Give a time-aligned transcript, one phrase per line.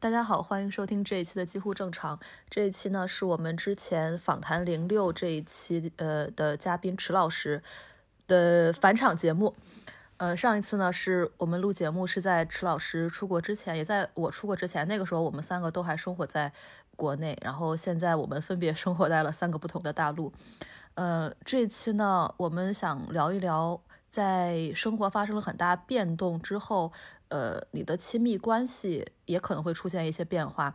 [0.00, 2.18] 大家好，欢迎收听这一期的几乎正常。
[2.48, 7.62] 这一期呢，是我们之前访谈零六这一期呃的嘉宾池老师
[8.26, 9.54] 的返场节目。
[10.16, 14.88] 呃，上一次呢，是我们录节目是在池老师出国之前，也在我出国之前。
[14.88, 16.50] 那个时候我们三个都还生活在
[16.96, 20.32] 国内，然后现在我们分别 生活在了三个不同的大陆。
[20.94, 23.78] 呃，这一期呢，我们想聊一聊
[24.08, 26.90] 在生活发生了很大变动之后。
[27.30, 30.74] 呃，你的亲密关系也可能会出现一些变化。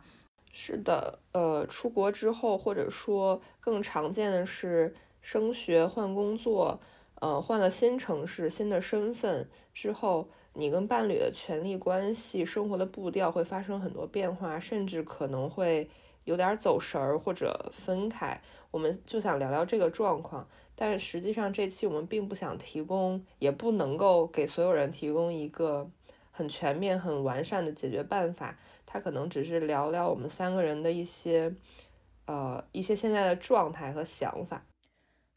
[0.52, 6.80] 是的，呃，出国之后，或者说更常见的是升学、换工作，
[7.20, 15.90] 呃，换了新城市、新的身份之后，你跟伴侣的权利关系、生活的步调会发生很多变化，甚至可能会
[16.24, 18.40] 有点走神儿或者分开。
[18.70, 25.90] 我们就想聊聊这个状况，但实际上这期我们并不想提供，也不能够给所有人提供一个。
[26.36, 31.54] 很全面、很完善的解决办法，他可能只是聊聊我们三个人的一些，
[32.26, 34.62] 呃，一些现在的状态和想法。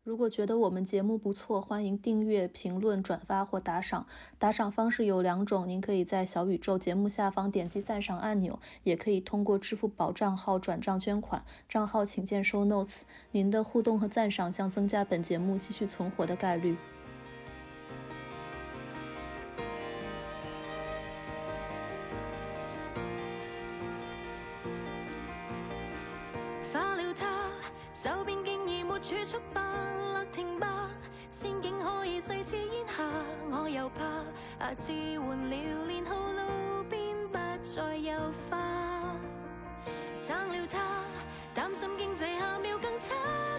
[0.04, 4.08] 如果觉得我们节目不错，欢迎订阅、评论、转发或打赏。
[4.40, 13.04] 打赏方式有两种，您可以在小宇宙节目下方点击赞赏按钮，也可以通过支付宝账号转账捐款，账号请见 show notes。
[13.32, 16.76] 您的互动和赞赏将增加本节目继续存活的概率。
[29.02, 29.62] 储蓄吧，
[30.14, 30.68] 勒停吧，
[31.30, 33.04] 仙境可以碎似烟霞，
[33.50, 34.04] 我又怕
[34.60, 35.56] 下次换了
[35.88, 38.14] 年号，路边不再有
[38.50, 38.58] 花。
[40.14, 40.80] 生了他，
[41.54, 43.16] 担心经济下秒更差，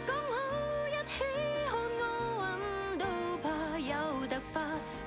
[0.07, 0.37] 讲好
[0.89, 1.25] 一起
[1.67, 3.05] 看奥运都
[3.43, 3.95] 怕有
[4.29, 4.61] 突发，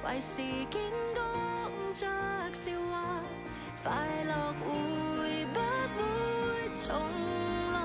[0.03, 0.81] 坏事见
[1.13, 1.21] 讲
[1.93, 2.07] 着
[2.51, 3.21] 笑话，
[3.83, 3.91] 快
[4.25, 5.59] 乐会不
[5.95, 6.03] 会
[6.75, 6.91] 重
[7.71, 7.77] 来？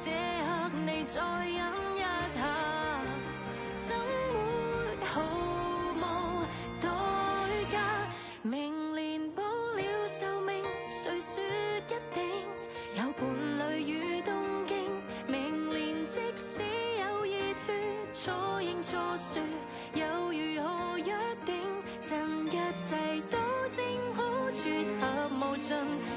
[0.00, 0.10] 这
[0.44, 1.18] 刻你再
[25.68, 26.07] attention.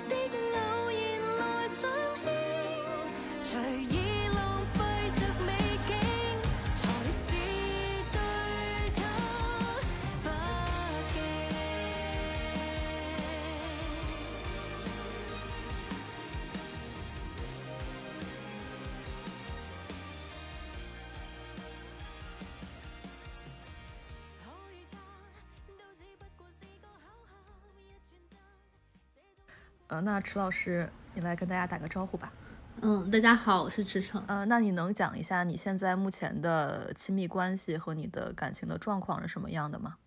[29.92, 32.32] 呃，那池老师，你来跟大家打个招呼吧。
[32.80, 34.24] 嗯，大家好，我是池诚。
[34.26, 39.98] 呃，那你能讲一下你现在目前的亲密关系和你的感情的状况是什么样的吗？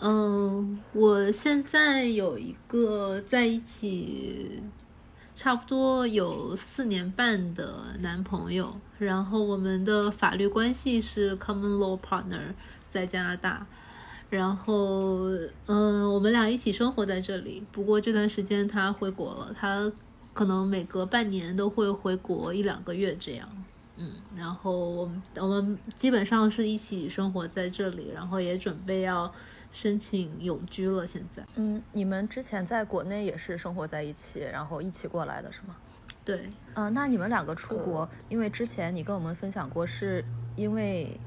[0.00, 4.62] 嗯，我现在有一个在一起
[5.34, 12.54] 差不多有四年半的男朋友，然后我们的法律关系是 common law partner，
[12.88, 13.66] 在加拿大。
[14.28, 15.28] 然后，
[15.66, 17.62] 嗯，我们俩一起生活在这里。
[17.70, 19.90] 不过这段时间他回国了，他
[20.34, 23.48] 可能每隔半年都会回国一两个月这样。
[23.96, 29.32] 嗯，然后我们我们基本上是一起生活在这里，然后也准备要
[29.72, 31.06] 申请永居了。
[31.06, 35.76] 现在，嗯，你们之前在国内也是生活在一起，然后一起过来的是吗？
[36.24, 40.24] 对，嗯，那你们两个出国，因为之前你跟我们分享过，是
[40.56, 41.18] 因为。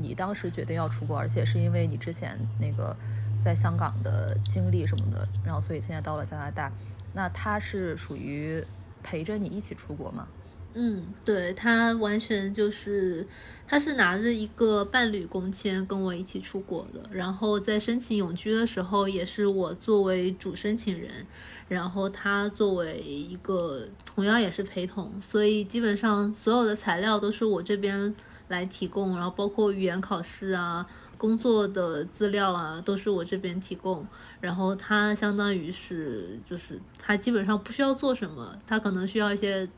[0.00, 2.96] 你当时决定要出国，而且是因为你之前那个
[3.40, 6.70] 在香港的经历什么的，然后所以现在到了加拿大。
[7.14, 8.62] 那他是属于
[9.02, 10.28] 陪着你一起出国吗？
[10.74, 13.26] 嗯，对他完全就是，
[13.66, 17.00] 他是拿着一个伴侣工签跟我一起出国的。
[17.10, 21.10] 然后在申请永居的时候，也是我作为主申请人，
[21.66, 28.14] 然后他作为一个同样也是陪同，所以基本上所有的材料都是我这边。
[28.48, 30.86] 来提供，然后包括语言考试啊、
[31.16, 34.06] 工作的资料啊，都是我这边提供。
[34.40, 39.68] 然后他相当于是，就是他基本上不需要做什么，他可能需要一些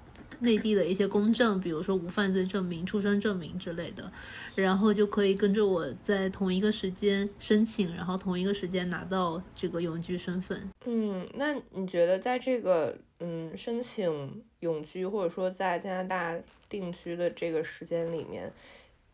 [0.41, 4.13] 内地的一些公证，比如说无犯罪证明、出生证明之类的，
[4.55, 10.69] 然后就可以跟着我在同一个时间申请，然后同一个时间拿到这个永居身份。
[10.85, 16.35] 嗯，那你觉得在这个嗯申请永居，或者说在加拿大？
[16.69, 18.49] 定居的这个时间里面，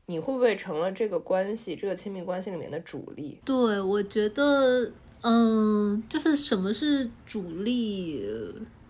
[0.05, 3.41] 你会不会成了这个关系、这个亲密关系里面的主力？
[3.47, 8.29] 对，我觉得嗯，就是什么是主力？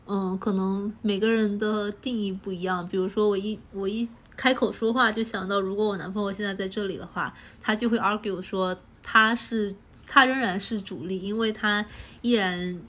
[0.09, 2.89] 嗯，可能每个人的定义不一样。
[2.89, 7.33] 比如说，我一我一开口说话，就想到如果我男朋友现在在这里的话，
[7.63, 9.73] 他就会 argue 说他是
[10.05, 11.87] 他仍然是主力，因为他
[12.23, 12.81] 依然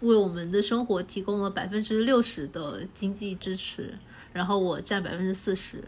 [0.00, 3.94] 为我们的生活提供了百分之六十的经济支持，
[4.32, 5.82] 然后我占百分之四十，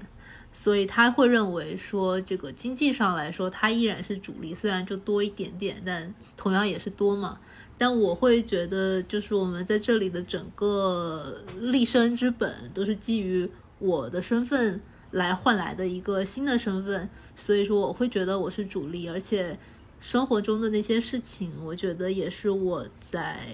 [0.53, 7.39] 所以他会认为说这个经济上来说，他依然是主力，虽然就多一点点，但同样也是多嘛。
[7.79, 14.79] 但我会觉得，就是我们在这里的整个立身之本，都是基于我的身份
[15.13, 19.59] 来换来的一个新的身份，所以说我会觉得我是主力，而且
[19.99, 23.47] 生活中的那些事情，我觉得也是我在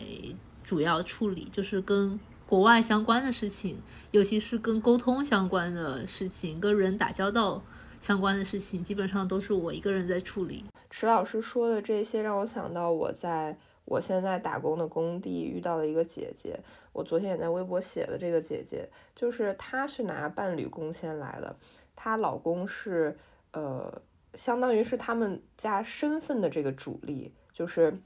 [0.66, 3.78] 主要处理，就是跟国外相关的事情，
[4.10, 7.62] 尤其是跟沟通相关的事情，跟人打交道
[8.00, 10.64] 相关的事情，基本上都是我一个人在处理。
[10.90, 13.56] 池老师说的这些，让我想到我在。
[13.88, 16.58] 我现在打工的工地遇到了一个姐姐，
[16.92, 21.54] 我昨天也在微博写的这个姐姐，就是她是拿伴侣工签来的，
[21.94, 23.16] 她老公是
[23.52, 24.02] 呃，
[24.34, 27.96] 相当于是他们家身份的这个主力，就是，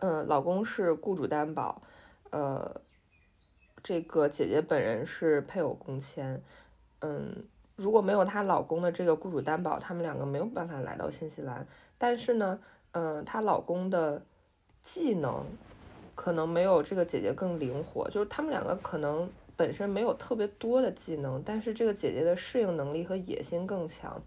[0.00, 1.80] 呃，老公是雇主担保，
[2.30, 2.80] 呃，
[3.82, 6.42] 这个姐姐本人是配偶工签，
[6.98, 7.44] 嗯，
[7.76, 11.66] 如果没有她老公的这个雇主担保，他们两个没有办法来到新西兰，
[11.96, 12.58] 但是呢，
[12.92, 14.20] 嗯，她老公的。
[14.82, 15.44] 技能
[16.14, 24.18] 可能没有这个姐姐更灵活，就是他们两个可能本身没有特别多的技能，但是这个姐姐的适应能力和野心更强。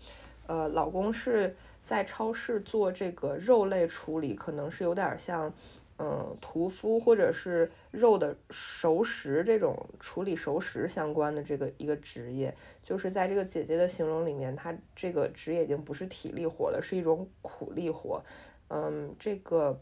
[0.45, 5.51] 呃，老公是在超市做这个肉类处理，可能是有点像
[5.99, 12.53] 嗯屠夫或者是肉的熟食这种处理熟食相关的这个一个职业。
[12.83, 18.23] 就是在这个姐姐的形容里面，她这个职业已经不是体力活了，是一种苦力活。
[18.69, 19.79] 嗯，这个。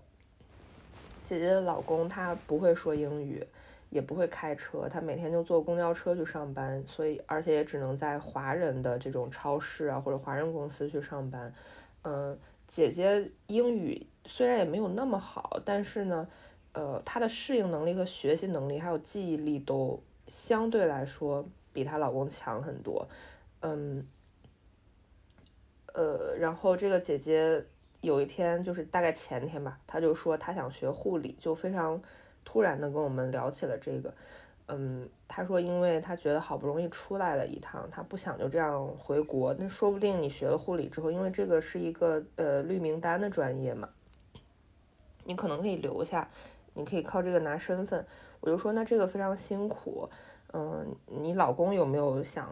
[1.24, 3.42] 姐姐的老公他不会说英语，
[3.89, 11.54] 也不会开车，他每天就坐公交车去上班，所以而且也只能在华人的这种超市啊或者华人公司去上班。
[12.03, 12.38] 嗯，
[12.68, 16.27] 姐姐英语虽然也没有那么好，但是呢，
[16.74, 23.07] 呃，她的适应能力和学习能力还有记忆力都相对来说比她老公强很多。
[23.62, 24.07] 嗯，
[25.94, 27.65] 呃，然后这个姐姐。
[28.01, 32.01] 有一天，就是大概前天吧，她就说她想学护理，就非常
[32.44, 34.12] 突然的跟我们聊起了这个。
[34.73, 39.53] 嗯，他说，因为他觉得好不容易出来了一趟，他不想就这样回国。
[39.59, 43.89] 那说不定你学了护理之后，因为这个是一个呃绿名单的专业嘛，
[45.25, 46.29] 你可能可以留下，
[46.73, 48.06] 你可以靠这个拿身份。
[48.39, 50.09] 我就说，那这个非常辛苦。
[50.53, 52.50] 嗯，你老公有没有想？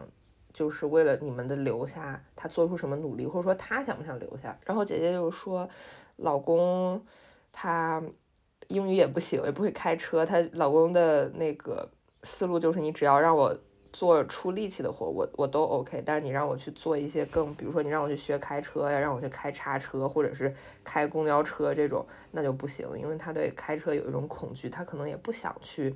[0.52, 4.58] 就是为了你们的留下，他做出什么努力，或者说他想不想留下？
[4.66, 5.68] 然后姐姐就说，
[6.16, 7.00] 老公
[7.52, 8.02] 他
[8.66, 10.26] 英语也不行，也不会开车。
[10.26, 11.88] 她老公的那个
[12.22, 13.56] 思路就是，你只要让我
[13.92, 16.02] 做出力气的活，我我都 OK。
[16.04, 25.94] 但是你让我去做一些更，比如说你让我去学开车呀，让我去开叉车，或者是开公交车这种，那就不行，因为他对开车有一种恐惧，他可能也不想去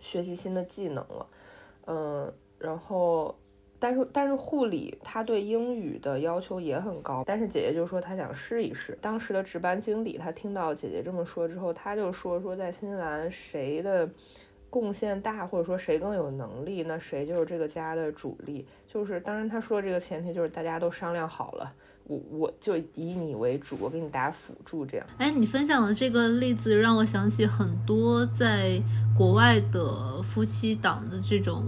[0.00, 1.26] 学习新的技能了。
[1.86, 2.32] 嗯。
[2.62, 3.34] 然后，
[3.80, 8.96] 但是但是护理他对英语的要求也很高，但是姐姐就说她想试一试。
[9.00, 14.08] 当时的值班经理他听到姐姐这么说之后，他就说说在新西兰谁的
[14.72, 18.66] 贡献大，或者说谁更有能力，那谁就是这个家的主力。
[18.88, 21.70] 就是当然他说这个前提就是大家都商量好了，
[22.04, 25.06] 我我就以你为主，我给你打辅助这样。
[25.18, 28.80] 哎，你分享的这个例子让我想起很多在
[29.18, 31.64] 国外的夫妻档的这种。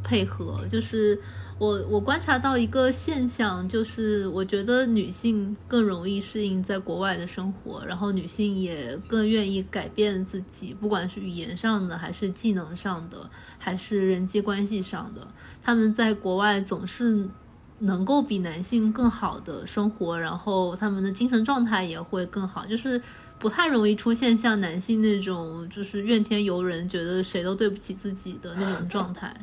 [0.00, 1.20] 配合就是
[1.58, 15.26] 我我观察到一个现象，就是我觉得女性更容易适应在国外的生活，然后女性也更愿意改变自己，不管是语言上的，还是技能上的，还是人际关系上的，
[15.60, 17.28] 他们在国外总是
[17.80, 23.02] 能够比男性更好的生活，然后他们的精神状态也会更好，就是
[23.36, 29.34] 不太容易出现像男性那种就是怨天尤人，觉得谁都对不起自己的那种状态。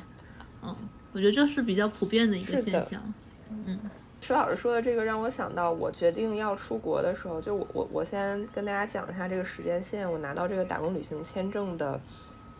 [0.63, 0.73] 嗯，
[1.15, 3.01] 我觉得这是比较普遍的一个现象。
[3.49, 3.79] 嗯，
[4.19, 10.11] 石老师说的这个让我想到，我决定要出国的时候，就我我我先跟大家讲一下这个时间线。
[10.11, 11.97] 我拿到这个打工旅行签证的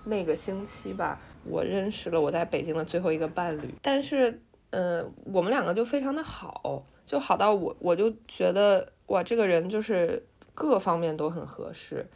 [0.06, 3.76] 那个星期吧，我认识了我在北京的最后一个伴侣。
[3.82, 12.08] 但是，嗯，我们两个就非常的好，就好到我我就觉得哇，这个人就是各方面都很合适。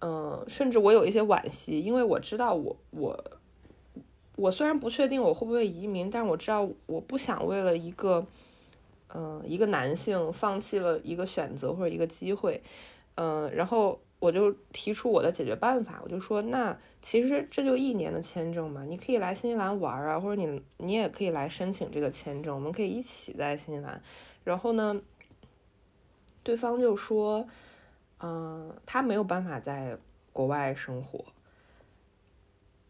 [0.00, 3.22] 嗯，甚至我有一些惋惜，因为我知道我我。
[4.38, 8.24] 我虽然不确定我会不会移民，但我知道我不想为了一个，
[9.12, 12.62] 嗯，一个男性放弃了一个选择或者一个机会，
[13.16, 24.00] 嗯，然后我就提出我的解决办法，我就说，那其实这就一年的签证嘛，你可以来新西兰玩啊，或者你你也可以来申请这个签证，我们可以一起在新西兰。
[24.44, 25.00] 然后呢，
[26.44, 27.44] 对方就说，
[28.20, 29.98] 嗯，他没有办法在
[30.32, 31.24] 国外生活，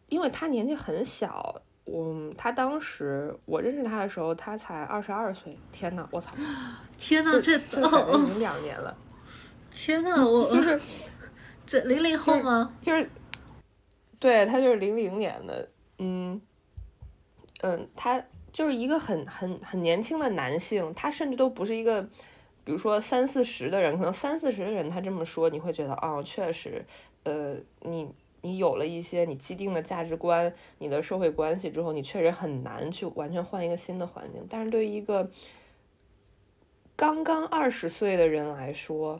[0.08, 1.60] 因为他年纪很小。
[1.90, 5.56] 我他当时我认识他的时候，他才二十二岁。
[5.72, 6.32] 天呐，我操！
[6.98, 8.94] 天呐，这哦哦，已经两年了。
[9.72, 10.78] 天呐，我就是
[11.64, 12.74] 这零零后吗？
[12.82, 13.08] 就是，
[14.20, 15.66] 对他就是零零年的，
[15.98, 16.38] 嗯
[17.62, 18.22] 嗯，他
[18.52, 22.02] 就是一个很很很年轻的男性，他甚至都不是一个，
[22.64, 26.84] 比如说三四十的人，可能三四十的人他这么说，你会觉得哦，确实，
[27.24, 28.06] 呃，你。
[28.40, 34.46] 你有了一些你既定的价值观、你的社会关系之后，你确实很难去完全换一个新的环境。
[34.48, 35.28] 但是对于一个
[36.94, 39.18] 刚刚二十岁的人来说，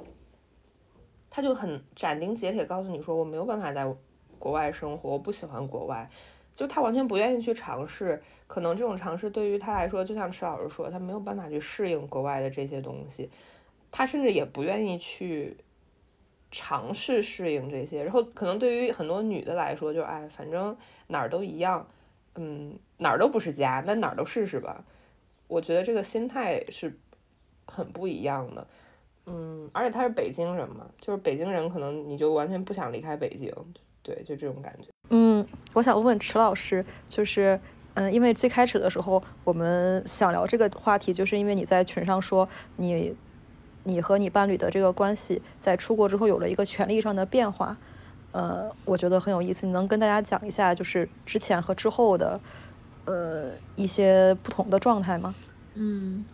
[1.29, 3.93] 他就很斩钉截铁告诉你说：“我没有办法在
[4.39, 6.09] 国外生活，我不喜欢国外。”
[6.55, 8.21] 就他完全不愿意去尝试。
[8.47, 13.31] 可能这种尝试对于他来说，就像池老师说，他没有办法去适应国外的这些东西，
[13.91, 15.57] 他甚至也不愿意去。
[16.51, 20.75] 尝试适应这些，然后可能对于很多女的来说，就哎，反正
[21.09, 21.87] 哪儿都一样，
[22.37, 24.83] 嗯，哪儿都不是家，那哪儿都试试吧。
[25.47, 26.99] 我觉得这个心态是
[27.67, 28.67] 很不一样的，
[29.27, 33.53] 嗯，而且他是北京人嘛，就是北京人，可能你就完全不想离开北京，
[34.03, 34.89] 对，就这种感觉。
[35.11, 37.61] 嗯，我想问问池老师，就是
[37.95, 43.15] 嗯，因为最开始的时候我们想聊这个话题，就是因为你在群上说你。
[43.89, 47.77] 你和你伴侣的这个关系在出国之后有了一个权利上的变化，
[48.33, 49.67] 呃，我觉得很有意思。
[49.67, 52.39] 你能跟大家讲一下，就是之前和之后的，
[53.07, 55.35] 呃，一些不同的状态吗？
[55.75, 56.25] 嗯，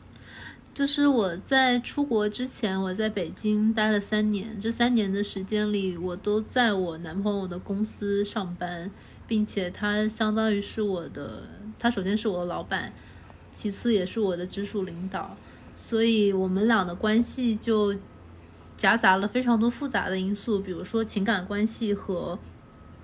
[0.75, 8.91] 就是我在出国之前，我在北京待了三年，这三年的时间里，我都在我男朋友的公司上班，
[9.29, 11.43] 并且他相当于是我的，
[11.79, 12.93] 他首先是我的老板，
[13.53, 15.37] 其次也是我的直属领导。
[15.77, 17.95] 所以，我们俩的关系就
[18.77, 22.39] 夹杂了非常多复杂的因素，比如说情感关系和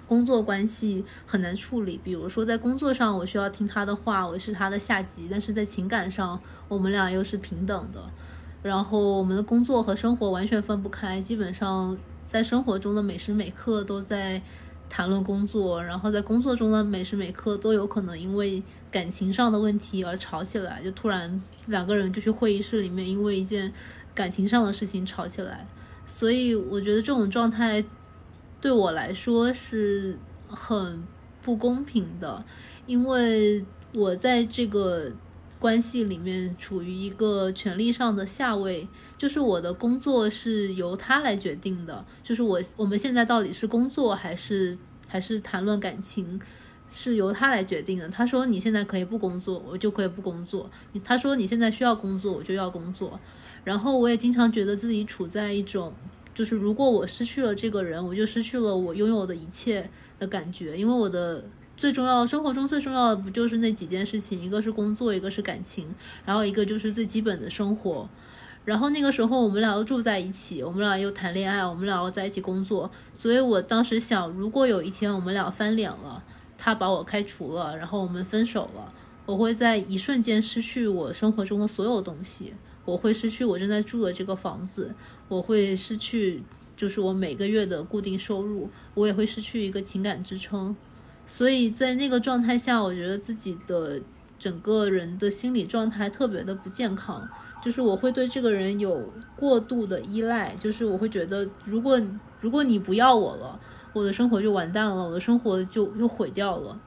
[0.07, 2.01] 工作关系很难处理。
[2.03, 8.03] 比如说，在工作上我需要听他的话，我是他的下级；但是在情感上，我们俩又是平等的。
[8.63, 14.41] 然后，我们的工作和生活完全分不开，基本上在生活中的每时每刻都在
[14.89, 18.63] 谈论工作，然后在工作中的每时每刻都有可能因为。
[18.91, 23.73] 感情上的问题而吵起来，就突然两个人就去会议室里面，因为一件
[24.15, 25.67] 感情上的事情吵起来。
[26.05, 27.85] 所以我觉得这种状态
[28.61, 30.19] 对我来说是
[30.49, 31.03] 很
[31.41, 32.45] 不公平的，
[32.87, 35.13] 因为我在这个
[35.61, 46.41] 关系里面处于一个权力上的下位，就是我的工作是由他来决定的，就是我我们现在到底是工作还是还是谈论感情。
[46.91, 48.09] 是由他来决定的。
[48.09, 50.69] 他说：“你现在可以不工作，我就可以不工作。”
[51.05, 53.19] 他说：“你现在需要工作，我就要工作。”
[53.63, 55.93] 然后我也经常觉得自己处在一种，
[56.35, 60.77] 就是如果我失去了这个人，我就失去了我拥有的一切的感觉。
[60.77, 61.45] 因为我的
[61.77, 64.43] 最重要，生活中最重要的不就是那几件事情？
[64.43, 65.95] 一个是工作，一个是感情，
[66.25, 68.09] 然后一个就是最基本的生活。
[68.65, 72.91] 然后那个时候我们俩又住在一起，我们俩又谈恋爱，我们俩又在一起工作。
[73.15, 76.23] 所以我当时想，如果有一天我们俩翻脸了。
[76.63, 78.93] 他把我开除了，然后我们分手了。
[79.25, 82.53] 我会在一瞬间失去我生活中的所有东西，
[82.85, 84.95] 我会失去我正在住的这个房子，
[85.29, 86.43] 我会失去
[86.77, 90.77] 就是我每个月的固定收入，我也会失去一个情感支撑。
[91.27, 93.99] 所以在那个状态下，我觉得自己的
[94.39, 97.27] 整个人的心理状态特别的不健康，
[97.63, 101.99] 就是我会对这个人有过度的依赖，就是我会觉得，如果
[102.43, 103.59] 如果你不要我了。
[103.93, 106.79] 我的生活就完蛋了，我的生活就又毁掉了。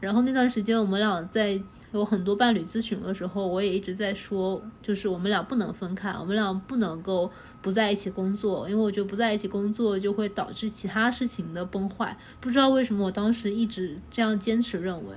[0.00, 1.60] 然后那段时间，我们俩在
[1.92, 12.16] 有很多伴侣咨询的时候，我也一直在说，就是我们俩不能分开，我们俩不能够不在一起工作，因为我觉得不在一起工作就会导致其他事情的崩坏。
[12.40, 15.14] 不知道为什么，我当时一直这样坚持认为。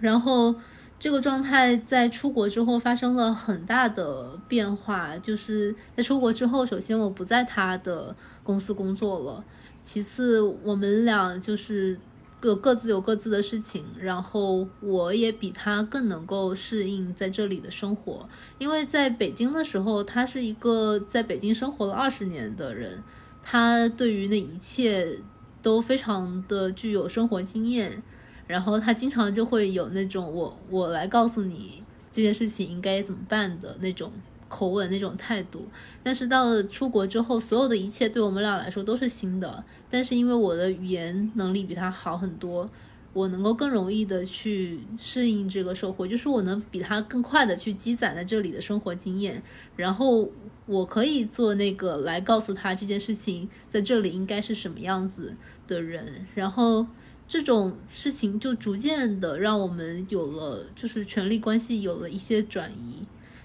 [0.00, 0.54] 然后
[0.98, 9.44] 这个状态在出国之后发生了很大的变化，就是在出国之后，首先我不在他的公司工作了。
[9.86, 12.00] 其次，我们俩就是
[12.40, 18.26] 各各自有各自的事情，然后我也比他更能够适应在这里的生活，
[18.56, 23.02] 因为在北京的时候，他是一个在北京生活了二十年的人，
[23.42, 25.18] 他对于那一切
[25.60, 28.02] 都非常的具有生活经验，
[28.46, 34.10] 然后他经常就会有那种我我来告诉你这件事情应该怎么办的那种。
[34.54, 35.66] 口吻那种态度。
[36.04, 39.64] 但是到了出国之后，所有的一切对我们俩来说都是新的。
[39.90, 42.70] 但是因为我的语言能力比他好很多，
[43.12, 49.42] 我能够更容易的去适应这个社会，就是我能比他更快的去积攒在这里的生活经验，
[49.74, 50.30] 然后
[50.66, 55.34] 我可以做那个来告诉他这件事情在这里应该是什么样子
[55.66, 56.86] 的人，然后。
[57.26, 63.02] 这种事情就逐渐的让我们有了，就是权力关系有了一些转移。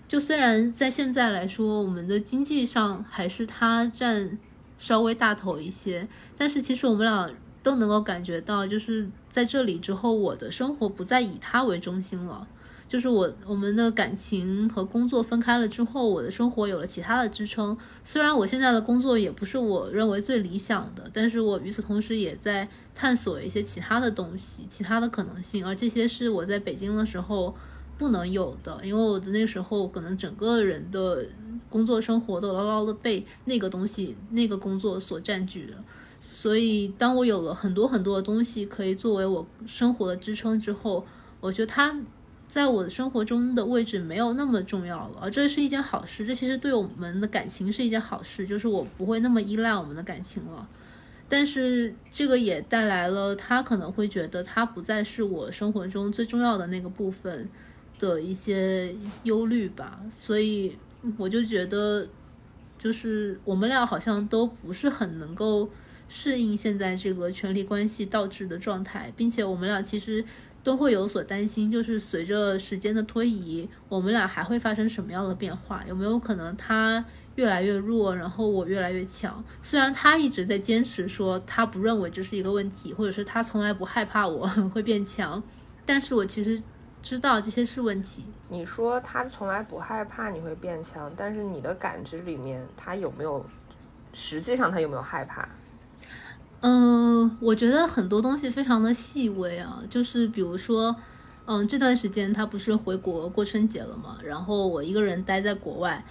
[0.09, 4.39] 就虽然在现在来说，我们的经济上还是他占
[4.79, 12.47] 稍微大头一些，但是其实我们俩都能够感觉到，就是在这里之后，我的生活不再以他为中心了。
[12.87, 17.77] 就是我我们的感情和工作分开了之后，我的生活有了其他的支撑。
[18.03, 27.55] 虽然我现在的工作也不是我认为最理想的，但是我与此同时也在探索一些其他的东西、其他的可能性，而这些是我在北京的时候
[27.99, 31.23] 不能有的，因为我的那时候可能整个人的
[31.69, 35.77] 工作生活都牢牢的被那个东西、那个工作所占据了。
[36.19, 41.05] 所以，当我有了很多很多的东西可以作为我生活的支撑之后，
[41.39, 42.01] 我觉得它。
[42.47, 46.25] 在我的生活中的位置没有那么重要了，而这是一件好事。
[46.25, 50.67] 这其实对我们的感情是一件好事，就是我不会那么依赖我们的感情了。
[51.27, 57.47] 但是这个也带来了他可能会觉得他不再是我生活中最重要的那个部分
[57.99, 59.99] 的一些忧虑吧。
[60.09, 60.75] 所以
[61.17, 62.07] 我就觉得，
[62.79, 65.69] 就是我们俩好像都不是很能够
[66.07, 70.25] 适应现在这个权力关系倒置的状态，并且我们俩其实。
[70.61, 75.81] 都会有所担心，就是随着时间的推移，我们俩还会发生什么样的变化？
[75.87, 77.03] 有没有可能他
[77.35, 79.41] 越来越弱，然后我越来越强？
[79.61, 85.41] 虽然他一直在坚持说他不认为这是一个问题，或者是他从来不害怕我 会变强，
[85.85, 86.61] 但是我其实
[87.01, 88.23] 知道这些是问题。
[88.49, 93.45] 你说他从来不害怕你会变强，但是你的感知里面，他有没有
[94.13, 95.47] 实际上他有没有害怕？
[96.61, 100.93] 嗯，我觉得很多东西非常的细微啊，就是比如说，
[101.45, 106.03] 嗯，这段时间他不是回国过春节了嘛，然后我一个人待在国外，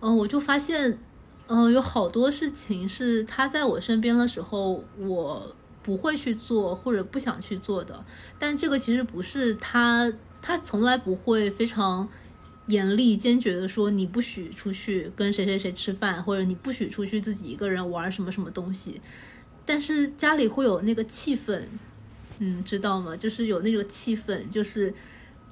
[0.00, 0.98] 嗯，我就发现，
[1.46, 8.04] 嗯，有好多事情是他在我身边的时候，我不会去做或者不想去做的，
[8.38, 10.12] 但这个其实不是他，
[10.46, 12.06] 他从来不会非常
[12.66, 19.00] 严厉坚决的说你不许出去跟谁谁谁吃饭，或者你不许出去自己一个人玩什么什么东西。
[19.64, 21.62] 但是家里会有那个气氛，
[22.40, 23.16] 嗯，知道吗？
[23.16, 24.92] 就是有那个气氛，就是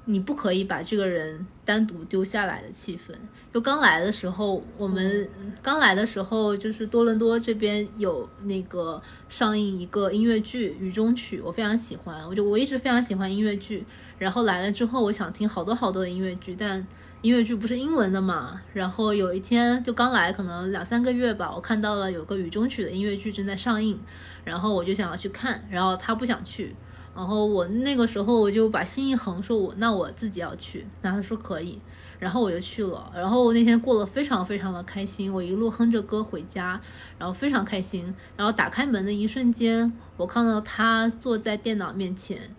[0.05, 3.15] 你不可以把这个人单独丢下来的气氛。
[3.51, 5.27] 就刚来的时候，我们
[5.63, 13.83] 刚来的时候，就是多伦多这边有那个上映一个音乐剧《雨中曲》，我非常喜欢，我就我一直非常喜欢音乐剧。
[14.23, 16.87] 然后来了之后，我想听好多好多的音乐剧，但。
[17.23, 18.59] 音乐剧不是英文的嘛？
[18.73, 23.97] 然后有一天就刚来，可能两三个月吧，我看到了有个雨中曲的音乐剧正在上映，
[24.43, 26.75] 然后我就想要去看，然后他不想去，
[27.15, 31.79] 然后我那个时候我就把心一横，说我那我自己要去，然后他说可以，
[32.19, 36.81] 然后我就去了，然后我那天过得非常非常的开心，我一路哼着歌回家，
[37.17, 42.53] 然后非常开心，然后打开门的一瞬间，我看到他坐在电脑面前。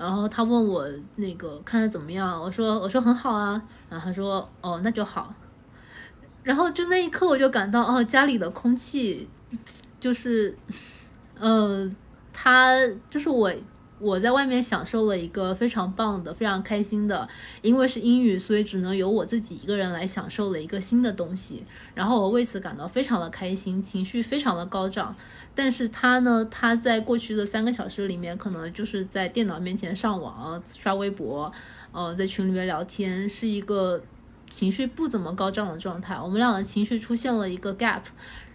[0.00, 5.34] 然后他问我那个看的怎么样，我说我说很好啊，然后他说哦那就好，
[6.42, 9.28] 然后就那一刻我就感到哦家里的空气
[10.00, 10.56] 就是，
[11.38, 11.94] 呃
[12.32, 12.74] 他
[13.10, 13.52] 就是我。
[14.00, 17.28] 我在外面享受了一个非常棒的、非常开心的，
[17.60, 21.64] 因为是英语，所以只能由我自己一个人来享受了一个新的东西。
[21.94, 25.14] 然后我为此感到非常的开心，情绪非常的高涨。
[25.54, 31.52] 但是他呢，他在过去的三个小时里面，可能就是在电脑面前上网、刷微博，
[31.92, 34.02] 呃，在群里面聊天，是一个
[34.48, 36.18] 情绪不怎么高涨的状态。
[36.18, 38.00] 我们俩的情绪出现了一个 gap，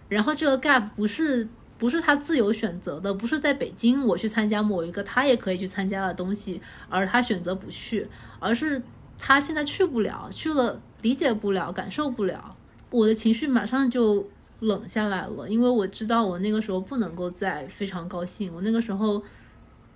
[0.08, 1.46] 然后这个 gap 不是。
[1.78, 8.08] 不是他自由选择的，不是在北京我去参加某一个他也可以去参加的东西，而他选择不去，
[8.38, 8.82] 而是
[9.18, 12.56] 他现在去不了，去了理解不了，感受不了，
[12.90, 14.26] 我的情绪马上就
[14.60, 19.22] 冷下来了，因为我知道我那个时候不能够再非常高兴，我那个时候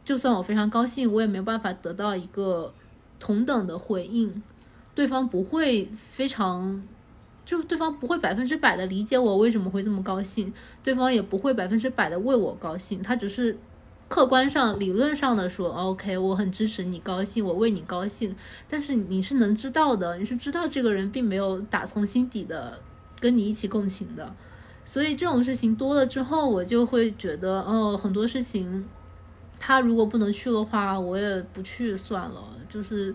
[0.05, 2.75] 就算我非常高兴，我也没有办法得到一个
[3.19, 4.43] 同等的回应，
[4.95, 6.83] 对方不会非常。
[7.51, 10.53] 就对方不会百分之百的理解我为什么会这么高兴，
[10.85, 13.59] 对方也不会百分之百的为我高兴，他只是
[14.07, 18.37] 客观上、理论上的说，OK，我很支持你高兴，我为你高兴。
[18.69, 22.81] 但是你是能知道的，你是知道这个人并没有打从心底的
[23.19, 24.33] 跟你一起共情的。
[24.85, 28.85] 所以这种事情多了之后，我就会觉得，哦，很多事情
[29.59, 32.45] 他如果不能去的话，我也不去算了。
[32.69, 33.13] 就是，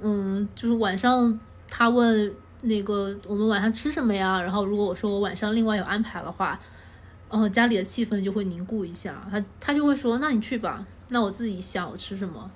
[0.00, 1.36] 嗯，就是晚上
[1.68, 2.32] 他问。
[2.66, 4.40] 那个我们晚上吃什么呀？
[4.40, 6.60] 然后如果我说我晚上另外有安排的话，
[7.28, 9.26] 呃，家里的气氛就会凝固一下。
[9.30, 12.50] 他他就会说，那你去吧，那我自己想我吃什么。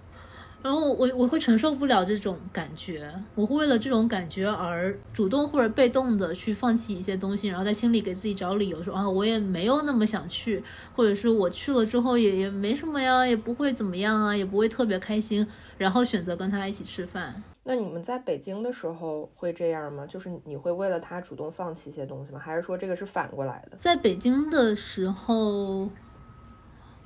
[0.62, 10.62] 然后我我会承受不了这种感觉，我会为了这种感觉而主动或者被动的去放弃一些东西，然后在心里给自己找理由说啊，我也没有那么想去，
[10.94, 15.46] 或者是我去了之后也也没什么呀，也不会怎么样啊，也不会特别开心，
[15.78, 17.42] 然后选择跟他一起吃饭。
[17.62, 20.06] 那你们在北京的时候会这样吗？
[20.06, 22.38] 就是你会为了他主动放弃一些东西吗？
[22.38, 23.76] 还是说这个是反过来的？
[23.76, 25.90] 在北京的时候，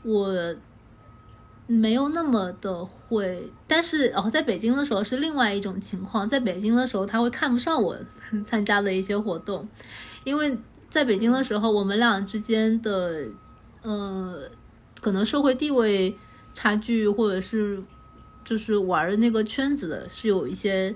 [0.03, 0.55] 我。
[1.67, 6.29] 没有那么的会，但是哦，在北京的时候是另外一种情况。
[6.29, 7.97] 在北京的时候，他会看不上我
[8.45, 9.67] 参加的一些活动，
[10.25, 10.59] 因为
[10.91, 13.27] 在北京的时候，我们俩之间的，
[13.81, 14.43] 呃，
[15.01, 16.15] 可能社会地位
[16.53, 17.83] 差距，或者是
[18.45, 20.95] 就是玩的那个圈子的是有一些，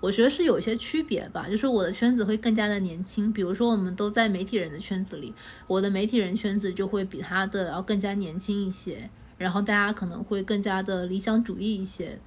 [0.00, 1.46] 我觉得是有一些区别吧。
[1.48, 5.34] 就是我的圈子会更加的年轻，比如说我们都在媒体人的圈子里，
[5.66, 9.08] 我的媒体人圈子就会比他的要更加年轻一些。
[9.38, 12.18] 然后大家可能会更加的理想主义一些，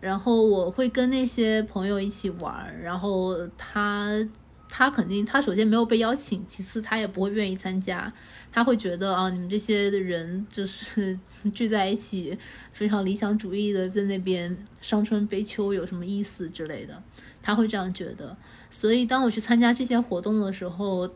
[0.00, 4.28] 然后我会跟那些朋友一起玩，然后他
[4.68, 8.12] 他肯定他首先没有被邀请，其次他也不会愿意参加，
[8.52, 11.18] 他会觉得啊你们这些人就是
[11.54, 12.36] 聚在一起
[12.72, 17.02] 非常理想主义的在那边伤春悲秋有什么意思之类的，
[17.42, 18.36] 他会这样觉得，
[18.70, 21.10] 所以当我去参加这些活动的时候，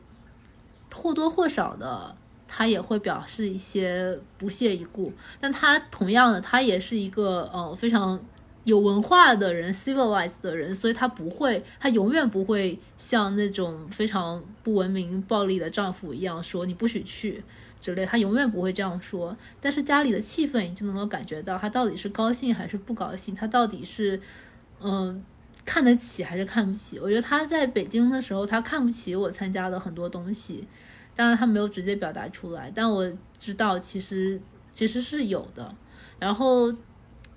[0.93, 2.17] 或多或少的。
[2.57, 8.25] 他也会表示一些不屑一顾，但他同样的，他也是一个呃非常
[8.65, 17.45] 有文化的人，civilized 的人，所以他不会，他永远不会像那种非常不文明、暴力的丈夫一样说你不许去
[17.81, 19.37] 之类，他永远不会这样说。
[19.61, 24.21] 但是家里的气氛已经能够感觉到他到底是高兴还是不高兴，他到底是
[24.81, 25.23] 嗯
[25.65, 26.99] 看得起还是看不起。
[26.99, 30.67] 我觉得他在北京的时候，他看不起我参加的很多东西。
[31.17, 34.41] 当然，他没有直接表达出来，但我知道其实
[34.73, 35.73] 其实是有的。
[36.19, 36.73] 然后，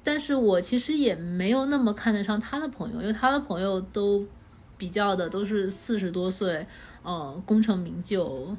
[0.07, 4.25] 但是我其实也没有那么看得上他的朋友，因为他的朋友都
[4.77, 6.65] 比较的都是四十多岁，
[7.03, 8.55] 呃，功成名就，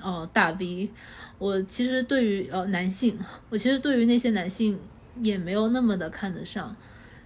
[0.00, 0.90] 呃，大 V。
[1.38, 3.16] 我其实对于呃男性，
[3.50, 4.76] 我其实对于那些男性
[5.22, 6.74] 也没有那么的看得上。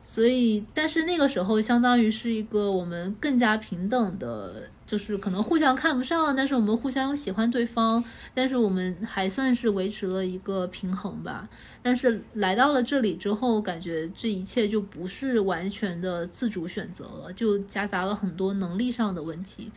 [0.05, 4.69] 所以，但是那个时候相当于是一个我们更加平等的。
[4.89, 11.47] 就是可能互相看不上，但是我们互相喜欢对方，但是我们还算是维持了一个平衡吧。
[11.83, 19.71] 但是来到了这里之后，感觉这一切就不是完全的自主选择了，就夹杂了很多能力上的问题。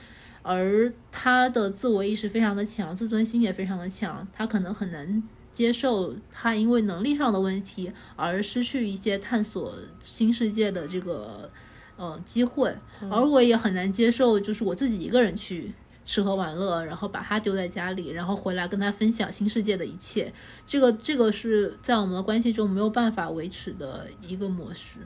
[0.43, 5.21] 而他的自我意识非常的强，自尊心也非常的强，他可能很难
[5.51, 11.51] 接受他因为能力上的问题而失去一些探索新世界的这个。
[12.01, 12.75] 呃，机会，
[13.11, 15.71] 而我也很难接受，就是我自己一个人去
[16.03, 20.33] 吃喝玩乐，然后把他丢在家里，然后回来跟他分享新世界的一切。
[20.65, 24.97] 这个，这个是在我们的关系中没有办法维持的一个模式。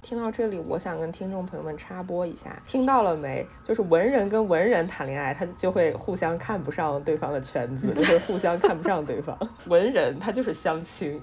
[0.00, 3.46] 听到这里，我想跟听众朋友们插播一下，听到了没？
[3.66, 9.36] 就是文人跟文人谈恋爱，他就会互相看不上对方的圈子，就会互相看不上对方。
[9.68, 11.20] 文人他就是相亲。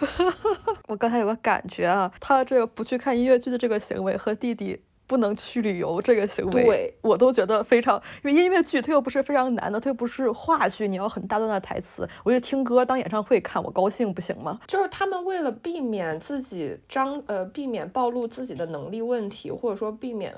[0.88, 14.60] 我刚才有个感觉啊，他这个不去看音乐剧的这个行为和弟弟不能去旅游这个行为，对我都觉得非常，因为音乐剧它又不是非常难的，它又不是话剧，你要很大段的台词，我就听歌当演唱会看，我高兴不行吗？
[14.66, 20.34] 就是他们为了避免自己张呃避免暴露自己的能力问题，或者说避免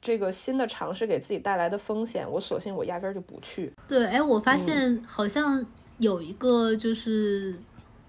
[0.00, 3.72] 这个新的尝试给自己带来的风险，我索性我压根儿就不去。
[3.88, 5.66] 对，哎，我发现好像
[5.98, 7.56] 有一个就是。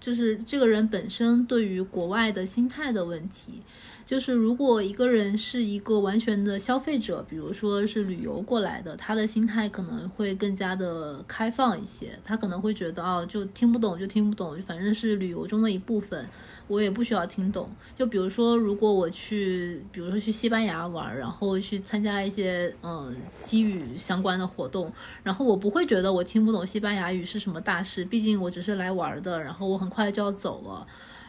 [0.02, 3.62] 就是这个人本身对于国外的心态的问题，
[4.04, 16.26] 就是如果一个人是一个完全的消费者，比如说是旅游过来的，他的心态可能会更加的开放一些，他可能会觉得哦，就听不懂就听不懂，反正是旅游中的一部分。
[16.72, 17.68] 我也不需要听懂。
[17.94, 24.90] 就比如说，如果我去，比如说去西班牙玩，然后去参加一些嗯西语相关的活动，
[25.22, 30.86] 然后我不会觉得我听不懂西班牙语是什么大事，毕竟我只是来玩的，然后我很快就要走了，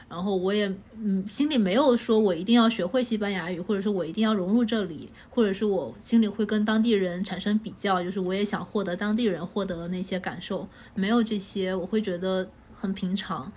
[0.08, 12.48] 然后我也嗯心里没有说我一定要学会西班牙语，或者说我一定要融入这里，或者是我心里会跟当地人产生比较，就是我也想获得当地人获得的那些感受，没有这些，我会觉得
[12.80, 13.52] 很平常。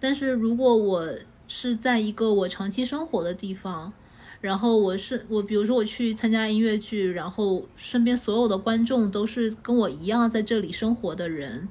[0.00, 1.08] 但是如果我
[1.46, 3.92] 是在一个我长期生活的地方，
[4.40, 11.68] 然后我是我，比如说我去参加音乐剧，然后身边所有的观众都是跟我一样在这里生活的人，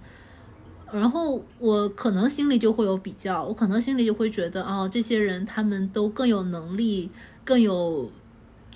[0.91, 7.09] 然后我可能心里就会有比较，我可能心里就会觉得，哦，这些人他们都更有能力，
[7.45, 8.11] 更有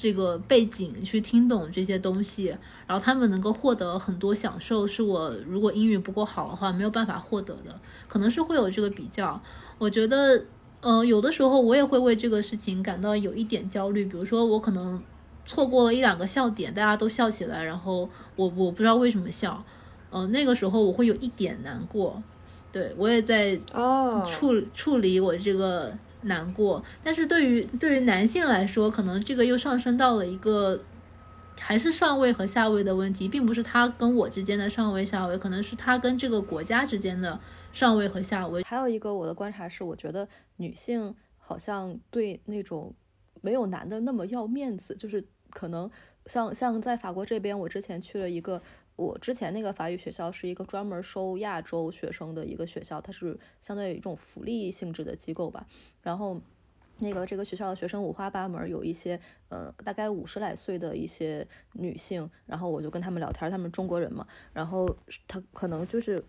[0.02, 2.48] 这个背景去听懂这些东西，
[2.88, 9.40] 然后他们能够获得很多享受，是我如果英语不够好的话没有办法获得的，可能是会有这个比较。
[9.78, 10.44] 我觉得，
[10.80, 15.00] 呃，有的时候我也会为这个事情感到有一点焦虑，比如说我可能
[15.46, 19.64] 错过了一两个笑点，大家都笑起来，然后我我不知道为什么笑，
[20.10, 22.24] 呃，那个时候我会有一点难过。
[22.72, 23.56] 对我也在
[24.26, 25.96] 处处理我这个。
[26.22, 30.84] 难过，但是对于对于男性来说，可能这个又上升到了一个
[31.60, 37.40] 还是上位和下位的问题，并不是他跟我之间的上位下位，可能是他跟这个国家之间的
[37.72, 38.64] 上位和下位。
[38.64, 42.94] 还有一个我的观察是，我觉得女性好像对那种
[43.42, 45.90] 没有男的那么要面子，就是可能
[46.26, 48.62] 像像在法国这边，我之前去了一个。
[48.96, 55.66] 我之前那个法语学校是一个专门收亚洲学生的一个学校，它是相对于一种福利性质的机构吧。
[56.02, 56.40] 然后，
[57.00, 64.88] 那个这个学校的学生五花八门，有一些呃大概五十来岁的一些女性，然后我就跟他们聊天，他们中国人嘛，然后
[65.28, 66.24] 她可能就是。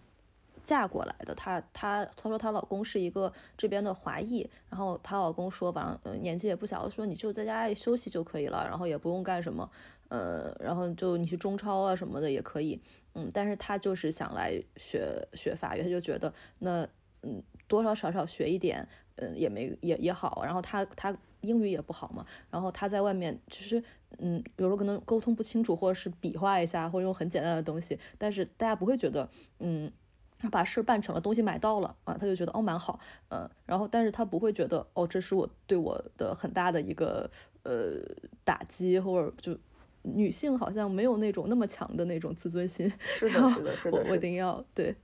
[0.64, 9.68] 嫁过来的，她她她说她老公是一个这边的华裔，然后她老公说反正年纪也不小，说你就在家里休息就可以了，然后也不用干什么，
[10.12, 12.78] 呃，然后就你去中超啊什么的也可以，
[13.14, 16.86] 嗯，但是他就是想来学学法语，她就觉得那
[17.22, 23.82] 嗯多多少少学一点，嗯也没也也好，然后他他英语也不好嘛，然后他在外面其实
[24.18, 29.26] 嗯有时候可能沟通不清楚，或者是比划一下，或者用很简单的东西，但是大家不会觉得
[29.60, 29.90] 嗯。
[30.38, 32.98] 他把事办成了，东西买到了啊，他就觉得哦蛮好，
[33.28, 37.30] 嗯，然后但是他不会觉得哦，这是我对我的很大的一个
[37.62, 38.02] 呃
[38.42, 39.56] 打击，或者就
[40.02, 44.94] 女性好像没有那种那么强的那种自尊心，是的，是的，是的，我一定要对，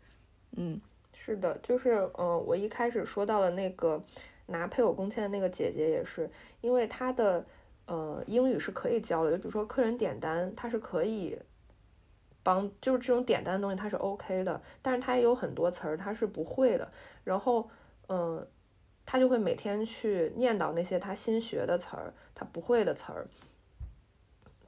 [0.57, 0.81] 嗯，
[1.13, 4.03] 是的，就是嗯，我一开始说到的那个
[4.47, 6.31] 拿配偶工签的那个姐姐也是，
[6.61, 7.45] 因为她的
[7.87, 11.39] 呃英语是可以教的，就比如说客人点单，她是可以。
[12.41, 16.91] 帮就是这种点单的东西，它是 OK 的，但是它也有很多词儿，它是不会的。
[17.23, 17.69] 然后，
[18.09, 18.47] 嗯，
[19.05, 23.27] 他就会每天去念叨那些他新学的词儿，他不会的词儿，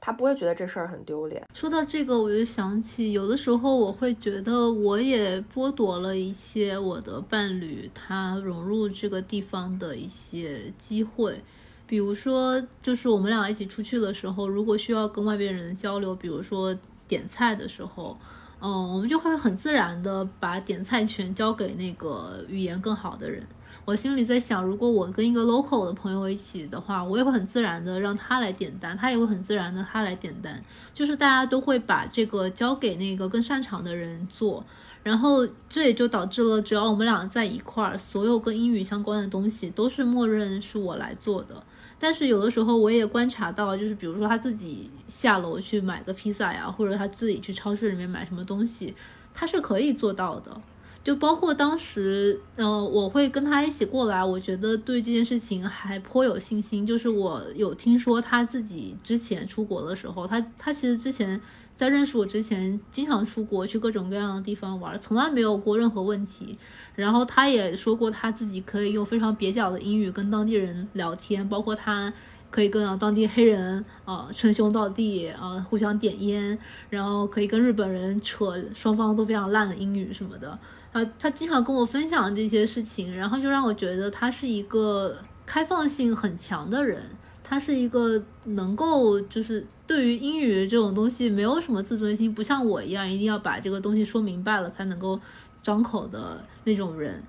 [0.01, 1.41] 他不会觉得这事儿很丢脸。
[1.53, 11.41] 说到这个，我就想起有的时候我会觉得我也剥夺了一些我的伴侣他融入这个地方的一些机会，
[11.87, 16.75] 比如说，就是我们俩一起出去的时候，如果需要跟外边人交流，比如说。
[17.07, 18.17] 点菜的时候，
[18.61, 23.45] 嗯，我们就会很自然的把点菜权交给那个语言更好的人。
[23.83, 30.63] 我心里在想，如果我跟一个 local 的朋友一起的话，我也会很自然的让他来点单，他也会很自然的他来点单，
[30.93, 34.63] 就是大家都会把这个交给那个更擅长的人做。
[35.03, 41.61] 然后这也就导致了，只要我们俩在一块儿，所有跟英语相关的东西都是默认是我来做的。
[41.99, 48.93] 但是有的时候我也观察到，就是比如说他自己下楼去买个披萨呀，或者他自己去超市里面买什么东西，
[49.33, 50.61] 他是可以做到的。
[51.03, 56.85] 就包括当时，嗯，我会跟他一起过来，我觉得对这件事情还颇有信心。
[56.85, 61.41] 就是我有听说他自己之前出国的时候，他他其实之前
[61.75, 66.57] 在认识我之前，经常出国去各种各样的地方玩，从来没有过任何问题。
[66.93, 72.13] 然后他也说过，他自己可以用非常蹩脚的英语跟当地人聊天，包括他
[72.51, 76.55] 可以跟当地黑人啊称兄道弟啊，互相点烟，
[76.89, 80.59] 然后可以跟日本人扯双方都非常烂的英语什么的
[80.91, 81.03] 啊。
[81.19, 87.01] 他经常跟我分享这些事情，然后就让我觉得他是一个开放性很强的人，
[87.43, 95.19] 他是一个能够就是对于英语这种东西没有什么自尊心，不像我一样一定要把这个东西说明白了才能够。
[95.63, 97.21] 张口的那种人，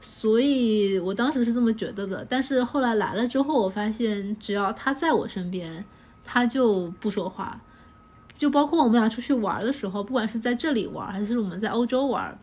[0.00, 2.26] 所以我当时是这么觉得的。
[2.26, 5.84] 但是后来来了之后，我发现只要他在我身边，
[6.24, 7.60] 他就不说话。
[8.38, 12.38] 就包括我们俩出去玩的时候，不管是在这里玩，还是我们在欧洲玩，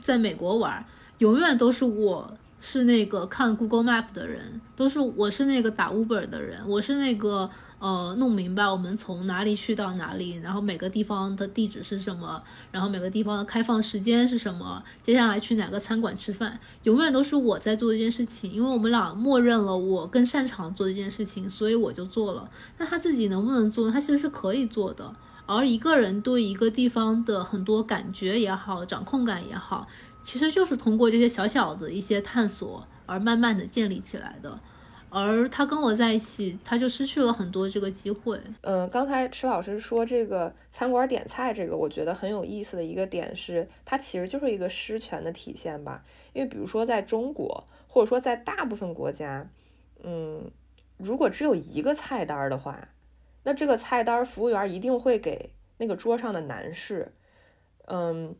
[0.00, 0.84] 在美国玩，
[1.18, 7.50] 永远都是我是那个看 Google Map 的人，都是我是那个打 Uber 的人，我是那个。
[7.80, 22.50] 呃，弄明白我们从哪里去到哪里，然后每个地方的地址是什么，然后每个地方的开放时间是什么，接下来去哪个餐馆吃饭，永远都是我在做这件事情，因为我们俩默认了我更擅长做这件事情，所以我就做了。
[22.78, 23.88] 那他自己能不能做？
[23.88, 25.14] 他其实是可以做的。
[25.48, 29.88] 而一个人对一个地方的很多感觉也好，掌控感也好，
[30.22, 34.60] 其实就是通过这些小小的一些探索而慢慢的建立起来的。
[35.08, 38.38] 而他跟我在一起，他就失去了很多这个机会。
[38.60, 46.04] 嗯，刚才池老师说这个餐馆点菜，这个我觉得很有意思的一个点是，它其实就是一个失权的体现吧。
[46.34, 49.48] 因为比如说在中国，或者说在大部分国家，
[50.04, 50.50] 嗯，
[50.98, 52.88] 如果只有一个菜单的话，
[53.42, 57.12] 那这个菜单服务员一定会给那个桌上的男士，
[57.86, 58.36] 嗯，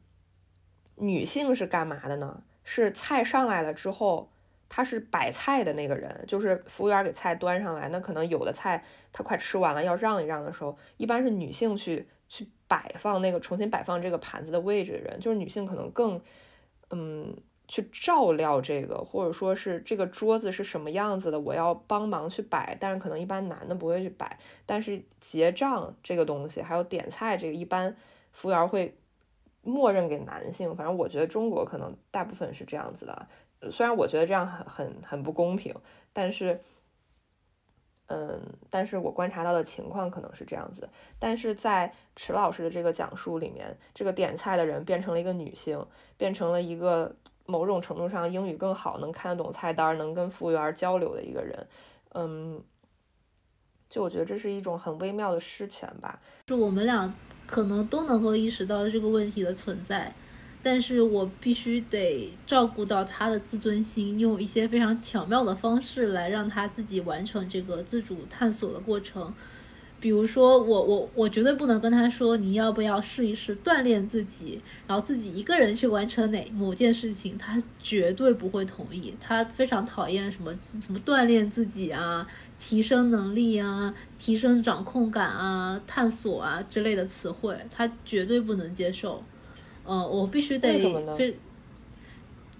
[0.96, 2.42] 女性是干嘛的呢？
[2.64, 4.30] 是菜上来了之后，
[4.68, 16.20] 他是摆菜的那个人，就是服务员给菜端上来，那可能有的菜他快吃完了要让一让的时候，一般是女性去去摆放那个重新摆放这个盘子的位置的人，就是女性可能更，
[16.90, 17.36] 嗯。
[17.68, 22.74] 去照料这个，或者说是这个桌子是什么样子的，我要帮忙去摆。
[22.80, 24.38] 但是可能一般男的不会去摆。
[24.64, 27.94] 但是结账这个东西，还有点菜这个，一般
[28.32, 28.96] 服务员会
[29.62, 30.74] 默认给男性。
[30.74, 33.28] 反正我觉得中国可能大部分是这样子的。
[33.70, 35.74] 虽然我觉得这样很很很不公平，
[36.14, 36.58] 但是，
[38.06, 40.88] 嗯，但是我观察到的情况可能是这样子。
[41.18, 45.84] 但是在池老师的这个讲述里面，这个点菜的人变成了一个女性，
[46.16, 47.14] 变成了一个。
[47.50, 51.66] 某种程度上，英语更好，能看得懂菜单，能跟服务员交流的一个人，
[52.12, 52.62] 嗯，
[53.88, 56.20] 就我觉得这是一种很微妙的失权吧。
[56.46, 57.12] 就我们俩
[57.46, 60.14] 可能都能够意识到这个问题的存在，
[60.62, 69.32] 但是我必须得照顾到他的自尊心，用一些非常巧妙的方式来让他自己完成这个自主探索的过程。
[70.00, 79.12] 比如说，我我我绝对不能跟他说你要不要试一试锻炼自己，然后自己一个人去完成哪某件事情，他绝对不会同意。
[79.20, 82.24] 他非常讨厌什么什么锻炼自己啊、
[82.60, 89.22] 提升能力啊、提升掌控感啊、探索啊之类的词汇，他绝对不能接受。
[89.84, 91.36] 嗯，我必须得非，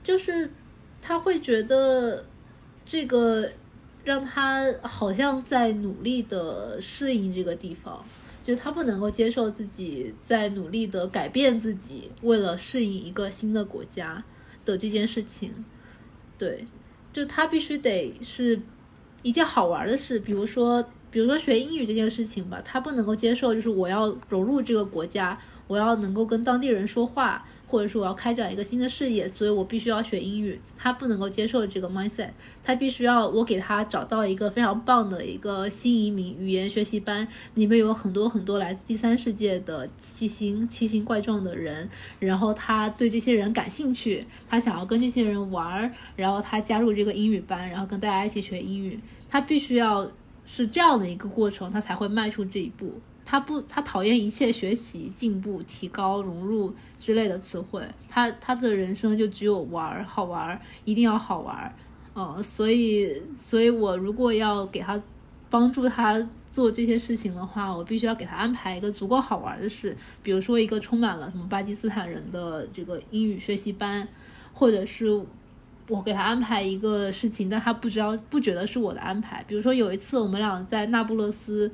[0.03, 0.51] 就是
[1.01, 2.25] 他会觉得
[2.85, 3.49] 这个。
[4.09, 8.03] 让他好像在努力的适应这个地方，
[8.43, 14.25] 就他不能够接受自己在努力的改变自己，为了适应一个新的国家
[14.65, 15.53] 的这件事情。
[16.39, 16.65] 对，
[17.13, 18.59] 就他必须得是
[19.21, 27.47] 一件好玩的事，比如说，比如说学英语这件事情吧，他不能够接受，就是我要融入这个国家，我要能够跟当地人说话。
[27.69, 30.59] 或者说我要开展一个新的事业，所以我必须要学英语。
[30.77, 32.31] 他不能够接受这个 mindset，
[32.65, 48.99] 他必须要我给他找到一个非常棒的一个新移民语言学习班，里面有很多很多来自第三世界的奇形奇形怪状的人，然后他对这些人感兴趣，他想要跟这些人玩儿，然后他加入这个英语班，然后跟大家一起学英语。
[49.29, 50.11] 他必须要
[50.47, 53.01] 是这样的一个过程，他才会迈出这一步。
[53.31, 57.83] 他不，他讨厌一切学习、进步、提高、融入之类的词汇。
[58.09, 61.71] 他他的人生就只有玩儿，好玩儿，一定要好玩儿。
[62.15, 64.99] 嗯，所以，所以我如果要给他
[65.51, 74.09] 帮助他做这些事情的话，我必须要给他安排一个足够好玩的事，比如说一个充满了什么巴基斯坦人的这个英语学习班，
[74.55, 75.23] 或者是
[75.89, 79.45] 我给他安排一个事情，但他不知道不觉得是我的安排。
[79.47, 81.71] 比如说有一次我们俩在那不勒斯。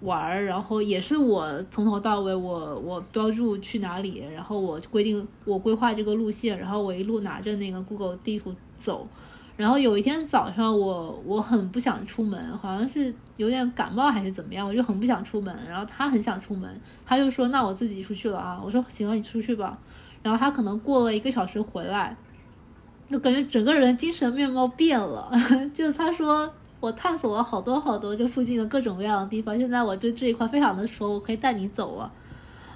[0.00, 9.06] 玩儿，然后也是我从头到尾，我我标注去哪里，然后我规定我规划这个路线，然后我一路拿着那个 Google 地图走。
[9.56, 15.56] 然后有一天早上，我我很不想出门，好像是有点感冒还是怎么样，我就很不想出门。
[15.68, 16.68] 然后他很想出门，
[17.06, 19.78] 他就说：“那我自己出去了啊。”我说：“行了，你出去吧。”
[20.22, 22.16] 然后他可能过了一个小时回来，
[23.08, 25.30] 就感觉整个人精神面貌变了，
[25.72, 26.52] 就是他说。
[26.84, 32.12] 我探索了好多好多这附近的各种各样的地方，现在我对这一块非常的熟，我可以带你走了。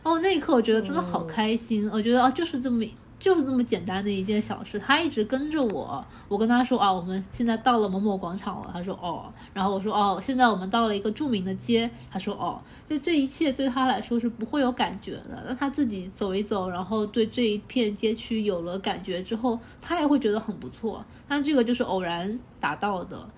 [0.02, 2.82] 哦，那一刻我觉得真的好开心，我觉得啊，就是这么
[3.18, 4.78] 就是这么简单的一件小事。
[4.78, 15.44] 他一直跟着我，我跟他说啊，我们现在到了某某广场了，他说哦，然后我说哦，现在我们到了一个著名的街，他说哦，就这一切对他来说是不会有感觉的。
[15.46, 21.04] 那他自己走一走，然后对这一片街区有了感觉之后，他也会觉得很不错。
[21.28, 23.28] 但这个就是偶然达到的。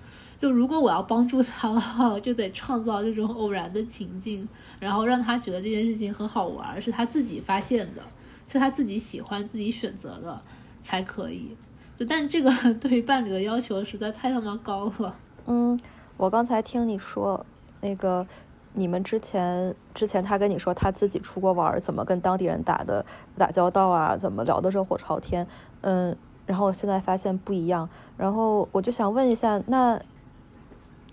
[0.41, 4.49] 就如果我要帮助他的话，就得创造这种偶然的情境，
[4.79, 8.01] 然后让他觉得这件事情很好玩，是他自己发现的，
[8.49, 10.41] 是他自己喜欢、自己选择的
[10.81, 11.55] 才可以。
[11.95, 12.51] 就但这个
[12.81, 15.15] 对于伴侣的要求实在太他妈高了。
[15.45, 15.79] 嗯，
[16.17, 17.45] 我刚才听你说
[17.83, 18.27] 那个，
[18.73, 23.05] 你们之前之前他跟你说他自己出国玩，怎么跟当地人打的
[23.37, 25.47] 打交道啊，怎么聊得热火朝天，
[25.83, 26.17] 嗯，
[26.47, 27.87] 然后现在发现不一样，
[28.17, 30.01] 然后我就想问一下，那。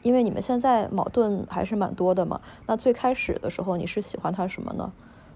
[0.03, 4.91] 因为你们现在矛盾还是蛮多的嘛，那最开始的时候你是喜欢他什么呢？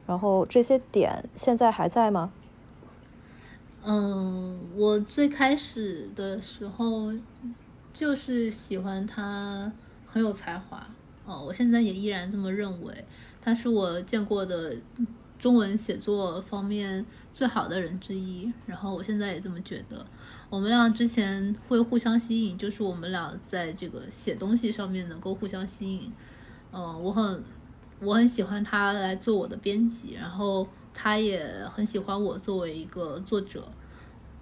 [0.08, 2.32] 然后这些点现在还在吗？
[3.84, 7.12] 嗯，我最开始的时候
[7.92, 9.72] 就是喜欢他
[10.06, 10.88] 很有才华
[11.26, 13.06] 哦，我现在也依然这么认为，
[13.42, 14.76] 他是我见过的
[15.40, 20.06] 中文写作方面最好的人之一，然后我现在也这么觉得。
[20.52, 26.12] 我们俩之前会互相吸引，就是我们俩在这个写东西上面能够互相吸引。
[26.74, 27.42] 嗯，我很
[28.02, 31.42] 我很喜欢他来做我的编辑，然后他也
[31.74, 33.66] 很喜欢我作为一个作者，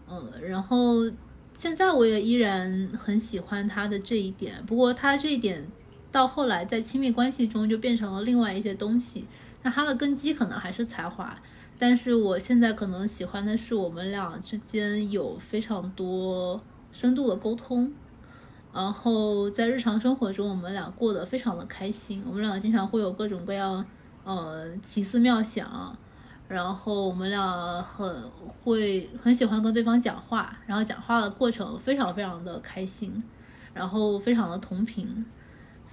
[0.09, 1.07] 嗯，然后
[1.53, 5.67] 现在我也依然很喜欢他的这一点，不过他这一点
[6.11, 9.25] 到后来在亲密关系中就变成了另外一些东西，
[9.61, 11.39] 那他的根基可能还是才华。
[11.81, 16.61] 但是我现在可能喜欢的是我们俩之间有非常多
[16.91, 17.93] 深度的沟通，
[18.73, 22.21] 然后在日常生活中我们俩过得非常的开心。
[22.27, 23.85] 我们俩经常会有各种各样
[24.25, 25.97] 呃奇思妙想，
[26.49, 33.23] 然后我们俩很会很喜欢跟对方讲话，然后讲话的过程非常非常的开心，
[33.73, 35.25] 然后非常的同频，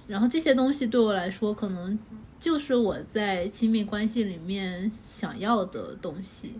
[0.09, 1.97] 然后这些东西对我来说可能。
[2.39, 6.53] 就是我在亲密关系里面想要的东西，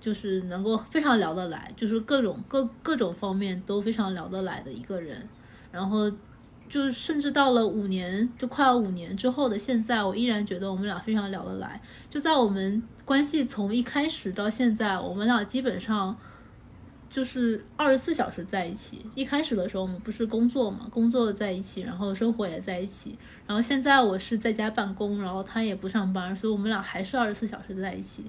[0.00, 5.28] 就是能够非常聊得来，就是各种各各种方面都非常聊得来的一个人。
[5.70, 6.10] 然后，
[6.68, 11.80] 就甚至到了五年，就快要五年之后的现在，我依然觉得我们俩非常聊得来。
[12.10, 16.16] 就在我们关系从一开始到现在，我们俩基本上。
[17.08, 19.04] 就是二十四小时在一起。
[19.14, 23.16] 一开始的时候，我们不是工作嘛，工作在一起，然后生活也在一起。
[23.46, 28.24] 然后现在我是在家办公，然后他也不上班，所以我们俩还是二十四小时在一起。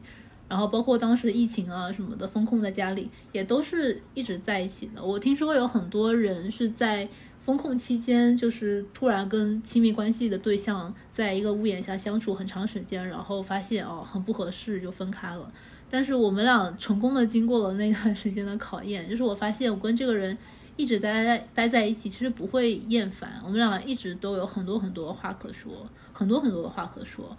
[0.48, 5.04] 然后包括当时疫情啊什么的，封控在家里，也都是一直在一起的。
[5.04, 7.10] 我听说有很多人是在
[7.40, 15.52] 封控期间，就是突然跟亲密关系的对象在一个屋檐下相处很长时间，然后发现哦很不合适就分开了。
[15.90, 20.38] 但是我们俩成功的经过了那段时间的考验， 就是我发现我跟这个人
[20.76, 23.42] 一直待在待在一起，其实不会厌烦。
[23.44, 27.38] 我们俩一直都有很多很多话可说，很多很多的话可说。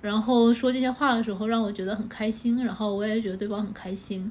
[0.00, 4.30] 然后说这些话的时候，让我觉得很开心，然后我也觉得对方很开心。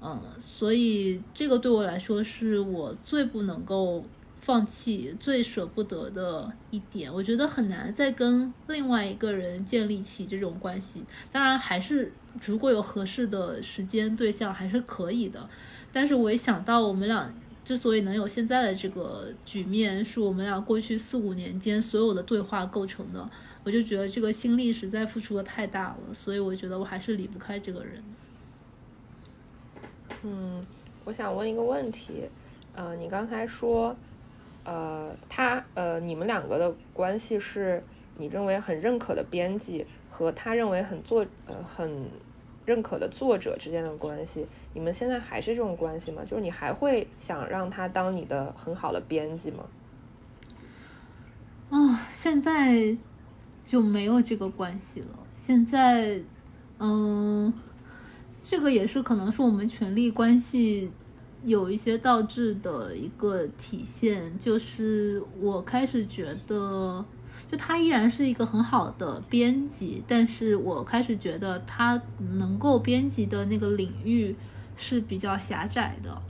[0.00, 4.04] 嗯，所以这个对我来说是我最不能够。
[4.38, 11.02] 放弃最舍不得的一点，我觉得很难再跟另外一个人建立起这种关系。
[11.32, 12.12] 当然，还是
[12.44, 15.48] 如果有合适的时间对象，还是可以的。
[15.92, 17.32] 但是，我一想到我们俩
[17.64, 23.30] 之所以能有现在的这个局面，是我们俩过去四五年间所有的对话构成的，
[23.64, 26.14] 我就觉得这个心力实在付出的太大了。
[26.14, 28.02] 所以，我觉得我还是离不开这个人。
[30.22, 30.66] 嗯，
[31.04, 32.22] 我想问一个问题，
[32.74, 33.96] 呃，你刚才说。
[34.68, 37.80] 呃，他呃，你们两个的关系是
[38.18, 42.08] 你认为很认可的编辑和他认为很作呃很
[42.66, 46.22] 认可的作者之间的关系，你们现在还是这种关系吗？
[46.28, 49.64] 就是你还会想让他当你的很好的编辑吗？
[51.70, 52.94] 啊，现在
[53.64, 55.06] 就没有这个关系了。
[55.36, 56.20] 现在，
[56.78, 57.50] 嗯，
[58.42, 60.90] 这个也是可能是我们权力关系。
[61.44, 67.04] 有一些倒置的一个体现，就是我开始觉得，
[67.50, 72.00] 就他依然是一个很好的编辑，但是我开始觉得他
[72.34, 74.34] 能够编辑的那个领域
[74.76, 76.22] 是比较狭窄的，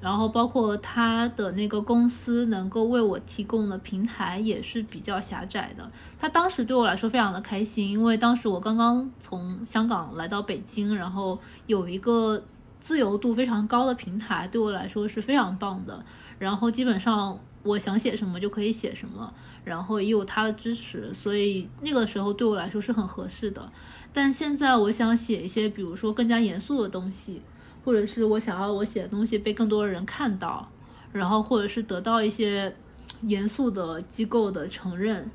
[0.00, 5.90] 然后包括他的那个公司能够为我提供的平台也是比较狭窄的。
[6.18, 12.42] 他当时对我来说非常的开心，因为当时我刚刚从香港来到北京，然后有一个。
[12.80, 16.04] 自由度非常高的平台对我来说是非常棒的，
[16.38, 19.32] 然后基本上我想写什么就可以写什么，
[19.64, 23.72] 然后也有他的支持，所以那个时候对我来说是很合适的。
[24.12, 27.40] 但现在我想写一些，比如说更加严肃的东西，
[27.84, 30.68] 或者是我想要我写的东西被更多的人看到，
[31.12, 32.74] 然后或者是得到一些
[33.22, 35.28] 严肃的机构的承认，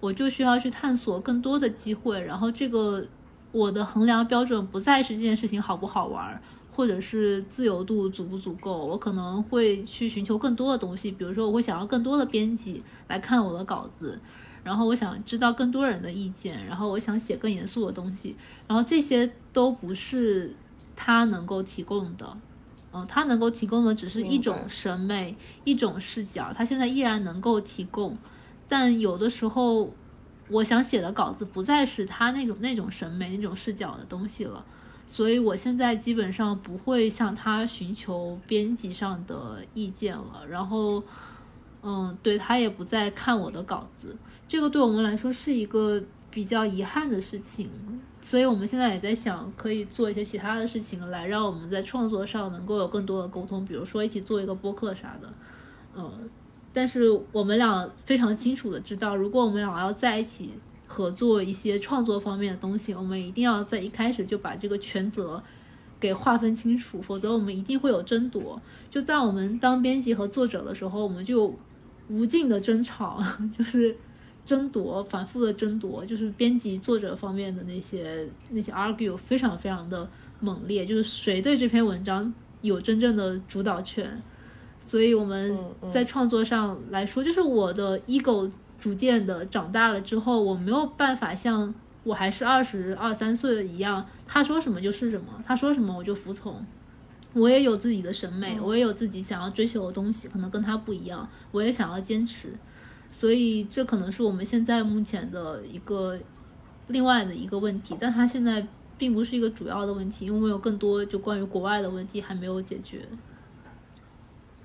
[0.00, 2.20] 我就需要去探索更多的机会。
[2.20, 3.06] 然后这个
[3.52, 6.42] 我的衡量标准不再是这件事情好不好玩。
[6.78, 14.16] 或者是自由度足不足够，我可能会去寻求更多的东西，比如说我会想要更多的编辑来看我的稿子，
[14.62, 18.36] 然后我想知道更多人的意见，然后我想写更严肃的东西，
[18.68, 20.54] 然后这些都不是
[20.94, 22.36] 他能够提供的，
[22.92, 28.16] 嗯，他能够提供的只是一种审美、一种视角，他现在依然能够提供，
[28.68, 29.92] 但有的时候
[30.48, 34.64] 我想写的稿子不再是他那种那种审美、那种视角的东西了。
[35.10, 40.46] 所以，我现在基本上不会向他寻求编辑上的意见了。
[40.46, 41.02] 然后，
[41.82, 44.14] 嗯，对他也不再看我的稿子。
[44.46, 46.00] 这个对我们来说是一个
[46.30, 47.70] 比较遗憾的事情。
[48.20, 55.32] 所以，我们现在也在想，可以做一些其他的事情来让我们在创作上能够有更多的沟通，比如说一起做一个播客啥的。
[55.96, 56.28] 嗯，
[56.70, 60.50] 但是我们俩非常清楚的知道，如果我们俩要在一起。
[60.88, 65.40] 合作一些创作方面的东西，我们一定要在一开始就把这个权责
[66.00, 68.60] 给划分清楚，否则我们一定会有争夺。
[68.88, 71.54] 就在我们当编辑和作者的时候，我们就
[72.08, 73.22] 无尽的争吵，
[73.56, 73.94] 就是
[74.46, 80.08] 争夺，反复的争夺，就是编辑作者方面的那些 那些 argue 非常非常的
[80.40, 82.32] 猛烈，就是谁对这篇文章
[82.62, 84.20] 有真正的主导权。
[84.80, 85.54] 所以我们
[85.90, 91.74] 在创作上来说，就是我的 ego 逐渐的长大了之后，我没有办法像
[92.04, 96.64] 我还是二十二三岁的一样，他说什么就是什么，他说什么我就服从。
[97.34, 102.52] 我也有自己的审美，我也有自己想要追求的东西，可能跟他不一样，我也想要坚持。
[103.12, 106.18] 所以这可能是我们现在目前的一个
[106.88, 108.66] 另外的一个问题，但他现在
[108.96, 113.06] 并不是一个主要的问题，因为我们有更多就关于国外的问题还没有解决。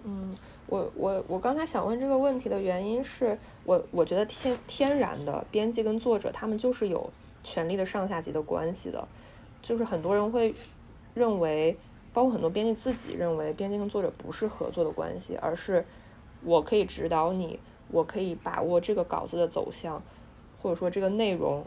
[0.06, 0.34] 嗯，
[0.74, 7.12] 我我我刚才想问这个问题的原因是我我觉得天天然的编辑跟作者他们就是有
[7.44, 9.08] 权力的上下级的关系的，
[9.62, 10.56] 就是很多人会
[11.14, 11.78] 认为，
[12.12, 15.86] 包括很多编辑自己认为，编辑跟作者不是合作的关系，而是
[16.44, 17.60] 我可以指导你，
[17.92, 20.02] 我可以把握这个稿子的走向，
[20.60, 21.64] 或者说这个内容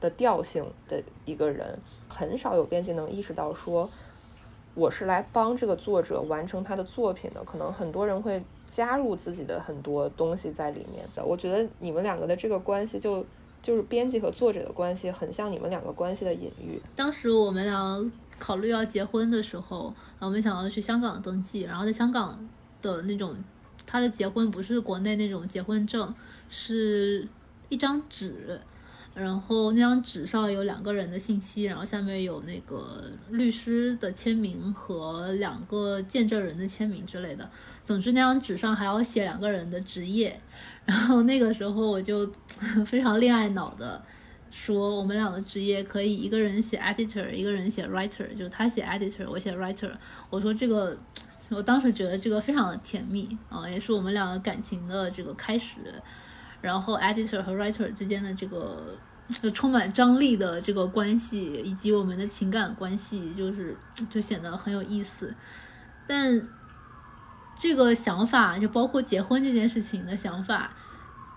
[0.00, 3.88] 的调性的一个人，很少有编辑能意识到说。
[4.76, 11.24] 我是来帮这个作者完成他的作品的，可能很多人会加入自己的很多东西在里面的。
[11.24, 13.24] 我觉得你们两个的这个关系就
[13.62, 16.78] 就是编辑和作者的关系，很像你们两个关系的隐喻。
[16.94, 22.38] 当时我们俩考虑要结婚的时候，我们想要去香港登记，然后在香港
[22.82, 23.34] 的那种，
[23.86, 26.14] 他的结婚不是国内那种结婚证，
[26.50, 27.26] 是
[27.70, 28.60] 一张纸。
[29.18, 37.48] 然后那张纸上有两个人的信息，然后下面有那个律师的签名和两个见证人的签名之类的。
[37.82, 40.38] 总之那张纸上还要写两个人的职业。
[40.84, 42.30] 然后那个时候我就
[42.84, 44.00] 非常恋爱脑的
[44.50, 49.90] 说，我们俩的职业可以一个人写 editor，一个人写 writer，就是他写 editor，我写 writer。
[50.28, 50.94] 我说这个，
[51.48, 55.78] 我当时觉得这个非常的甜蜜啊，也是我们两个感情的这个开始。
[56.66, 58.92] 然后 editor 和 writer 之间的这个
[59.54, 63.76] 充满张力的这个关系，以及我们的情感关系，就是
[64.10, 65.32] 就显得很有意思。
[66.08, 66.42] 但
[67.54, 70.72] 这个想法，就包括结婚这件事情的想法，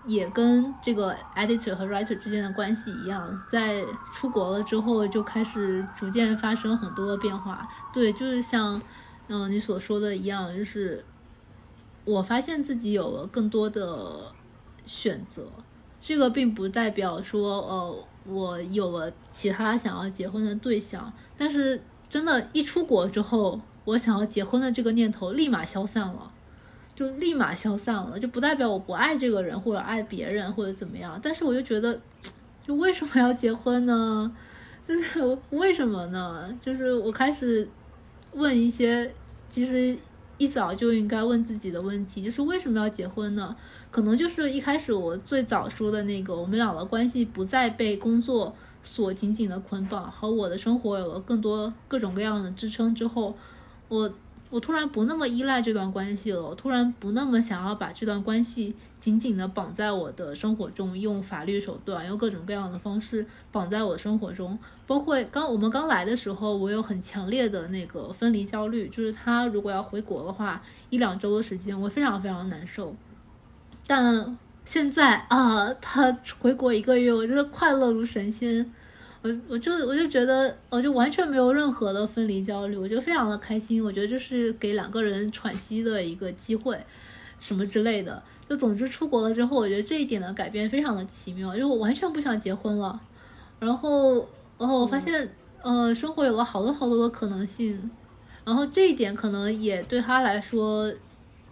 [0.04, 7.68] 也跟这个 editor 和 writer 之间的关系一样，在出国了之后就开始逐渐发生很多的变化。
[7.92, 8.82] 对，就是像
[9.28, 11.04] 嗯你所说的一样，就是
[12.04, 14.32] 我发现自己有了更多的。
[14.92, 15.46] 选择，
[16.00, 26.32] 这个并不代表说，呃，我有了其他想要结婚的对象，但是真的，一出国之后，我想要结婚的这个念头立马消散了，
[26.96, 32.00] 就立马消散了，就不代表我不爱这个人或者爱别人或者怎么样，但是我就觉得，
[32.66, 34.34] 就为什么要结婚呢？
[34.84, 36.52] 就是 为什么呢？
[36.60, 37.68] 就是我开始
[38.32, 39.14] 问一些
[39.48, 39.96] 其实
[40.36, 43.54] 一早就应该问自己的问题，就是为什么要结婚呢？
[43.90, 53.34] 可能就是一开始我最早说的那个，我们俩的关系不再被工作所紧紧的捆绑，和我的生活有了更多各种各样的支撑之后，
[53.88, 54.12] 我
[54.48, 64.58] 我突然不那么依赖这段关系了，我突然不那么想要把这段关系紧紧的绑在我的生活中，用法律手段，用各种各样的方式绑在我的生活中。
[64.86, 72.94] 包括刚我们刚来的时候，我有很强烈的那个分离焦虑，就是他如果要回国的话，一两周的时间，我非常非常难受。
[73.90, 78.64] 但现在啊，他回国一个月，我真的快乐如神仙。
[79.20, 83.82] 我我就我就觉得，我就完全没有任何的分离焦虑，我觉得非常的开心。
[83.82, 86.78] 我觉得这是给两个人喘息的一个机会，
[87.40, 88.22] 什么之类的。
[88.48, 93.00] 就总之出国了之后，我觉得这一点的改变非常的奇妙，就我完全不想结婚了。
[93.58, 94.18] 然后，
[94.56, 95.28] 然后我发现，
[95.62, 97.90] 呃，生活有了好多好多的可能性。
[98.44, 100.88] 然后这一点可能也对他来说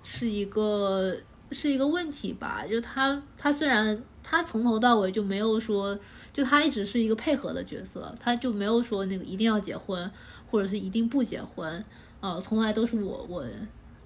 [0.05, 1.17] 是一个。
[1.51, 5.99] 是一个问题吧，就他，他虽然他从头到尾就没有说，
[6.33, 10.11] 就他一直是一个配合的角色，他就没有说那个一定要结婚，
[10.51, 11.85] 或者是一定不结婚，
[12.21, 13.45] 呃，从来都是我，我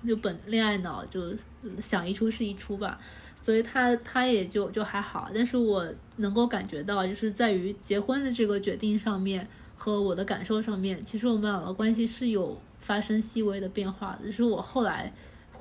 [0.07, 1.35] 就本恋爱脑，就
[1.81, 3.01] 想一出是一出吧，
[3.41, 5.87] 所以他他也就就还好，但是我
[6.17, 15.13] 能够感觉到，就是在于结婚的这个决定上面和我的感受上面，其实我们两个关系是有发生细微的变化，就是我后来。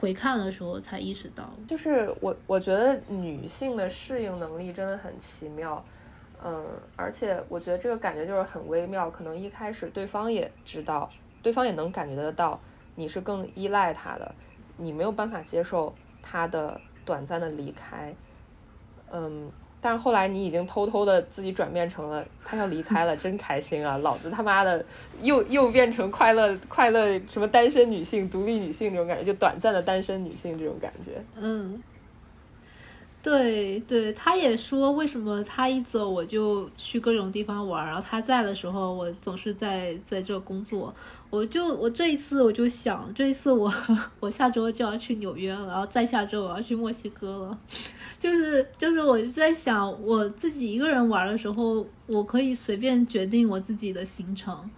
[0.01, 5.85] 回看的时候才意识到，就是我我觉得女性的适应能力真的很奇妙，
[6.43, 11.07] 嗯，而且我觉得这个感觉就是很微妙，可能一开始对方也知道，
[11.43, 12.59] 对方也能感觉得到
[12.95, 14.33] 你是更依赖他的，
[14.75, 18.15] 你没有办法接受他的短暂的离开，
[19.11, 19.51] 嗯。
[19.83, 23.97] 但是后来你已经偷偷的自己转变成了他要离开了，真开心啊！
[23.97, 24.85] 老子他妈的
[25.23, 31.23] 又又变成快乐快乐什么单身女性、独立女性这种感觉，就短暂的单身女性这种感觉。
[31.35, 31.81] 嗯，
[33.23, 40.93] 对对，他也说为什么他一走我就去各种地方玩，然后他在的时候我总是在在这工作。
[41.31, 43.73] 我就我这一次我就想，这一次我
[44.19, 47.57] 我下周就要去纽约了，然后再下周我要去墨西哥了。
[48.21, 54.69] 就是就是我就在想，我自己一个人玩的时候，我可以随便决定我自己的行程，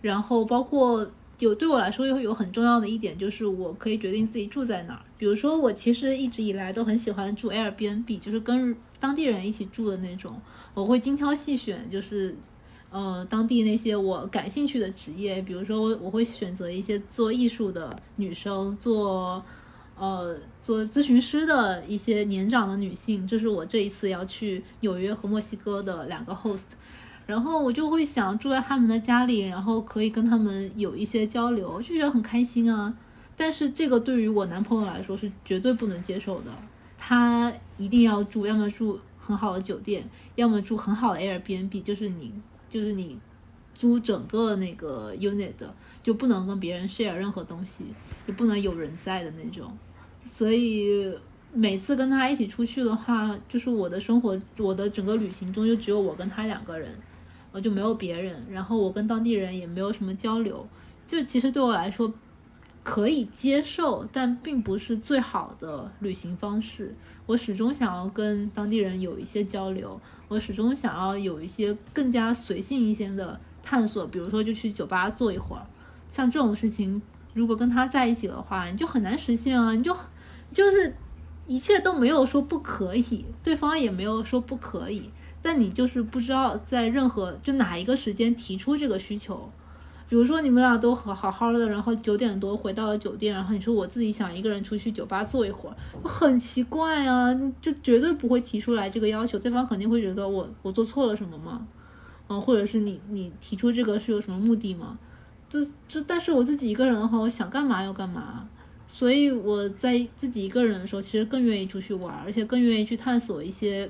[0.00, 1.08] 然后包括。
[1.40, 5.02] 有对我来说有有很重要的一点，就是我可以决定自己住在哪儿。
[5.16, 10.34] 比如说，我其实一直以来都很喜欢住 Airbnb，就是跟当地人一起住的那种。
[10.74, 12.34] 我会精挑细选，就是
[12.90, 15.40] 呃当地那些我感兴趣的职业。
[15.40, 19.40] 比如说，我我会选择一些做艺术的女生，做
[19.98, 23.26] 呃做咨询师的一些年长的女性。
[23.26, 26.66] 这是我这一次要去纽约和墨西哥的两个 host。
[27.26, 32.94] 然后我就会想住在他们的家里，然后可以跟他们有一些交流，就觉得很开心啊。
[33.36, 36.50] 但是这个对于我男朋友来说是绝对不能接受的，
[36.96, 42.32] 他一定要住，要么住很好的酒店，要么住很好的 Airbnb，就是你
[42.70, 43.18] 就是你
[43.74, 47.84] 租整个那个 unit 的，就不能跟别人 share 任何东西，
[48.26, 49.70] 就不能有人在的那种。
[50.28, 51.10] 所以
[51.54, 56.90] 每次跟他一起出去的话，就是我的生活，我的整个旅行中就只有我跟他两个人。
[57.50, 60.68] 我就没有别人，然后我跟当地人也没有什么交流，
[61.06, 62.12] 就其实对我来说
[62.84, 66.94] 可以接受，但并不是最好的旅行方式。
[67.24, 69.98] 我始终想要跟当地人有一些交流，
[70.28, 75.66] 我始终想要有一些更加随性一些的探索，比如说就去酒吧坐一会儿。
[76.10, 77.00] 像这种事情，
[77.32, 79.96] 如果跟他在一起的话，你就很难实现啊，你就
[80.52, 80.94] 就是
[81.46, 85.10] 一切都没有说不可以，对方也没有说不可以。
[85.40, 89.48] 但你就是不知道在任何就哪一个时间提出这个需求，
[90.08, 101.66] 比如说你们俩都好好好的，然后九点多回到了酒店，然后你说我自己想一个人出去酒吧坐一会儿，很奇怪啊，就绝对不会提出来这个要求，对方肯定会觉得我我做错了什么吗？
[102.28, 104.98] 嗯，或者是你你提出这个是有什么目的吗？
[105.48, 108.46] 就就但是我自己一个人的话，我想干嘛要干嘛，
[108.88, 113.88] 所以我在自己一个人的时候，其实更愿意出去玩，而且更愿意去探索一些。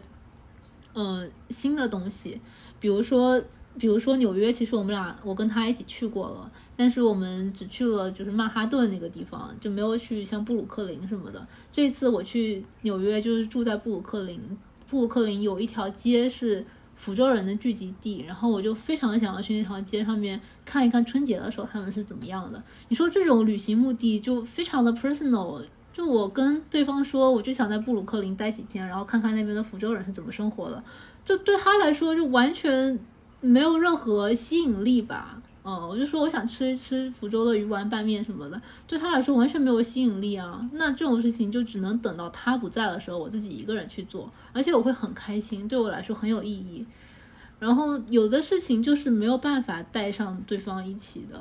[0.95, 2.41] 呃，新的东西，
[2.81, 3.41] 比如说，
[3.79, 11.47] 比如说纽约，其实我们俩我跟他一起去过了，但是我们只去了就是曼哈顿那个地方，就没有去像布鲁克林什么的。
[11.71, 14.41] 这次我去纽约就是住在布鲁克林，
[14.89, 16.67] 布鲁克林有一条街是
[16.99, 22.63] 福州人的聚集地，然后我就非常想要去那条街上面看一看春节的时候他们是怎么样的。
[22.89, 25.65] 你说这种旅行目的就非常的 personal。
[25.91, 30.81] 就我跟对方说，我就想在布鲁克林待几天，然后看看那边的福州人是怎么生活的。
[31.25, 32.97] 就对他来说，就完全
[33.41, 35.43] 没有任何吸引力吧。
[35.69, 40.67] 嗯，我就说我想吃一吃福州的鱼丸拌面什么的，对他来说完全没有吸引力啊。
[40.73, 46.87] 那这种事情就只能等到他不在的时候，我自己一个人去做，而且我会很开心，对我来说很有意义。
[47.59, 51.39] 然后有的事情就是没有办法带上对方一起的。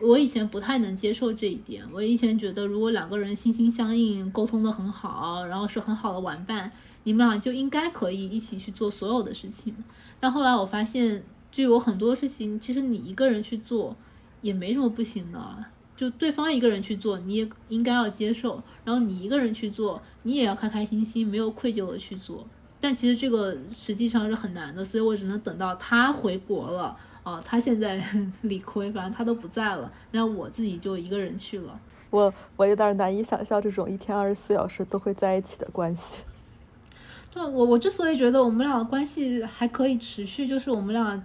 [0.00, 1.84] 我以前不太能接受这一点。
[1.92, 6.72] 我以前觉得，如果两个人心心相印，沟通的很好，然后是很好的玩伴，
[7.04, 9.76] 你们俩就应该可以一起去做所有的事情。
[10.18, 13.96] 但后来我发现，就有很多事情，其实你一个人去做
[14.40, 15.64] 也没什么不行的。
[15.96, 18.62] 就对方一个人去做，你也应该要接受。
[18.84, 22.46] 然后你一个人去做，你也要开开心心，没有愧疚的去做。
[22.80, 26.96] 但其实这个实际上是很难的，所以我只能等到他回国了。
[27.22, 28.02] 啊，他现在
[28.40, 31.78] 理亏，反正他都不在了，然后我自己就一个人去了。
[32.08, 36.22] 我我有点难以想象这种一天二十四小时都会在一起的关系。
[37.30, 41.22] 对，我我之所以觉得我们俩关系还可以持续，就是我们俩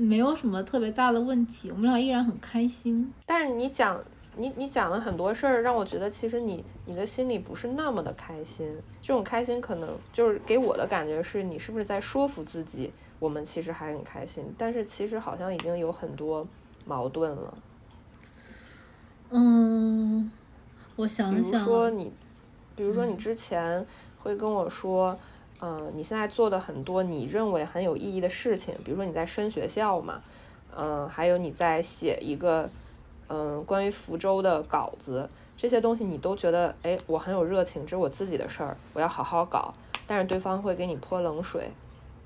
[0.00, 3.12] 没有什么特别大的问题，我们俩依然很开心。
[3.26, 4.02] 但是你讲
[4.36, 8.66] 你你讲了很多事儿，让我觉得其实你你的心里不是那么的开心。
[9.02, 12.90] 这种开心可能就是给我的感觉是你是不是在说服自己？
[13.18, 16.46] 我们其实还很开心，但是其实好像已经有很多
[16.86, 17.58] 矛盾了。
[19.28, 20.30] 嗯，
[20.96, 22.12] 我想想，比如说你，
[22.74, 23.86] 比如说你之前
[24.22, 25.18] 会跟我说，
[25.60, 30.22] 嗯，你现在做的很多你认为很有意义的事情，比如说你在升学校嘛，
[30.76, 32.68] 嗯，还有你在写一个
[33.28, 39.74] 嗯关于福州的稿子，这些东西你都觉得，哎，我很有热情，这是我自己的事儿，我要好好搞，
[40.06, 41.70] 但是对方会给你泼冷水。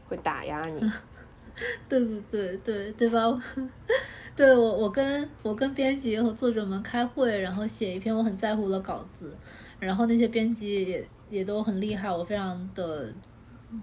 [0.07, 0.79] 会打压你，
[1.89, 3.43] 对对对对对吧？
[4.37, 9.35] 对我我跟我跟编辑和作者们开会，然后写一篇我很在乎的稿子，
[9.81, 13.13] 然后那些编辑也也都很厉害，我非常的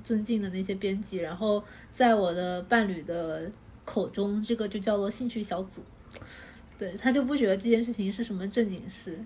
[0.04, 1.18] 尊敬的那些编辑。
[1.18, 3.52] 然后在我的伴侣的
[3.86, 5.82] 口中，这个就叫做兴趣小组，
[6.80, 9.20] 对他就不觉得这件事情是什么正经事。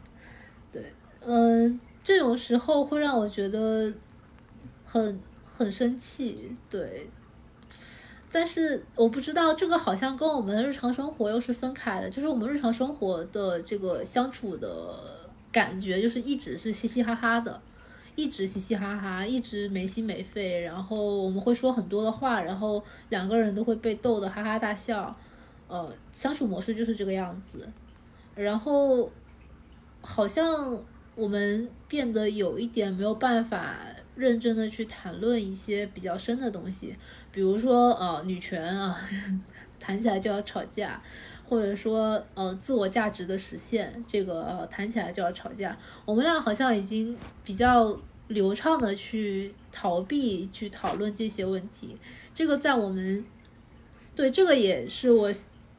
[0.71, 0.83] 对，
[1.21, 3.93] 嗯，这种时候会让我觉得。
[4.87, 7.09] 很很生气，对。
[8.31, 17.59] 但是我不知道这个好像跟我们的日常生活又是分开的，就是我们日常生活的这个相处的感觉，就是一直是嘻嘻哈哈的，
[18.15, 25.15] 一直嘻嘻哈哈，一直没心没肺，然后我们会说很多的话，然后两个人都会被逗得哈哈大笑，
[25.67, 27.69] 呃，相处模式就是这个样子，
[28.35, 29.11] 然后
[30.01, 30.81] 好像
[31.15, 33.75] 我们变得有一点没有办法
[34.15, 36.95] 认真的去谈论一些比较深的东西。
[37.31, 38.97] 比如说，呃，女权啊，
[39.77, 41.01] 谈起来就要吵架，
[41.47, 45.77] 或者说，呃，自我价值的实现，这个呃，谈起来就要吵架。
[46.05, 51.95] 我们俩好像已经比较流畅的去逃避去讨论这些问题。
[52.33, 53.23] 这个在我们，
[54.15, 55.31] 对，这个也是我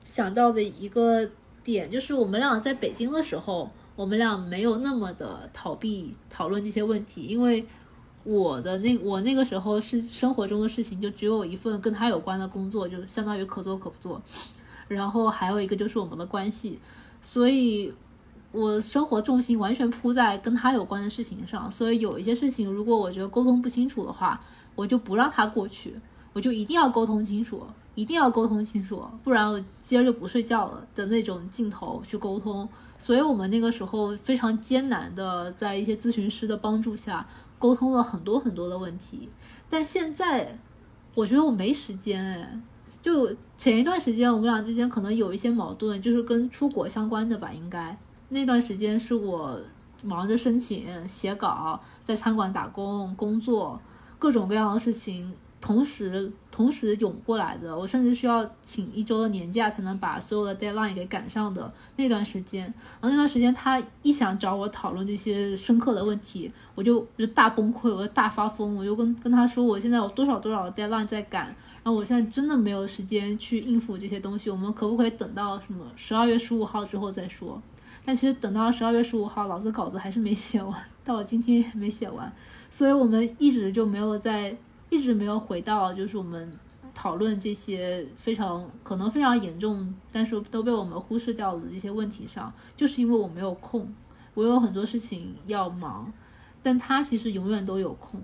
[0.03, 1.29] 想到的一个
[1.63, 7.65] 点，就是我们俩在北京的时候，我们俩没有那么的逃避讨论这些问题，因为。
[8.29, 14.21] 我的那我那个时候是生活中的事情，就只有一份跟他有关的工作，就相当于可做可不做。
[14.89, 16.79] 然后还有一个就是我们的关系，
[17.21, 17.93] 所以
[18.53, 21.71] 我生活重心完全扑在跟他有关的事情上。
[21.71, 24.41] 所以有一些事情，如果我觉得沟通不清楚的话，
[24.75, 25.95] 我就不让他过去，
[26.33, 32.69] 我就一定要沟通清楚，一定要沟通清楚，不然我今儿就不睡觉了的那种劲头去沟通。
[32.99, 37.27] 所以我们那个时候非常艰难的，在一些咨询师的帮助下。
[37.59, 39.31] 沟通了很多很多的问题，
[39.71, 40.59] 但现在
[41.15, 42.61] 我觉得我没时间哎。
[43.07, 47.53] 就前一段时间，我们俩之间可能有一些矛盾，就是跟出国相关的吧。
[47.53, 47.97] 应该
[48.31, 49.61] 那段时间是我
[50.03, 53.81] 忙着申请、写稿、在餐馆打工、工作，
[54.19, 55.33] 各种各样的事情。
[55.59, 62.65] 同时，同时涌过来的，我甚至需要请一周的年假才能把所有的 deadline 给赶上的那段时间。
[63.01, 71.55] 然后那段时间，他一想找我讨论这些深刻的问题，我就就大崩溃，我就大发疯，我就跟跟他说，我现在有多少多少的 deadline 在赶，
[71.87, 77.63] 然后我现在真的没有时间去应付这些东西，我们可不可以等到什么十二月十五号之后再说？
[78.05, 80.75] 但其实等到十二月十五号，老子稿子还是没写完，
[81.05, 82.33] 到了今天也没写完，
[82.71, 84.57] 所以我们一直就没有在。
[84.89, 86.53] 一直没有回到，就是我们
[86.95, 93.93] 讨论这些非常可能非常严重，但是都被我们忽视掉的这些问题上，就是因为我没有空，
[94.35, 96.13] 我有很多事情要忙，
[96.63, 98.23] 但他其实永远都有空，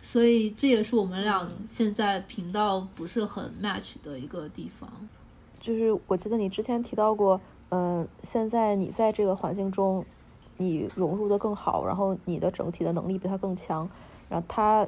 [0.00, 4.90] 所以这也是我们俩现在频道不是很 match 的一个地方。
[5.60, 7.40] 就是我记得你之前提到过，
[7.70, 10.04] 嗯，现在你在这个环境中，
[10.56, 13.88] 你融入的更好，然后你的整体的能力比他更强，
[14.28, 14.86] 然后他。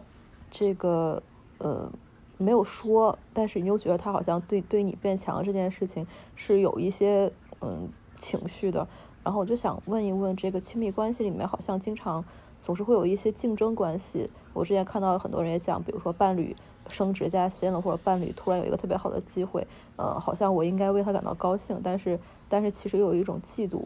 [0.53, 1.23] 这个
[1.59, 1.89] 呃
[2.37, 6.05] 没有说，但是你又觉得他好像对对你变强这件事情
[6.35, 7.89] 是有一些嗯
[8.19, 8.85] 情绪的，
[9.23, 12.25] 然后我就想问一问，这个亲密关系里面好像经常
[12.61, 14.31] 总是会有一些竞争关系。
[14.53, 16.55] 我之前看到很多人也讲，比如说伴侣
[16.89, 23.83] 升职加薪了，或者伴侣突然有一个特别好的机会，呃，好像我应该为他感到高兴，但是但是其实有一种嫉妒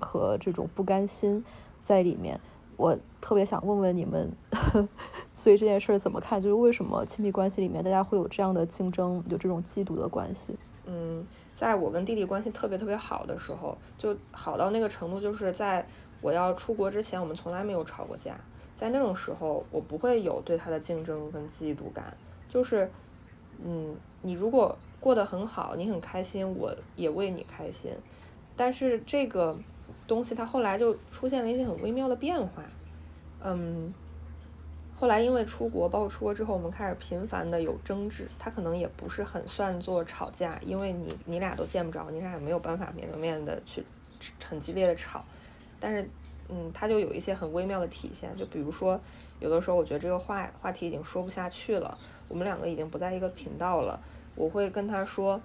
[0.00, 1.44] 和这种不甘心
[1.80, 2.40] 在里面。
[2.78, 4.32] 我特别想问问你们，
[5.32, 6.40] 所以这件事怎么看？
[6.40, 10.56] 就是为什么亲密关系里面大家会有这样的竞争，有这种嫉妒的关系？
[10.86, 15.86] 嗯，在我跟弟弟关系特别特别好的时候，就好到那个程度，就是在
[16.22, 18.34] 我要出国之前，我们从来没有吵过架。
[18.74, 22.16] 在那种时候，我不会有对他的竞争跟嫉妒感。
[22.48, 22.90] 就是，
[23.62, 27.92] 嗯，你如果过得很好，你很开心，我也为你开心。
[28.56, 29.54] 但是这个。
[30.04, 32.62] 东西，它后来就出现了一些很微妙的变化，
[33.42, 33.94] 嗯，
[34.94, 43.84] 后来因为出国，包括出国之后，我们开始频繁的有争执，它可能也不是很算作吵架，因为你你俩都见不着，你俩也没有办法面对面的去
[44.44, 45.24] 很激烈的吵，
[45.82, 46.08] 但是，
[46.48, 48.98] 嗯，它就有一些很微妙的体现，就比如说，
[49.40, 54.00] 有的时候我觉得这个话话题已经说不下去了，我们两个已经不在一个频道了，
[54.36, 55.40] 我会跟他说，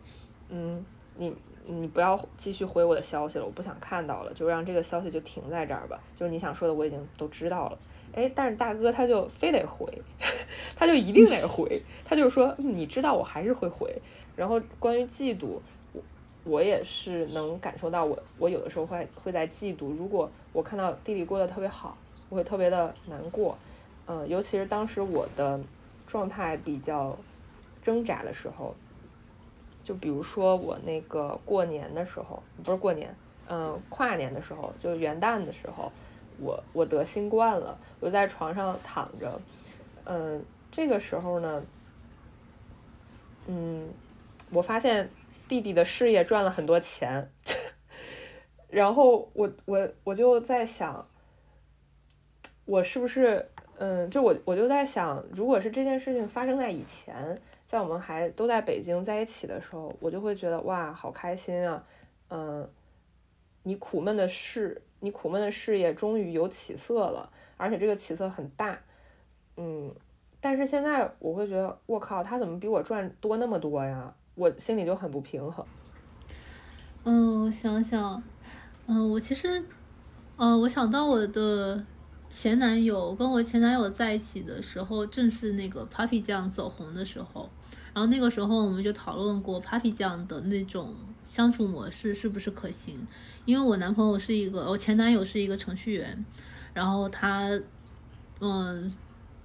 [0.50, 0.86] 嗯，
[1.16, 1.34] 你。
[1.70, 6.00] 你不要继续回我的消息了，我不想看到了，就让这个消息就停在这儿吧。
[6.18, 7.78] 就是你想说的，我已经都知道了。
[8.14, 9.86] 哎，但是大哥他就非得回，
[10.78, 13.94] 他就一定得回，他就说你知道我还是会回。
[14.38, 15.60] 然后关于嫉妒，
[16.48, 19.96] 我也是能感受到，我我有的时候会会在嫉妒。
[19.96, 21.98] 如果我看到弟弟过得特别好，
[22.30, 23.58] 我会特别的难过。
[24.08, 25.60] 嗯，尤其是当时我的
[26.08, 27.16] 状态比较
[27.82, 28.74] 挣扎的时候。
[29.84, 33.16] 就比如说我那个过年的时候，不是过年，
[33.48, 35.90] 嗯，跨年的时候，就是元旦的时候，
[36.42, 39.40] 我我得新冠了，我在床上躺着，
[40.04, 41.64] 嗯，这个时候呢，
[43.48, 43.88] 嗯，
[44.50, 45.10] 我发现
[45.48, 47.32] 弟弟的事业赚了很多钱，
[48.70, 51.08] 然后我我我就在想，
[52.66, 61.84] 我是不是嗯，就我我就在想，如果是这件事情发生在以前，在我们还都在北京在一起的时候，我就会觉得哇，好开心啊，
[62.30, 62.70] 嗯，
[63.64, 68.80] 你苦闷的事，你苦闷的事业终于有起色了，而且这个起色很大，
[69.56, 69.94] 嗯，
[70.42, 74.14] 但是现在我会觉得，我靠，他怎么比我赚多那么多呀？
[74.38, 75.66] 我心里就很不平衡。
[77.04, 78.22] 嗯，我想想，
[78.86, 79.66] 嗯，我其实，
[80.38, 81.84] 嗯，我想到我的。
[82.30, 87.50] 前男友跟我前男友在一起的时候，正是那个 Papi 酱走红的时候。
[87.94, 90.94] 然后那个时候我们就讨论过 Papi 酱的那种
[91.26, 93.08] 相处模式是不是可行。
[93.46, 96.26] 因为我男朋友是一个，我前男友是一个程序员，
[96.74, 97.50] 然后他，
[98.42, 98.94] 嗯，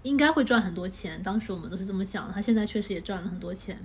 [0.02, 1.22] 应该会赚很多钱。
[1.22, 3.78] 当时我们都是这么想，他现在确实也赚了很多钱。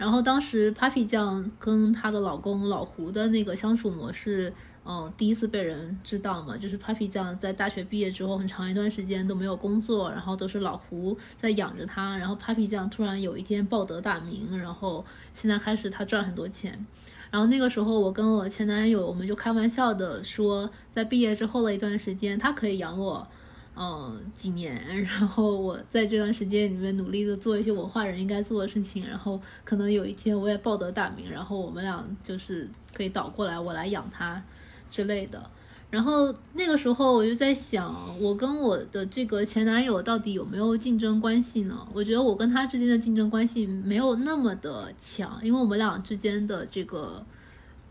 [0.00, 4.50] 然后当时 Papi 酱跟她的老公老胡的那个相处模式。
[4.82, 16.86] 嗯，第一次被人知道嘛，就是 Papi 酱在大学毕业之后很长一段时间都没有工作，然后都是老胡在养着他，然后 Papi 酱突然有一天报得大名，然后现在开始他赚很多钱，
[17.30, 23.28] 然后那个时候我跟我前男友我们就开玩笑的说，在毕业之后的一段时间他可以养我，
[23.76, 34.42] 嗯几年， 然后我在这段时间里面努力的做一些文化人应该做的事情，然后可能有一天我也报得大名，然后我们俩就是可以倒过来我来养他。
[34.90, 35.48] 之类的，
[35.88, 41.86] 然后那个时候我就在想，我跟我的这个前男友到底有没有竞争关系呢？
[41.94, 47.24] 我觉得我跟他之间的竞争关系没有那么的强，因为我们俩之间的这个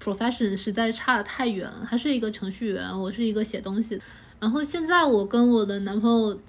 [0.03, 1.87] profession 实在差的太远了。
[1.89, 3.97] 他是一个程序员，我是一个写东西。
[4.39, 6.39] 然后现在我跟我的男朋友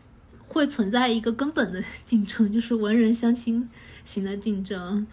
[0.46, 3.68] 会存在一个根本的竞争，就是文人相亲
[4.04, 5.06] 型的竞争。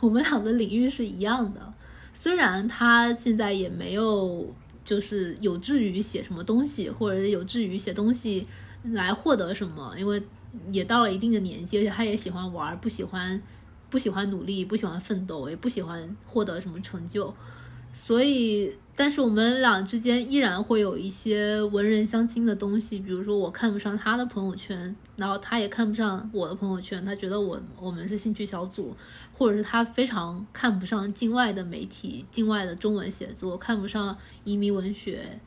[0.00, 1.72] 我们俩的领域是一样的，
[2.12, 4.52] 虽然他现在也没有。
[4.84, 8.44] 就是有志于写什么东西，或者有志于写东西
[8.82, 10.20] 来获得什么，因为
[10.72, 13.40] 也到了一定的年纪，而且他也喜欢玩，不喜欢
[13.88, 17.32] 不喜欢努力，不喜欢奋斗，也不喜欢获得什么成就。
[17.92, 28.94] 所以，但是我们俩之间依然会有一些文人相亲的东西，比如说我看不上他的朋友圈，然后他也看不上我的朋友圈，他觉得我我们是兴趣小组。
[29.34, 35.40] 或者是他非常看不上境外的媒体、境外的中文写作，看不上移民文学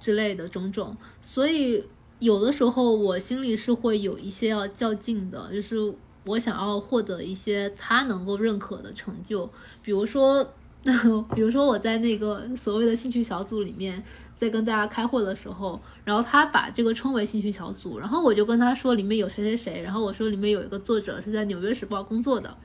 [0.00, 1.84] 之类的种种，所以
[2.18, 9.48] 有的时候我心里是会有一些要较劲的，就是我想要获得一些他能够认可的成就，
[9.80, 10.54] 比如说，
[11.34, 14.02] 比如说我在那个所谓的兴趣小组里面，
[14.34, 22.56] 在跟大家开会的时候，然后他把这个称为兴趣小组，然后我就跟他说里面有谁谁谁，然后我说里面有一个作者是在《纽约时报》工作的。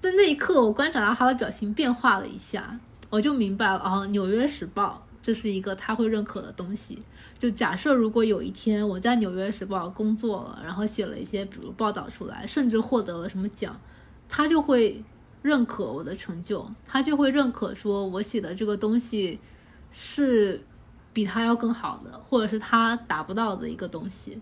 [0.00, 6.98] 在那一刻，我观察到他的表情变化了一下，我就明白了啊，《纽约时报》这是一个他会认可的东西。
[7.38, 13.78] 就假设如果有一天我在《纽约时报》工作了，然后写了一些比如报道出来，甚至获得了什么奖，
[14.28, 15.02] 他就会
[15.42, 19.38] 认可我的成就，他就会认可说我写的这个东西
[19.90, 20.60] 是
[21.12, 24.38] 比他要更好的，或者是他达不到的一个东西。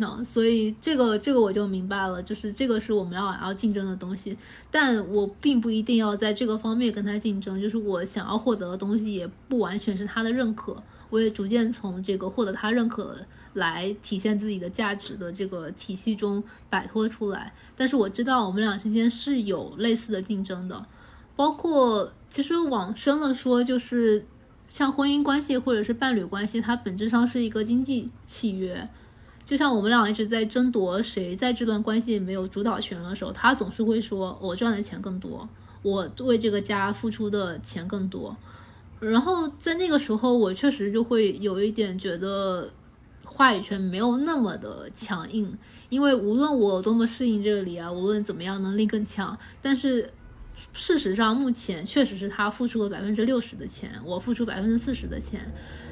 [0.00, 4.38] 那所以这个这个我就明白了，就是这个是我们要要竞争的东西，
[4.70, 10.76] 但我并不一定要在这个方面跟他竞争，就是我想要获得的东西也不完全是他的认可，
[11.10, 13.16] 我也逐渐从这个获得他认可
[13.54, 17.52] 来体现自己的价值的这个体系中摆脱出来。
[17.76, 20.86] 但是我知道我们俩之间是有类似的竞争的，
[21.34, 24.26] 包括其实往深了说，就是
[24.68, 28.88] 像婚姻关系或者是伴侣关系，它本质上是一个经济契约。
[29.44, 35.48] 就像我们俩一直在争夺谁在这段关系没有主导权的时候，他总是会说：“我赚的钱更多，
[35.80, 38.36] 我为这个家付出的钱更多。”
[39.00, 42.70] 然后在那个时候，我确实就会有一点觉得
[43.24, 45.56] 话语权没有那么的强硬，
[45.88, 50.10] 因为无论我多么适应这里啊，无论怎么样能力更强，但是
[50.72, 55.40] 事实上目前确实是他付出了百分之六十的钱，我付出百分之四十的钱。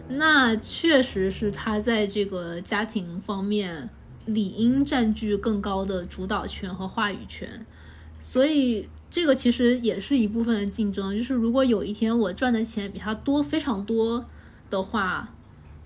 [0.09, 3.89] 那确实是他在这个家庭方面
[4.25, 7.65] 理应占据更高的主导权和话语权，
[8.19, 11.17] 所以这个其实也是一部分的竞争。
[11.17, 14.23] 就是如果有一天我赚的钱比他多非常多
[14.69, 15.27] 的话，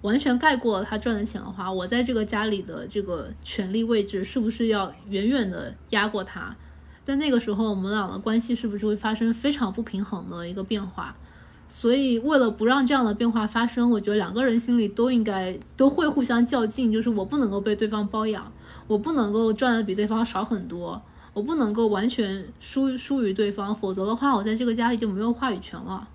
[0.00, 6.56] 完全盖过了他赚的钱的话，我在这个家里的这个权力位置是不是要远远的压过他？
[7.04, 11.14] 在那个时候，我们俩的关系是不是会发生非常不平衡的一个变化？
[11.68, 18.52] 所以，为了不让这样的变化发生，我觉得两个人心里都应该都会互相较劲，就是我不能够被对方包养，
[18.88, 21.00] 我不能够赚的比对方少很多，
[21.40, 26.06] 我不能够完全输输于对方，否则的话，我在这个家里就没有话语权了。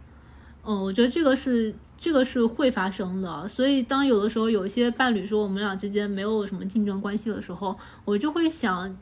[0.64, 3.48] 嗯，我觉得这个是这个是会发生的。
[3.48, 8.96] 所以当有的时候有一些伴侣说我们俩之间没有什么竞争关系的时候，我就会想，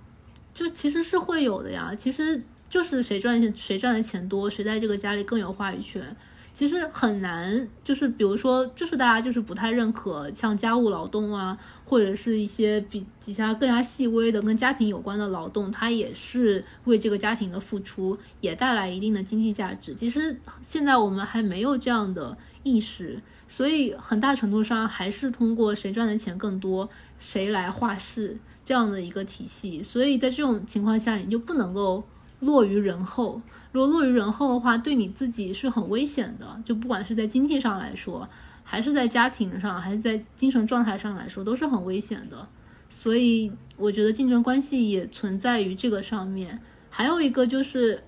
[0.53, 1.93] 就其实是会有的呀。
[1.93, 6.15] 其实就是谁赚钱谁赚的钱多，谁在这个家里更有话语权。
[6.53, 19.93] 其实很难，就是比如说，就是大家就是不太认可像家务劳动啊，或者是一些比底下更加细微的跟家庭有关的劳动，它也是为这个家庭的付出，也带来一定的经济价值。
[19.93, 29.83] 其实现在我们还没有这样的意识，所以很大程度上还是通过谁赚的钱更多，谁来话事这样的一个体系。
[29.83, 32.03] 所以在这种情况下，你就不能够
[32.39, 33.41] 落于人后。
[33.71, 36.61] 如果落于人后的话，对你自己是很危险的。
[36.63, 38.27] 就不管是在经济上来说，
[38.73, 42.47] 还是在家庭上，还是在精神状态上来说，都是很危险的。
[42.89, 46.59] 所以我觉得竞争关系也存在于这个上面。
[46.89, 48.01] 还有一个就是，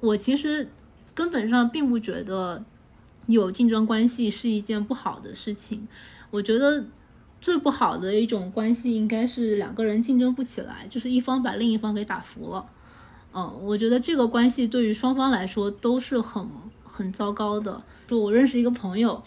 [0.00, 0.66] 我其实
[1.12, 2.64] 根本上并不觉得
[3.26, 5.86] 有竞争关系是一件不好的事情。
[6.30, 6.82] 我觉得
[7.38, 12.64] 最不好的一种关系应该是两个人竞争不起来，就是一方把另一方给打服了。
[13.34, 16.48] 嗯，我觉得这个关系对于双方来说都是很
[16.82, 17.82] 很糟糕的。
[18.06, 19.22] 就我认识一个朋友，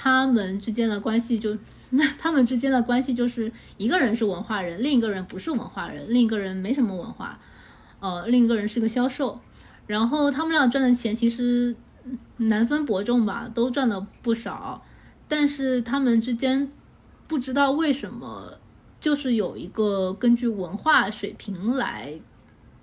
[0.00, 1.58] 他们之间的关系就，
[2.20, 7.36] 他们之间的关系就是一个人是文化人，另一个人不是文化人，另一个人没什么文化，
[7.98, 9.40] 呃，另一个人是个销售。
[9.88, 11.74] 然后他们俩赚的钱其实
[12.36, 14.80] 难分伯仲吧，都赚了不少。
[15.26, 16.70] 但是他们之间
[17.26, 18.58] 不知道为什么，
[19.00, 22.20] 就是有一个根据文化水平来。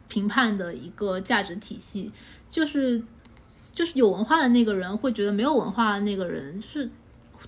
[0.08, 2.12] 评判的一个价值体系，
[2.48, 3.04] 就是
[3.74, 6.88] 就是有文化的那个人会觉得没有文化的那个人就是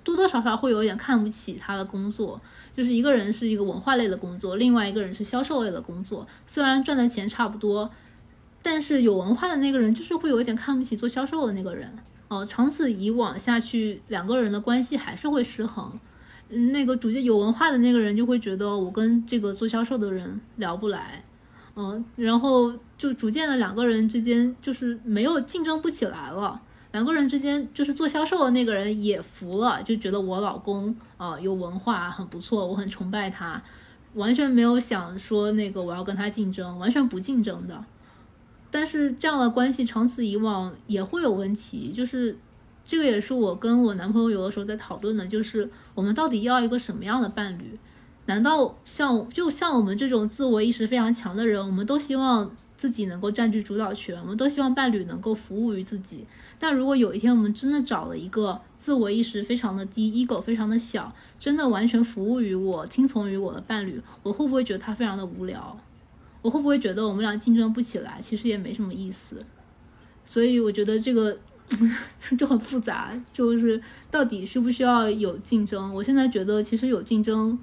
[0.07, 2.39] 多多少少会有点看不起他的工作。
[2.75, 7.89] 就是一个人是一个文化类的工作，另外一个人是销售类的工作，虽然赚的钱差不多，
[8.61, 11.91] 但是有文化的那个人就是会有一点看不起做销售的那个人。
[12.27, 15.99] 哦，长此以往下去，两个人的关系还是会失衡。
[16.49, 21.23] 那个逐渐有文化的那个人就会觉得我跟这个做销售的人聊不来。
[21.75, 26.59] 嗯，然后就逐渐的两个人之间就是没有竞争不起来了，
[26.91, 33.61] 两个人之间就是做销售的那个人也服了，就觉得我老公啊有文化很不错，我很崇拜他，
[34.13, 37.83] 完全没有想说那个我要跟他竞争，完全不竞争的。
[38.71, 42.37] 但是这样的关系长此以往也会有问题，就是
[42.85, 47.77] 这个也是我跟我男朋友有的时候在讨论的，就是我们到底要一个什么样的伴侣。
[48.25, 56.25] 难道像就像我们这种自我意识非常强的人，我们都希望自己能够占据主导权，我们都希望伴侣能够服务于自己。
[56.59, 65.77] 但如果有一天我们真的找了一个自我意识非常的低、ego 非常的小，真的完全服务于我、听从于我的伴侣，我会不会觉得他非常的无聊？
[66.41, 68.19] 我会不会觉得我们俩竞争不起来？
[68.21, 69.43] 其实也没什么意思。
[70.25, 71.37] 所以我觉得这个
[72.37, 75.93] 就很复杂，就是到底需不需要有竞争？
[75.93, 77.57] 我现在觉得其实有竞争。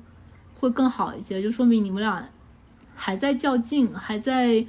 [0.60, 2.26] 会更好一些，就说明你们俩
[2.94, 4.64] 还在较劲，还在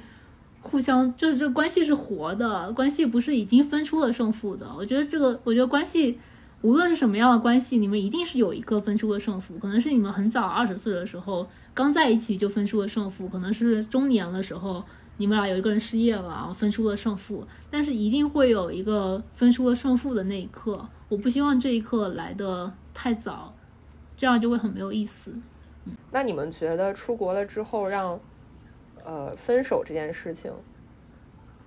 [0.66, 4.66] 互相，就是这关系是活的，关系不是已经分出了胜负的。
[4.76, 6.18] 我觉得这个，我觉得关系
[6.62, 14.82] 无论是什么样的关系，你们一定是有一个分出了胜负，可能是你们很早二十岁的时候刚在一起就分出了胜负，可能是中年的时候
[15.18, 20.86] 你们俩有一个人失业了分出了胜负，但是一定会有一个分出了胜负的那一刻。
[21.08, 23.54] 我不希望这一刻来的太早，
[24.16, 25.30] 这样就会很没有意思。
[25.84, 28.18] 嗯那你们觉得出国了之后，让
[29.06, 30.52] 呃分手这件事情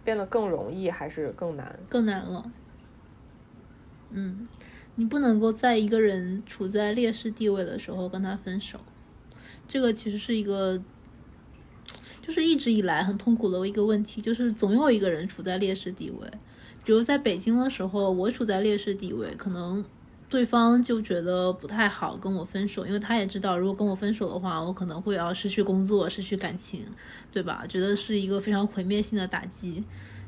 [0.03, 1.79] 变得更容易还是更难？
[1.87, 2.51] 更难了。
[4.11, 4.47] 嗯，
[4.95, 8.79] 你不能够在一个人处在劣势地位的时候跟他分手，
[9.67, 10.83] 这个其实是一个，
[12.21, 16.29] 就是一直以来很痛苦的一个问题，就是总有一个人处在劣势地位。
[16.83, 19.85] 比如在北京的时候，我处在劣势地位，可能。
[20.29, 26.85] 对方就觉得不太好跟我分手，因为他也知道，如果跟我分手的话，我可能会要失去工作、失去感情，
[27.33, 27.65] 对吧？
[27.67, 29.83] 觉得是一个非常毁灭性的打击。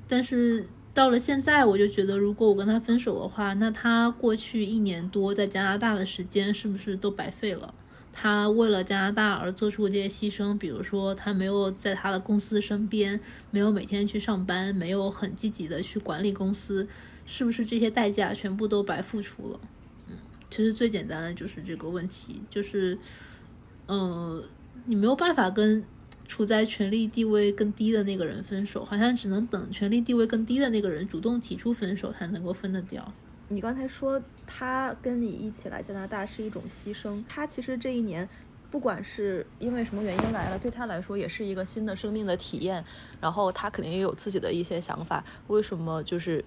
[0.07, 7.73] 但是到了现在，我就觉得，如果我跟他分手的话，那他过去一年多在加拿大的时间是不是都白费了？
[8.11, 13.17] 他为了加拿大而做出这些牺牲，比如说他没有在他的公司身边，
[13.51, 16.87] 没有每天去上班，没有很积极的去管理公司，
[17.25, 19.59] 是不是这些代价全部都白付出了？
[20.51, 22.99] 其实最简单的就是这个问题，就是，
[23.87, 24.43] 呃，
[24.85, 25.81] 你没有办法跟
[26.27, 33.13] 处在权力地位更低的那个人分手，好像只能等权力地位更低的那个人主动提出分手才能够分得掉。
[33.47, 38.27] 你刚才说他跟你一起来加拿大是一种牺牲，他其实这一年
[38.69, 42.83] 不管是因为什么原因来了，对他来说也是一个新的生命的体验，
[43.21, 46.43] 然后他肯定也有自己的一些想法，为什么就是？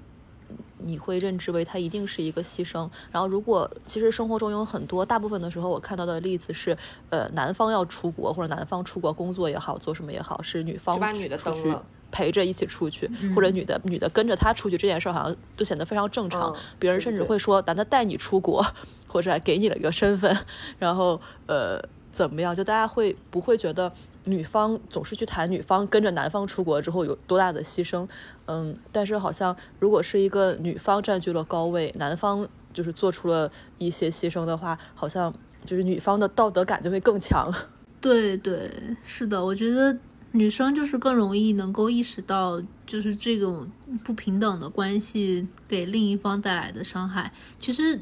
[0.79, 2.89] 你会认知为它一定是一个牺牲。
[3.11, 6.77] 然后如果其实生活中有很多大部分的时候，我看到的例子是，
[7.11, 11.75] 呃，男方要出国或者男方出国工作也好，做什么也好，是女方把女的出去。
[12.13, 16.53] 陪着一起出去，或者女的女的跟着他出去，这件事儿好像就显得非常正常。
[16.53, 18.65] 嗯别人甚至会说，男的带你出国，
[19.09, 20.37] 或者还给你了一个身份，
[20.79, 21.83] 然后呃
[22.13, 22.55] 怎么样？
[22.55, 23.93] 就大家会不会觉得
[24.25, 28.09] 女方总是去谈女方跟着男方出国之后有多大的牺牲？
[28.47, 35.33] 嗯，但是好像如果是一个女方占据了高位，男方就是做出了一些牺牲的话，好像
[35.65, 37.53] 就是女方的道德感就会更强。
[38.01, 38.71] 对对，
[39.03, 39.97] 是的，我觉得
[40.33, 43.67] 女生就是更容易能够意识到，就是这种
[44.03, 47.33] 不平等的关系给另一方带来的伤害。
[47.59, 48.01] 其实，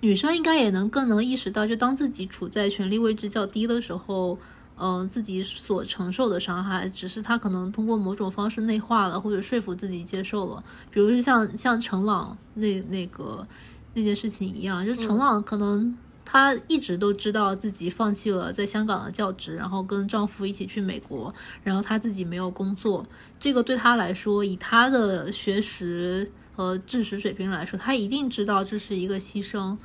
[0.00, 4.38] 女生应该也能更能意识到，就当自己处在权力位置较低的时候，
[4.76, 10.62] 嗯、自己所承受的伤害，只是他可能通过某种方式内化了，或者说服自己接受了。
[10.90, 13.46] 比如是像像陈朗那那个
[13.94, 15.96] 那件事情一样，就陈朗可能。
[16.26, 23.06] 她一直都知道自己放弃了在香港的教职，然后跟丈夫一起去美国，然后她自己没有工作。
[23.38, 29.76] 这个对她来说，以她的学识和知识水平来说，她一定知道这是一个牺牲，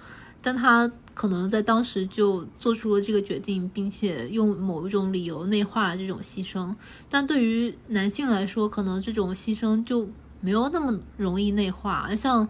[0.41, 6.73] 但她可能在当时就做出了这个决定，并且用某一种理由内化这种牺牲。
[7.09, 10.07] 但对于男性来说，可能这种牺牲就
[10.39, 12.47] 没有那么容易内化，像。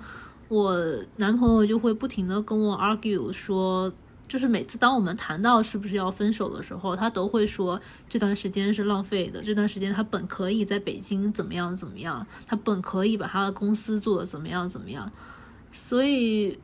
[0.49, 0.75] 我
[1.17, 3.93] 男朋友就会不停的跟我 argue 说，
[4.27, 15.11] 就是每次当我们谈到是不是要分手的时候，他都会说这段时间是浪费的，这段时间他本可以在北京怎么样怎么样，他本可以把他的公司做的怎么样怎么样，
[15.71, 16.57] 所以，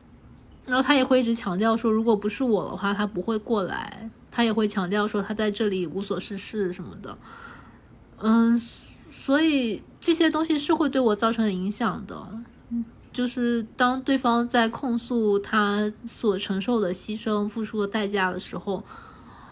[0.66, 7.16] 然后他也会一直强调说，如果不是我的话，他不会过来，他也会强调说他在这里无所事事什么的，
[8.18, 8.58] 嗯，
[9.10, 12.16] 所以这些东西是会对我造成影响的。
[13.12, 18.84] 就是当对方在控诉他所承受的牺牲、付出的代价的时候，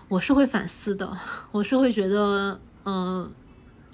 [0.09, 1.17] 我是会反思的，
[1.51, 3.33] 我是会觉得，嗯、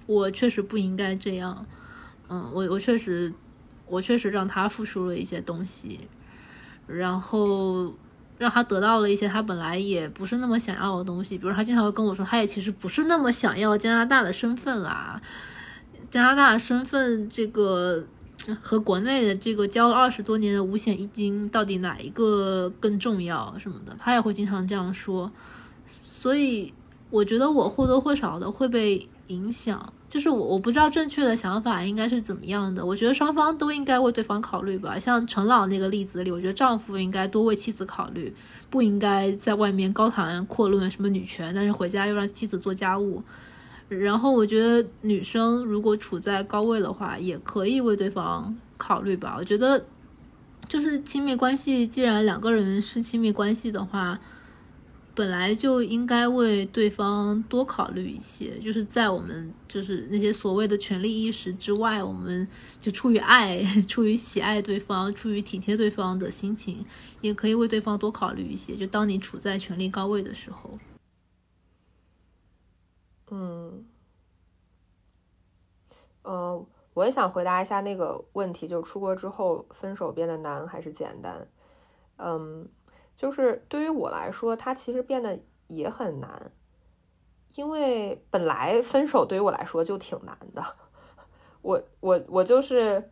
[0.07, 1.65] 我确实不应该这样，
[2.29, 3.33] 嗯，我我确实，
[3.87, 6.01] 我确实让他付出了一些东西，
[6.97, 7.95] 然后
[8.39, 15.21] 让他得到了一些他本来也不是那么想要的东西，比如他经常会跟我说，他也其实不是那么想要加拿大的身份啦，
[16.11, 18.07] 加拿大身份这个。
[18.63, 25.31] 和国内的这个交了二十多年的五险一金，到底哪一个更重要什么的，他也会经常这样说。
[26.09, 26.73] 所以
[27.11, 32.85] 我觉得我或多或少的会被影响，就是我我不知道正确的想法应该是怎么样的。
[32.85, 34.99] 我觉得双方都应该为对方考虑吧。
[34.99, 38.35] 像陈老那个例子里，我觉得丈夫应该多为妻子考虑，
[38.69, 43.23] 不应该在外面高谈阔论什么女权，但是回家又让妻子做家务。
[43.89, 49.37] 然后我觉得女生如果处在高位的话，也可以为对方考虑吧。
[49.39, 49.85] 我觉得
[50.67, 54.19] 就是亲密关系，既然两个人是亲密关系的话，
[55.21, 58.59] 本来就应该为对方多考虑一些。
[58.59, 62.49] 就是在我们就是那些所谓的权利意识之外，我们
[62.81, 66.87] 就出于爱、 出于喜爱对方、出于体贴对方的心情，
[67.21, 68.75] 也可以为对方多考虑一些。
[68.75, 70.79] 就当你处在权力高位的时候。
[73.31, 73.85] 嗯，
[76.23, 81.47] 呃，我也想回答一下那个问题，就出国之后分手变得难还是简单？
[82.17, 82.67] 嗯，
[83.21, 86.51] 就是对于我来说，它其实变得也很难，
[87.55, 90.65] 因为本来分手对于我来说就挺难的，
[91.61, 93.11] 我我我就是，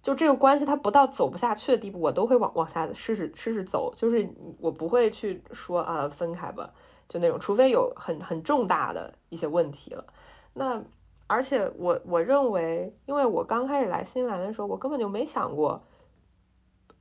[0.00, 4.26] 就这个关系它不到走不下去的地步，我都会往往下试试试试走，就是
[4.60, 6.72] 我不会去说啊分开吧。
[7.06, 10.06] 就那种，除非有很很重大的一些问题了。
[10.54, 10.82] 那
[11.26, 15.84] 而且我我认为，因为我刚开始来新西兰的时候，我根本就没想过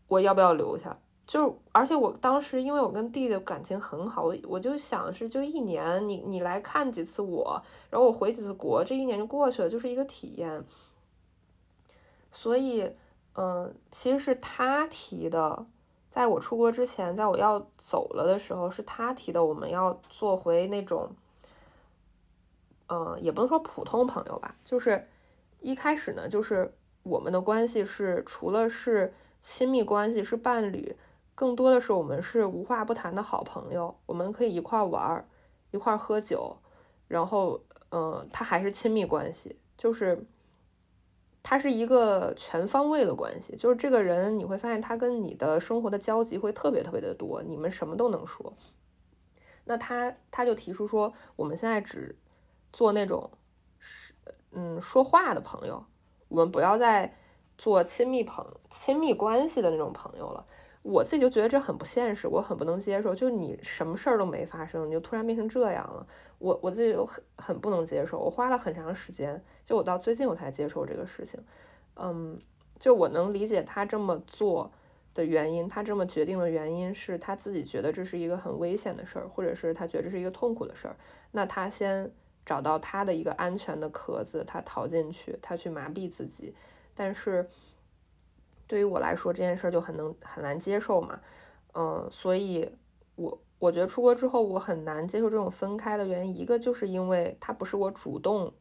[0.09, 0.99] 我要不要留下。
[1.27, 10.63] 就而且我当时因为我跟弟弟的感情很好，我我就想是就一年，你你来看几次我，然后我回几次国，这一年就过去了，就是一个体验。
[12.31, 12.89] 所以，
[13.35, 15.65] 嗯，其实是他提的。
[16.09, 21.11] 在我出国之前，在我要走了的时候，是他提的，我们要做回那种，
[22.87, 25.07] 嗯，也不能说普通朋友吧，就是
[25.59, 26.73] 一开始呢，就是
[27.03, 30.95] 我们的关系是除了是亲密关系，是伴侣，
[31.37, 35.29] 更多的是我们是无话不谈的好朋友，我们可以一块玩儿，
[35.69, 36.57] 一块喝酒，
[37.07, 37.61] 然后，
[37.91, 40.25] 嗯，他还是亲密关系，就是。
[41.43, 48.51] 他是一个全方位的关系，就是这个人你会发现他跟你的生活的交集会特别特别的多，你们什么都能说。
[49.63, 52.17] 那他他就提出说，我们现在只
[52.73, 53.31] 做那种
[53.79, 54.13] 是，
[54.51, 55.85] 嗯，说话的朋友，
[56.27, 57.15] 我们不要再
[57.57, 60.45] 做亲密朋亲密关系的那种朋友了。
[60.89, 63.13] 我自己就觉得这很不现实，我很不能接受。
[63.13, 66.07] 就你什么事儿都没发生，你就突然变成这样了，
[66.39, 68.17] 我我自己就很很不能接受。
[68.17, 71.37] 我花了很长时间，就我到最近我才接受这个事情。
[71.95, 72.39] 嗯，
[72.79, 74.71] 就我能理解他这么做
[75.13, 80.95] 的原因，他这么决定的原因是他自己觉得这是一个很危险的事儿，或者是他觉得这是一个痛苦的事儿。
[81.31, 82.09] 那他先
[82.45, 86.53] 找到他的一个安全的壳子，他逃进去，他去麻痹自己。
[86.95, 87.45] 但是
[88.67, 91.19] 对于我来说，这件事儿就很能很难接受嘛。
[91.73, 92.69] 嗯，所以
[93.15, 98.53] 我我觉得出国之后我很难接受这种分开的原因，一个就是因为它不是我主动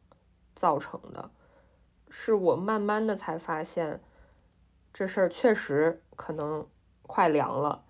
[0.55, 1.29] 造成的。
[2.09, 3.99] 是我慢慢的才发现，
[4.93, 6.65] 这事儿确实可能
[7.01, 7.83] 快凉了。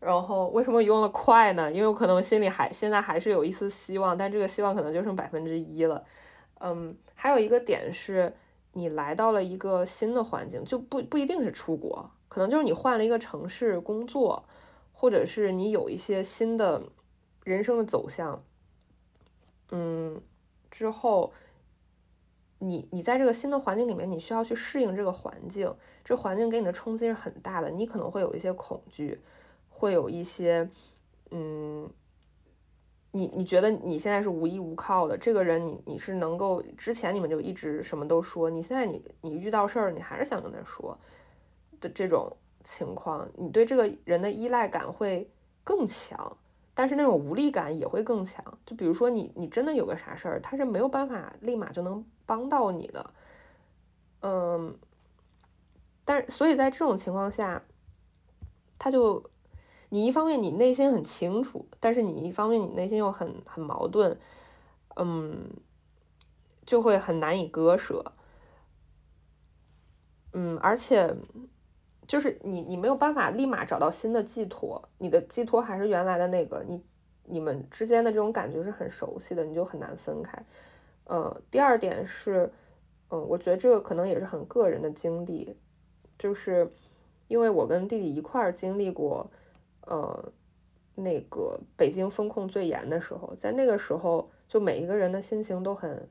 [0.00, 1.72] 然后为什么用了快呢？
[1.72, 6.04] 因为我可能心里还现在还是有一丝希望，但这个希望可能就剩百分之一了。
[6.60, 8.30] 嗯，还有一个点是，
[8.74, 14.44] 你来到了一个新的环境，就不不一定是出国，可能就是你换了一个城市工作，
[14.92, 16.82] 或者是你有一些新的
[17.42, 18.44] 人生的走向。
[19.70, 20.20] 嗯，
[20.70, 21.32] 之后。
[22.60, 25.70] 你你在这个新的环境里面，你需要去适应这个环境，
[26.02, 29.20] 这环境给你的冲击是很大的，你可能会有一些恐惧，
[29.68, 30.66] 会有一些，
[31.30, 31.90] 嗯，
[33.16, 40.98] 你你觉得你现在是无依无靠的，这个人你你是能够，之前你们就一直什么都说，你现在你你遇到事儿，你还是想跟他说
[41.80, 45.30] 的这种情况，你对这个人的依赖感会
[45.62, 46.36] 更强。
[46.76, 53.10] 但是那种无力感也会更强，就比如说你你真的有个啥事儿，他是没有办法立马就能帮到你的，
[54.22, 54.76] 嗯，
[56.04, 57.62] 但所以在这种情况下，
[58.76, 59.22] 他就
[59.94, 64.18] 你一方面你内心很清楚，但是你一方面你内心又很很矛盾，
[64.96, 65.48] 嗯，
[66.66, 68.12] 就会很难以割舍，
[70.32, 71.14] 嗯，而且。
[72.06, 76.78] 就是你，你没有办法立马找到新的寄托，你的寄托还是原来的那个，你
[77.24, 80.38] 你们之间的这种感觉是很熟悉的，你就很难分开。
[81.04, 82.52] 呃，第二点是，
[83.08, 85.56] 嗯，我觉得这个可能也是很个人的经历，
[86.18, 86.70] 就是
[87.26, 89.30] 因为我跟弟弟一块儿经历过，
[89.86, 90.32] 呃，
[90.94, 96.08] 那个北京封控最严的时候，在那个时候，就每一个人的心情都很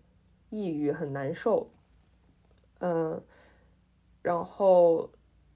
[0.50, 1.68] 抑郁、很难受，
[2.80, 3.22] 嗯，
[4.22, 5.10] 然后。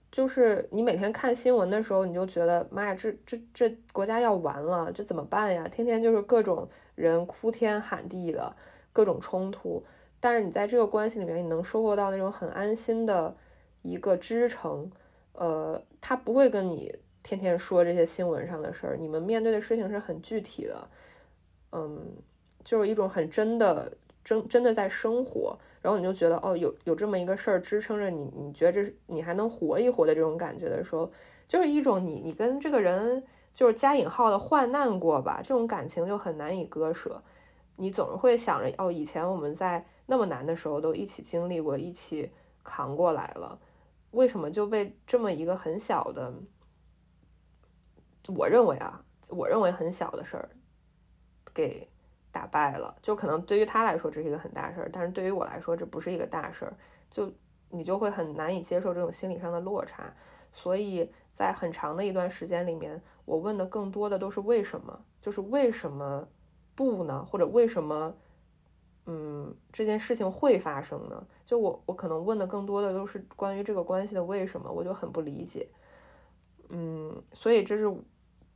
[0.10, 5.68] 就是你每天看新闻的时候，你就觉得妈呀，这这这国家要完了，这怎么办呀？
[5.68, 8.56] 天天就是各种人哭天喊地的
[8.94, 9.84] 各种冲突，
[10.22, 13.35] 但是你在这个关系里面，你能收获到那种很安心的
[13.81, 14.89] 一个支撑。
[15.34, 16.95] 呃，他不会跟你
[17.27, 20.89] 天天说这些新闻上的事儿，你们面对的事情是很具体的，
[21.73, 22.05] 嗯，
[22.63, 23.91] 就是一种很真的
[24.23, 25.57] 真真的在生活。
[25.81, 31.11] 然后你就觉得哦，有有这么一个事儿支撑着你，你觉得你还能活一活的这种感觉的时候，
[31.49, 33.21] 就是一种你你跟这个人
[33.53, 37.21] 就是加引号的患难过吧，这种感情就很难以割舍。
[37.75, 42.31] 你总是会想着哦，以前我们在那么难的时候都一起经历过，一起
[42.63, 43.59] 扛过来了，
[44.11, 46.33] 为什么就被这么一个很小的，
[48.27, 50.49] 我认为啊，我认为很小的事儿
[51.53, 51.87] 给。
[52.29, 56.77] 打败了，就可能对于他来说这是一个很大事儿，但是对于我来说这不是一个大事儿，
[57.09, 57.31] 就
[57.69, 60.13] 你就会很难以接受这种心理上的落差。
[60.51, 66.27] 所以在很长的一段时间里面，我问的更多的都是为什么，就是为什么
[66.75, 67.25] 不呢？
[67.25, 68.15] 或者为什么，
[69.07, 71.25] 嗯，这件事情会发生呢？
[71.43, 75.67] 就我我可能问的更多的都是关于这个关系的为什么，我就很不理解。
[76.69, 77.91] 嗯，所以这是。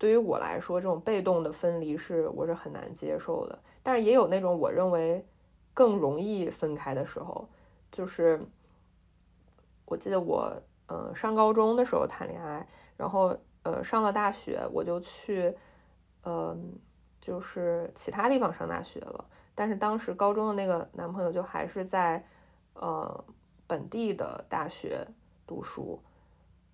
[0.02, 3.60] 对于我来说，这种被动的分离是我是很难接受的。
[3.84, 5.24] 但是也有那种我认为
[5.76, 7.48] 更容易分开的时候，
[7.92, 8.42] 就是
[9.86, 12.68] 我记得我呃上高中的时候谈恋爱，
[12.98, 15.56] 然后呃上了大学我就去
[16.24, 16.58] 呃
[17.22, 19.24] 就是其他地方上大学了。
[19.54, 22.26] 但是当时高中的那个男朋友就还是在
[22.74, 23.24] 呃
[23.68, 25.06] 本地的大学
[25.46, 26.02] 读书。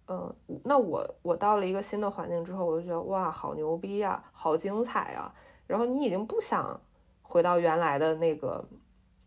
[0.09, 5.31] 嗯，那我我到了一个新的环境之后，我就觉得哇，好牛逼呀，好精彩呀。
[5.67, 6.79] 然后你已经不想
[7.21, 8.63] 回到原来的那个，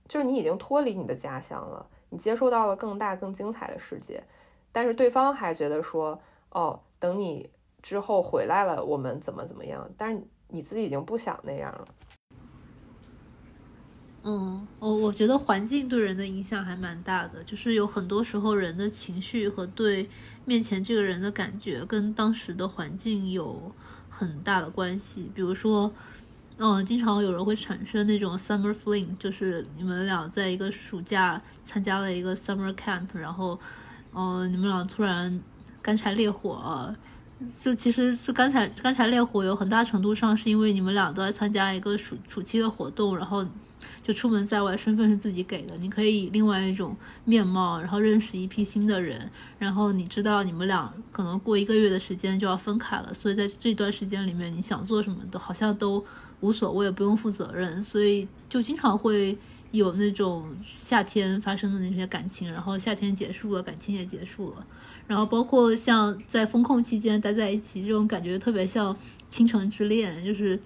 [0.09, 4.25] 就是你已经脱离你的家乡了，你接受到了更大更精彩的世界。
[4.73, 6.19] 但是对方还觉得说，
[6.51, 7.51] 哦，等你
[7.83, 9.87] 之后回来了，我们怎么怎么样？
[9.99, 11.89] 但是你自己已经不想那样了。
[14.23, 20.09] 嗯，我我觉得环境对人的影响还蛮大的，就是有很多时候人的情绪和对
[20.45, 23.73] 面前这个人的感觉跟当时的环境有
[24.09, 25.31] 很大的关系。
[25.35, 25.93] 比如说，
[26.59, 33.59] 嗯，经常有人会产生那种 summer fling，就是你们俩在一个暑假参加了一个 summer camp，然后
[34.13, 35.41] 嗯，你们俩突然
[35.81, 36.95] 干柴烈火，
[37.59, 43.47] 就其实就干柴干柴烈火有很大程度上是因为你们俩都在参加一个暑暑期的活动，然后
[44.03, 56.05] 就出门在外，身份是自己给的，你可以以另外一种面貌，然后认识一批新的人，然后你知道你们俩可能过一个月的时间就要分开了，所以在这段时间里面，你想做什么都好像都
[56.41, 59.37] 无所谓，不用负责任，所以就经常会。
[59.73, 60.45] 有那种
[60.77, 64.67] 夏天发生的那些感情，然后夏天结束了，感情也结束了，
[65.07, 68.97] 然后包括像在风控期间待在一起，这种感觉特别像
[69.29, 70.59] 倾城之恋，就是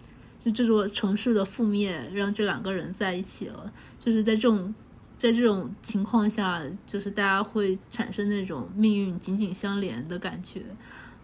[0.44, 4.74] 就这座城市的覆灭让这两个人在一起了，就是在这种
[5.16, 10.62] 在这种情况下，就是大家会产生那种命运紧紧相连的感觉。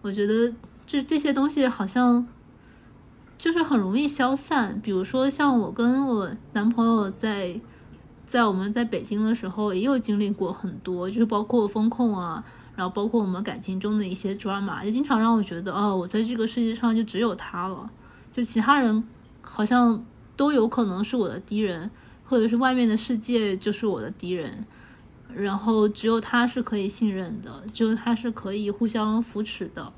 [0.01, 0.51] 我觉得
[0.87, 2.27] 这这些东西好像。
[3.37, 7.59] 就是很容易消散，比如说像我跟我男朋友在，
[8.23, 12.45] 在我们在北京的时候，也有经历过很多，就是包括风控啊，
[12.75, 17.89] 然后包括我们感情中的一些 drama，就经常让我觉得，哦，我在这个世界上就只有他了，
[18.31, 19.03] 就其他人
[19.41, 20.05] 好像
[20.35, 21.91] 都有可能是我的敌人，
[22.25, 24.65] 或者是外面的世界就是我的敌人，
[25.33, 29.91] 然后只有他是可以信任的，只有他是可以互相扶持的，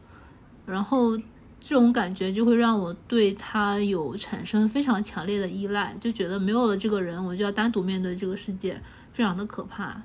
[0.65, 1.17] 然后。
[1.65, 8.77] 这种感觉就会让我对他有产生非常强烈的依赖，就觉得没有了这个人，我就要单独面对这个世界，
[9.13, 10.03] 非常的可怕。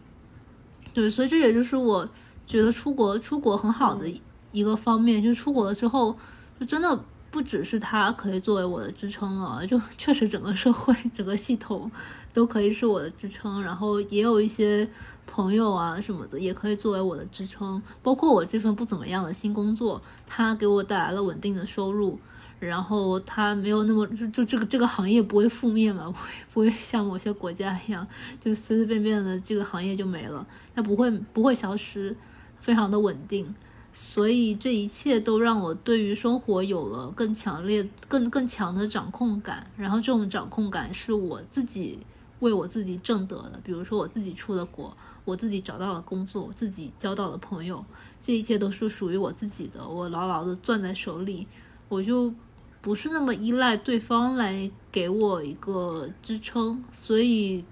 [0.94, 2.08] 对，所以这也就是我
[2.46, 4.08] 觉得出国出国很好的
[4.52, 6.16] 一个方面，就是出国了之后，
[6.60, 11.90] 就真的不只是他可以作为我的支撑了，就 确实整个社会整个系统
[12.32, 14.88] 都可以是我的支撑，然后也有一些。
[15.30, 22.18] 朋友啊什么的也可以作为我的支撑，包括我这份不怎么样的新工作，它给我带来了稳定的收入，
[22.58, 28.04] 然后它没有那么就这个这个行业不会覆灭嘛， 不会不会像某些国家一样，
[28.40, 30.44] 就随随便便的这个行业就没了，
[30.74, 32.16] 它不会不会消失，
[32.58, 33.54] 非常的稳定，
[34.00, 41.98] 所以这一切都让我对于生活有了更强烈、更更强的掌控感，然后这种掌控感是我自己
[42.38, 44.96] 为我自己挣得的，比如说我自己出了国。
[45.24, 47.84] 我自己找到了工作，我自己交到了朋友，
[48.18, 51.46] 这一切都是属于我自己的，我牢牢的攥在手里，
[51.90, 52.32] 我就
[52.80, 57.62] 不是那么依赖对方来给我一个支撑，所以，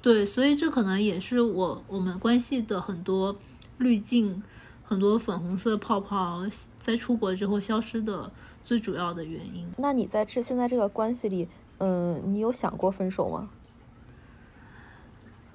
[0.00, 3.36] 对，所以这可能也是我我们关系的很多
[3.76, 4.42] 滤镜，
[4.86, 6.42] 很多粉红色泡泡
[6.78, 8.32] 在出国之后消失的
[8.64, 9.68] 最主要的原因。
[9.76, 11.48] 那你在这现在这个关系里，
[11.78, 13.48] 嗯，你有想过分手吗？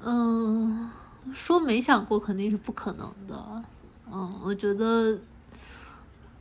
[0.03, 0.89] 嗯。
[1.35, 3.63] 说没想过肯定是不可能的，
[4.11, 5.19] 嗯，我觉得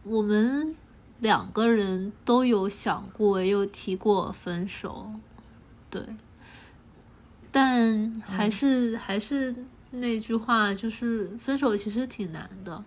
[0.02, 0.74] 我们
[1.18, 5.06] 两个人都有想过，也有提过分手，
[5.90, 6.02] 对，
[7.52, 9.54] 但还是还是
[9.90, 12.84] 那句话，就是分手其实挺难的。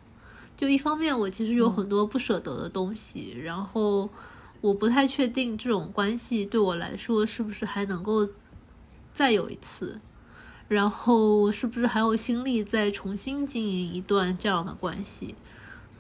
[0.56, 4.10] 就一方面，我其实有很多不舍得的东西，然后
[4.62, 8.28] 我不太确定这种关系对我来说是不是还能够
[9.14, 10.00] 再有一次。
[10.70, 15.36] 然后是不是还有心力再重新经营一段这样的关系？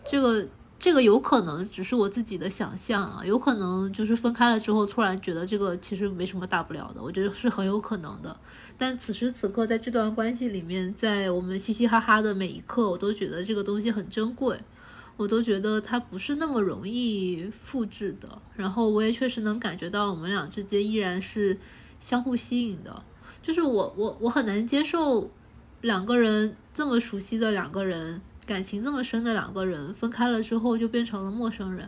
[0.06, 0.48] 这个
[0.84, 8.36] 这个有可能只是我自己的想象啊，有可能就是分开了之后突然觉得这个其实没什么大不了的，我觉得是很有可能的。
[8.78, 14.60] 但此时此刻在这段关系里面，在我们嘻嘻哈哈的每一刻，我都觉得这个东西很珍贵，
[15.16, 18.28] 我都觉得它不是那么容易复制的。
[18.58, 21.58] 然后我也确实能感觉到我们俩之间依然是
[21.98, 23.02] 相互吸引的。
[23.42, 25.32] 就是我我我很难接受
[25.80, 31.88] 两个人这么熟悉的两个人感情这么深的两个人分开了之后就变成了陌生人。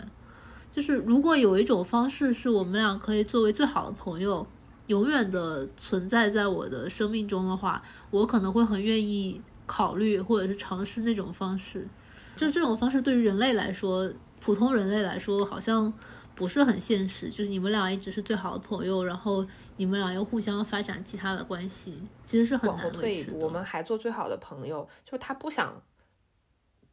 [0.72, 4.46] 就是如果有一种方式是我们俩可以作为最好的朋友，
[4.88, 11.88] 永远的存在在我的生命中的话，我可能会很愿意考虑或者是尝试那种方式。
[12.36, 15.92] 就这种方式对于人类来说，普通人类来说好像
[16.36, 17.30] 不是很现实。
[17.30, 19.46] 就是你们俩一直是最好的朋友，然后。
[19.78, 23.38] 你们俩又互相发展其他的关系，其实是很难维持的。
[23.46, 25.74] 我们还做最好的朋友，就是他不想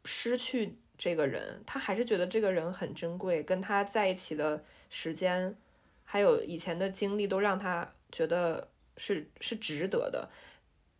[0.04, 5.56] 失去这个人，他还是觉得这个人很珍贵，跟他在一起的时间，
[6.04, 10.28] 还有以前的经历，都让他觉得是是值得的。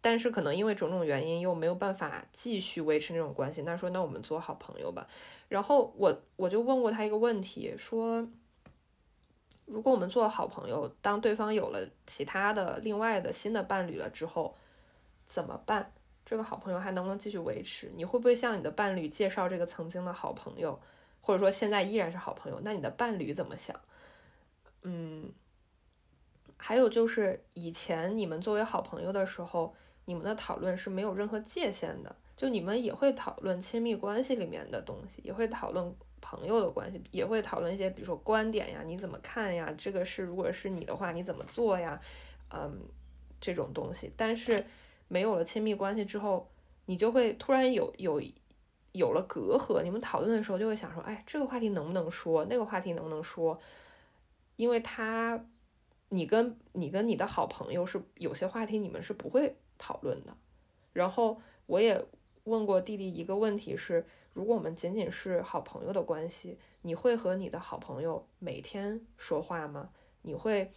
[0.00, 3.62] 但是可能因为种种原因，又没有办法继续维持那种关系。
[3.62, 5.06] 那说，那我们做好朋友吧。
[5.48, 8.28] 然后我我就问过他一个问题，说。
[9.64, 14.54] 如果我们做好朋友，当对方有了其他的、另外的新的伴侣了之后，
[15.24, 15.92] 怎么办？
[16.24, 17.90] 这个好朋友还能不能继续维持？
[17.94, 20.80] 你会不会向你的伴侣介绍这个曾经的好朋友，
[21.20, 22.60] 或者说现在依然是好朋友？
[22.62, 23.78] 那你的伴侣怎么想？
[24.82, 25.30] 嗯，
[26.56, 29.74] 还有就是以前你们作为好朋友的时候，
[30.04, 39.72] 你们的讨论是没有任何界限的，就你们也会讨论亲密关系里面的东西，也会讨论朋友的关系，也会讨论一些，比如说观点呀，你怎么看呀？
[39.76, 42.00] 这个是如果是你的话，你怎么做呀？
[42.50, 42.80] 嗯，
[43.40, 44.12] 这种东西。
[44.16, 44.64] 但是
[45.12, 46.50] 没有了亲密关系之后，
[46.86, 48.18] 你就会突然有有
[48.92, 49.82] 有了隔阂。
[49.82, 52.46] 你们讨论的时候就会想说，哎，这个话题能不能说？
[52.46, 53.60] 那个话题能不能说？
[54.56, 55.44] 因为他，
[56.08, 60.34] 你跟你跟你的好朋友是有些话题你们是不会讨论的。
[60.94, 62.02] 然后我也。
[62.44, 69.90] 问过弟弟一个问题是：如果我们仅仅是好朋友的关系，你会和你的好朋友每天说话吗？
[70.22, 70.72] 你会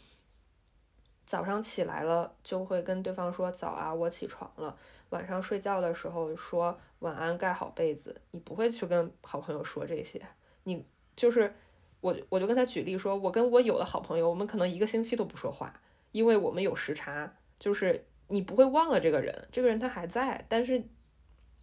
[1.25, 4.75] 早上起来了就会跟对方说早啊，我起床了。
[5.09, 8.19] 晚上睡觉的时候说晚安，盖好被子。
[8.31, 10.21] 你不会去跟好朋友说这些。
[10.63, 10.85] 你
[11.15, 11.53] 就是
[12.01, 15.81] 我，我就跟他举例说，我跟我有的好朋友，我们可能一个星期都不说话，
[16.11, 17.33] 因为我们有时差。
[17.59, 20.83] 就是你不会忘了这个人，这个人他还在，但是。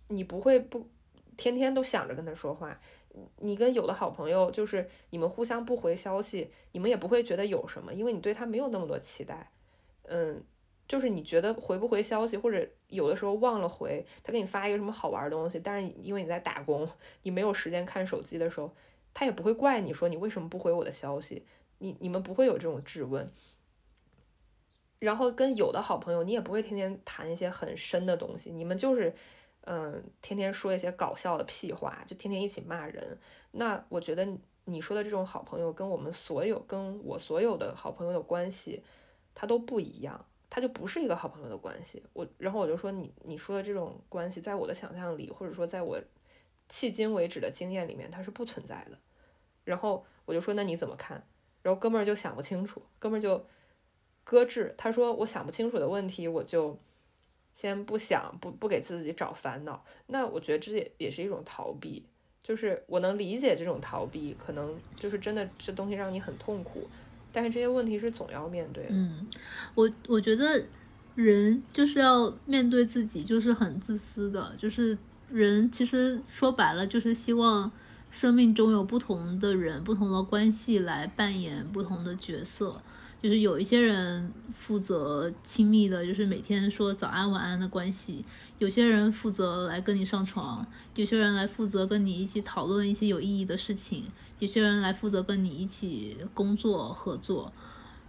[0.08, 0.86] 你不会不
[1.38, 2.78] 天天都想着跟他说话，
[3.38, 9.50] 你跟有的好朋友就是你们互相不回消息，你们也不会觉得有什么，因为你对他没有那么多期待。
[10.04, 10.42] 嗯，
[10.86, 16.88] 就是你觉得回不回消息，或者有的时候忘了回，他给你发一个什么好玩的东西，但是因为你在打工，
[17.22, 18.74] 你没有时间看手机的时候，
[19.14, 21.44] 他也不会怪你说你为什么不回我的消息，
[21.78, 23.30] 你你们不会有这种质问。
[24.98, 29.14] 然后跟有的好朋友，你也不会天天谈一些很深的东西，你们就是。
[29.64, 33.16] 嗯，天天说一些搞笑的屁话，就天天一起骂人。
[33.52, 34.26] 那我觉得
[34.64, 38.82] 你说的这种好朋友，跟我们所有跟我所有的好朋友的关系，
[39.34, 42.02] 他都不一样，他就不是一个好朋友的关系。
[42.12, 46.00] 我然后我就说你你说的这种关系，在我的想象里，或者说在我
[46.70, 48.98] 迄今为止的经验里面，它是不存在的。
[49.64, 51.24] 然后我就说那你怎么看？
[51.62, 53.46] 然后哥们儿就想不清楚，哥们儿就
[54.24, 54.74] 搁置。
[54.76, 56.78] 他说我想不清楚的问题，我就。
[57.54, 62.02] 先不想，不不给自己找烦恼，那我觉得这也也是一种逃避，
[62.42, 66.88] 就是我能理解这种逃避，可能就是真的这东西让你很痛苦，
[67.32, 68.90] 但是这些问题是总要面对的。
[68.92, 69.26] 嗯，
[69.74, 70.62] 我我觉得
[71.14, 74.96] 人就是要面对自己，就是很自私的，就是
[75.30, 77.70] 人其实说白了就是希望
[78.10, 82.80] 生命中有不同的人、不同的关系来扮演不同的角色。
[83.22, 88.24] 就是有一些人负责亲密的，就是每天说早安晚安的关系；
[88.58, 90.66] 有些人负责来跟你上床；
[90.96, 94.02] 有些人来负责跟你一起讨论一些有意义的事情；
[94.40, 97.52] 有些人来负责跟你一起工作合作；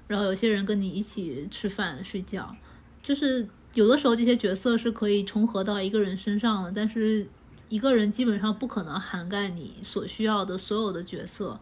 [0.07, 2.55] 然后有些人跟你一起吃饭睡觉。
[3.03, 7.27] 就是有的时候这些角色是可以重合到一个人身上的，但是
[7.69, 11.59] 一个人基本上不可能涵盖你所需要的所有的角色。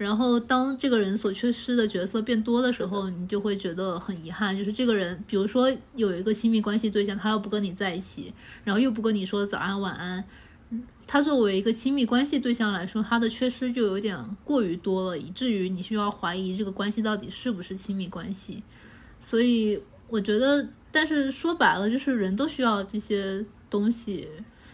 [0.00, 4.56] 然后，当这个人所缺失的角色变多的时候，你就会觉得很遗憾。
[4.56, 8.32] 就是这个人，比如说有一个亲密关系对象，他又不跟你在一起，
[8.64, 10.24] 然后又不跟你说早安晚安，
[11.06, 18.62] 他作为一个亲密关系对象来说，他的缺失就有点过于多了，以至于你需要怀疑这个关系到底是不是亲密关系。
[19.20, 19.78] 所以，
[20.08, 24.26] 我觉得，但是说白了，就是人都需要这些东西，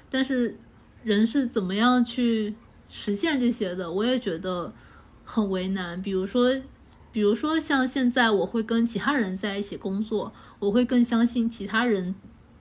[0.08, 0.56] 但是
[1.02, 2.54] 人是怎么样去
[2.88, 3.90] 实现这些的？
[3.90, 4.72] 我也觉得。
[5.26, 6.54] 很为难，比如说，
[7.12, 12.14] 比如说像现在，我会跟其他人在一起工作，我会更相信其他人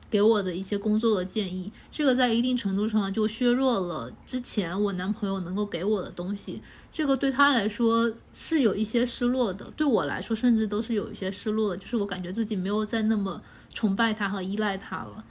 [0.10, 1.72] 给我的一些工作的建议。
[1.92, 6.62] 这个在一定程度上就削弱了之前我男朋友能够给我的东西。
[6.92, 11.78] 这个对他来说是有一些失落的，对我来说甚至都是有一些失落的。
[11.78, 13.42] 就是我感觉自己没有再那么
[13.74, 15.24] 崇拜他和依赖他了。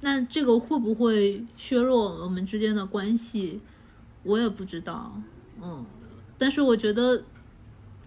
[0.00, 3.60] 那这个会不会削弱我们之间的关系？
[4.24, 5.12] 我也不知道。
[5.62, 5.84] 嗯。
[6.38, 7.22] 但是我觉得，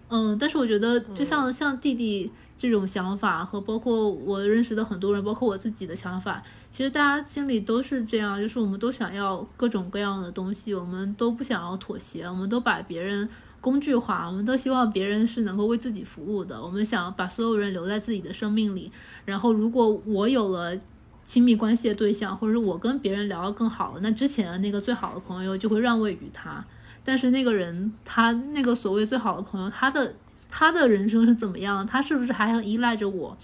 [0.08, 13.28] 嗯，但是我觉得，就像像弟弟这种想法，和包括我认识的很多人，包括我自己的想法，其实大家心里都是这样，就是我们都想要各种各样的东西，我们都不想要妥协，我们都把别人
[13.60, 18.90] 工具化，我们都希望别人是能够为自己服务的，我们想把所有人留在自己的生命里，
[19.24, 20.76] 然后如果我有了
[21.24, 26.64] 亲密关系的对象，或者是我跟别人聊得更好了，那之前的那个最好的朋友就会让位于他。
[27.08, 30.14] 但是那个人，他那个所谓最好的朋友，他的
[30.50, 31.86] 他的人生是怎么样？
[31.86, 33.34] 他是不是还很依赖着我？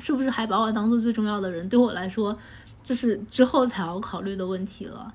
[0.00, 1.68] 是不是还把我当做最重要的人？
[1.68, 2.36] 对我来说，
[2.82, 5.14] 就是之后才要考虑的问题了。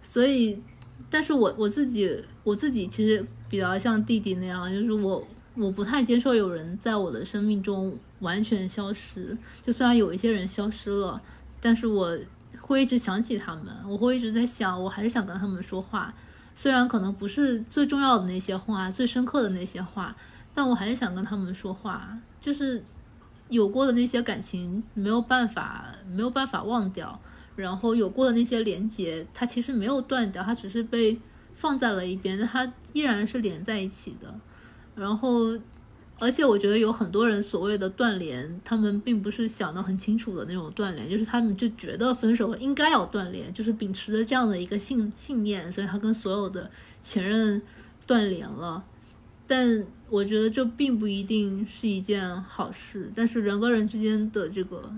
[0.00, 0.62] 所以，
[1.10, 9.36] 但是我我自己我自己其实比较像弟弟那样，就是我我不太接受有人在我的生命中完全消失。
[9.60, 11.20] 就虽然有一些人消失了，
[11.60, 12.16] 但是我
[12.60, 16.14] 会一直想起他们，我会一直在想，我还是想跟他们说话。
[16.54, 20.14] 虽然可能不是最重要的那些话，最深刻的那些话，
[20.54, 22.16] 但我还是想跟他们说话。
[22.40, 22.84] 就是
[23.48, 27.20] 有过的那些感情没有办法，没有办法忘掉。
[27.56, 31.16] 然后有过的那些连接，它其实没有断掉，它只是被
[31.54, 34.34] 放在了一边，它依然是连在一起的。
[34.96, 35.56] 然后，
[36.18, 46.70] 而且我觉得有很多人所谓的断联，他们并不是想得很清楚的那种断联，就是他们就觉得分手了应该要断联，就是秉持着这样的一个信信念，所以他跟所有的
[47.02, 47.60] 前任
[48.06, 48.82] 断联了。
[49.46, 53.10] 但我觉得这并不一定是一件好事。
[53.14, 54.90] 但是人跟人之间的这个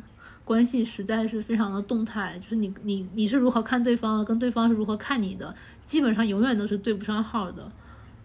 [0.44, 5.52] 关系实在是非常的动态，就是你你你是如何看对方的，跟对方是如何看你的，
[5.84, 7.72] 基本上永远都是对不上号的，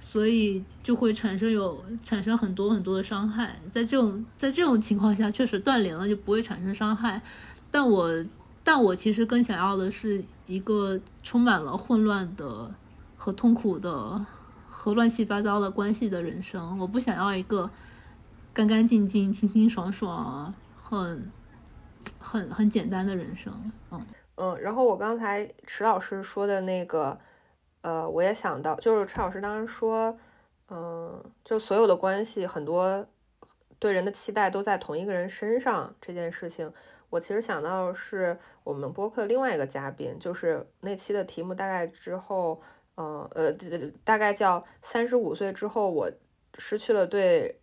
[0.01, 3.55] 所以就会产生有产生很多很多的伤害。
[3.67, 7.21] 在这种在这种情况下，确实断联了就不会产生伤害。
[7.71, 8.25] 但我
[8.61, 12.69] 但我其实更想要的是一个充满了混乱的
[13.15, 14.25] 和痛苦的。
[14.83, 17.69] 和乱七八糟的关系的人生，我不想要一个
[18.51, 20.51] 干干净净、清清爽爽、
[20.81, 21.29] 很
[22.17, 23.53] 很很简单的人生。
[23.91, 24.01] 嗯
[24.37, 27.15] 嗯，然后我刚才池老师说的那个，
[27.81, 30.17] 呃，我也想到，就是池老师当时说，
[30.69, 33.05] 嗯，就所有的关系，很多
[33.79, 36.71] 对人的期待都在同一个人身上这件事情，
[37.09, 42.61] 我其实想到是我们播客另外一个嘉宾，就是那期的题目大概之后。
[42.97, 43.51] 嗯呃，
[44.03, 46.11] 大概叫三十五岁之后，我
[46.57, 47.59] 失去了对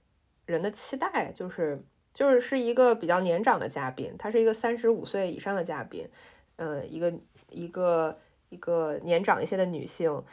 [0.47, 1.81] 人的期待，就是
[2.15, 6.09] 就是是一个比较年长的嘉宾，他是一个三十五岁以上的嘉宾，
[6.57, 7.13] 嗯，一个
[7.51, 8.19] 一个
[8.49, 10.25] 一个年长一些的女性，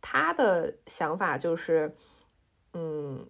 [0.00, 1.94] 她的想法就是，
[2.74, 3.28] 嗯，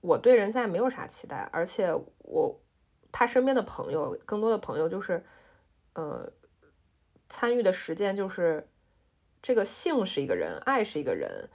[0.00, 2.60] 我对人现在没有啥期待，而且我
[3.12, 5.24] 她身边的朋友，更多的朋友就是，
[5.94, 6.32] 呃，
[7.28, 8.68] 参与的实践就是。
[9.42, 11.48] 这个性是一个人，爱是一个人，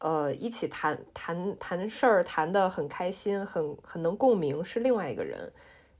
[0.00, 5.50] 呃，一起谈谈谈事儿，谈的很开心，很很能共鸣，是另外一个人，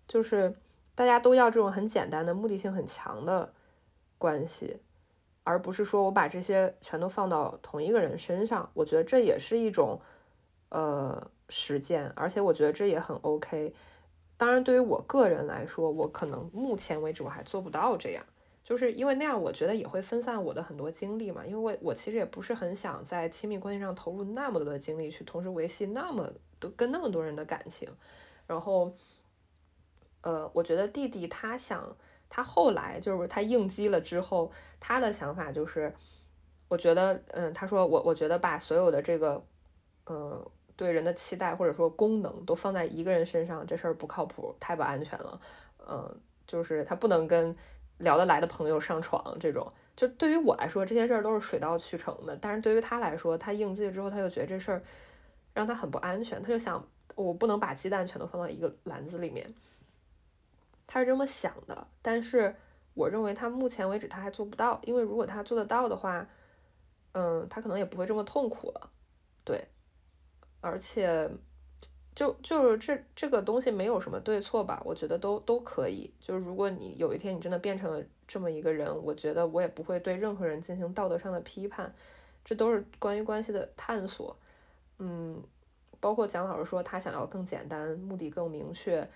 [0.07, 0.55] 就是
[0.95, 3.55] 大家都要这种很简单的、目的性很强的
[4.19, 4.83] 关系，
[5.51, 8.71] 而不是说我把这些全都放到同一个人身上。
[8.73, 10.01] 我觉得这也是一种
[10.69, 13.75] 呃实践，而且我觉得这也很 OK。
[14.37, 18.25] 当然，对于我个人来说，我可能目前为止我还做不到这样。
[18.63, 21.45] 就是因为那样，我觉得也会分散我的很多精力嘛。
[21.45, 27.89] 因为我我其实也不是很想在亲密关系上投入那么多的精力，去同时维系那么多跟那么多人的感情。
[28.47, 28.97] 然后，
[30.21, 31.97] 呃，我觉得弟弟他想，
[32.31, 34.51] 他后来就是他应激了之后，
[34.81, 35.93] 他的想法就是，
[36.69, 39.45] 我觉得，嗯，他说我我觉得把所有的这个，
[40.07, 45.39] 呃，对人的期待或者说功能都放在一个人身上，这事儿不靠谱，太不安全了。
[45.87, 47.55] 嗯，就是他不能跟。
[48.01, 52.35] 聊得来的朋友上床，这种就对于我来说，这些事儿都是水到渠成的。
[52.41, 54.83] 但是对于他来说，他应激了之后，他就觉得这事儿
[55.53, 56.83] 让他很不安全，他就想，
[57.15, 59.53] 我不能把鸡蛋全都放到一个篮子里面。
[60.91, 62.57] 他是这么想的，但是
[62.95, 66.27] 我认为他目前为止他还做不到，因为如果他做得到的话，
[67.13, 68.91] 嗯，他可能也不会这么痛苦了。
[69.45, 69.69] 对，
[70.61, 71.31] 而且。
[72.13, 76.13] 就就是这这个东西没有什么对错吧，我觉得都都可以。
[76.21, 81.95] 就是如果你有一天你真的变成了这么一个人，我觉得我也不会对任何人进行道德上的批判，
[82.45, 84.37] 这都是关于关系的探索。
[84.99, 85.43] 嗯，
[85.99, 89.09] 包括蒋老师说他想要更简单，目的更明确，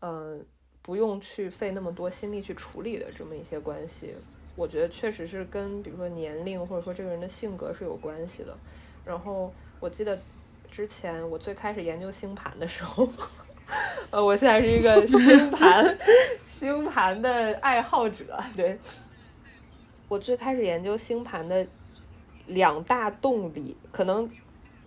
[0.00, 0.44] 嗯，
[0.88, 4.14] 不用去费那么多心力去处理的这么一些关系，
[4.56, 8.56] 我觉得确实是跟比如说年龄或者说这个人的性格是有关系的。
[9.04, 10.18] 然后我记得。
[10.70, 13.08] 之前我最开始研究星盘的时候，
[14.10, 15.98] 呃，我现在是一个 星盘
[16.44, 18.38] 星盘的爱好者。
[18.54, 18.78] 对，
[20.08, 21.66] 我最开始研究星盘的
[22.48, 24.30] 两大动力，可能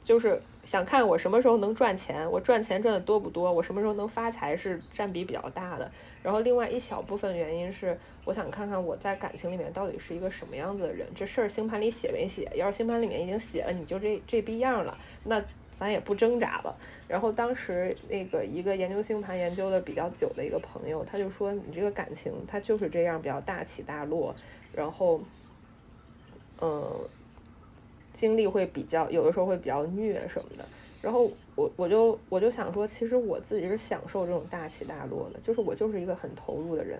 [0.03, 5.91] 就是想看我什么时候能赚钱，我赚钱赚的多不多，我什么时候能发财是占比比较大的。
[6.21, 11.07] 然后另外一小部分原因是，我想看看我在感情里面到底是一个什么样子的人。
[11.15, 12.51] 这事儿星盘里写没写？
[12.55, 15.43] 要是星盘里面已经写了，你就这这逼样了，那。
[15.73, 16.77] 咱也不挣扎了。
[17.07, 24.35] 然后当时那个一个研究星盘研究的比较久的一个朋友，他就说你这个感情它就是这样，比较大起大落，
[24.71, 25.19] 然后，
[26.61, 26.87] 嗯，
[28.13, 30.65] 经历会比较有的时候会比较虐什么的。
[31.01, 36.99] 然后我我就我就想说，其实我自己是享受这种大起大落的，就是我就是一个很投入的人，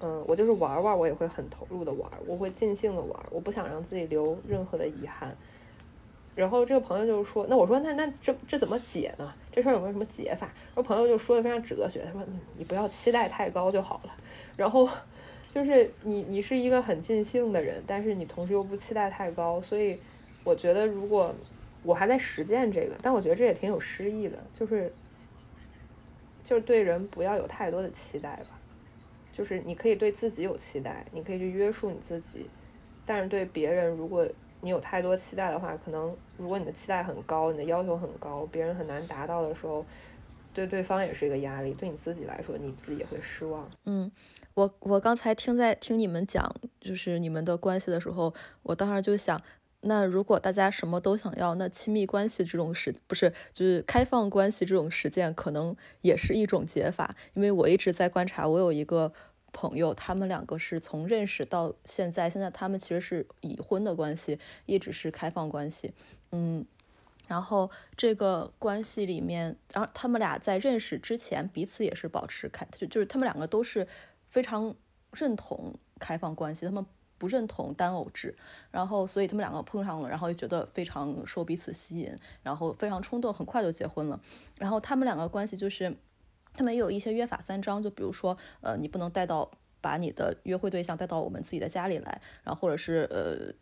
[0.00, 5.36] 嗯，我就是玩玩我也会很投入的玩，我会尽兴的玩，我不想让自己留任何的遗憾。
[6.36, 9.32] 然后这个朋友就是说，那我说那那这这怎么解呢？
[9.52, 10.46] 这事儿有没有什么解法？
[10.46, 12.22] 然后朋友就说的非常哲学，他说
[12.56, 14.12] 你不要期待太高就好了。
[14.56, 14.88] 然后
[15.52, 19.98] 就是你你是一个很尽兴的人，但是你同时又不期待太高，所以
[20.44, 21.34] 我觉得如果
[21.82, 24.92] 我还在实践这个，但我觉得这也挺有诗意的，就是
[26.44, 28.60] 就是对人不要有太多的期待吧。
[29.32, 32.48] 就是你可以对自己有期待，你可以去约束你自己，
[33.04, 34.24] 但是对别人，如果
[34.60, 39.84] 你有太多期待的话，可能如果你的期待很高，你的要求很高，别人很难达到的时候，
[40.54, 43.68] 对对方也是一个压力，对你自己来说，你自己也会失望。
[43.86, 44.08] 嗯，
[44.54, 49.42] 我我刚才听在听你们讲，就是你们的关系的时候，我当时就想，
[49.84, 57.14] 那如果大家什么都想要，那亲密关系这种实不是就是开放关系这种实践，可能也是一种解法。
[57.34, 59.12] 因为我一直在观察，我有一个
[59.52, 65.92] 朋友，他们两个是从认识到现在，现在他们其实是已婚的关系，一直是开放关系，
[66.32, 66.66] 嗯。
[67.26, 73.88] 然后这个关系里面，然后他们俩在认识之前，彼此也是保持开，就就是他们两个都是
[74.28, 74.74] 非常
[75.10, 76.84] 认同开放关系，他们
[77.24, 78.36] 不认同单偶制。
[78.70, 84.20] 然后所以他们两个碰上了，然后就觉得非常受彼此吸引，然后非常冲动，很快就结婚了。
[84.58, 85.96] 然后他们两个关系就是，
[86.52, 93.54] 他们也有一些约法三章，就比如说，呃，你不能带到把你的约会对象带到我们自己的家里来，然后或者是呃。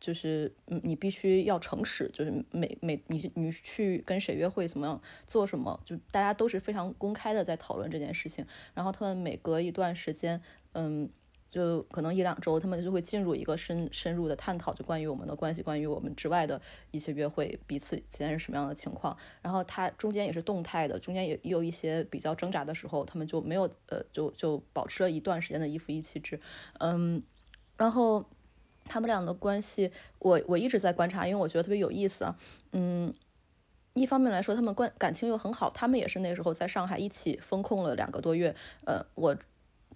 [0.00, 8.44] 就是嗯，你必须要诚实，就是每每你你去跟谁约会，怎么样做什么，就大家都是非常公开的在讨论这件事情。
[8.74, 10.42] 然后他们每隔一段时间，
[10.72, 11.08] 嗯，
[11.50, 16.60] 就可能一两周，他们就会进入一个深深入的探讨，就关于我们的关系，关于我们之外的
[16.90, 19.16] 一些约会，彼此现在是什么样的情况。
[19.42, 26.40] 然后他中间也是动态的，中间也也有一些比较挣扎的时候，他们就没有呃，就就保持了一段时间的一夫一妻制，
[26.80, 27.22] 嗯，
[27.76, 28.24] 然后。
[28.90, 32.34] 他们俩的关系，我我一直在观察，因为我觉得特别有意思啊。
[32.72, 33.12] 嗯，
[33.92, 38.56] 一方面来说，他们关感情又很好，他们也是那时候在上海一起封控了两个多月。
[38.86, 39.36] 呃，我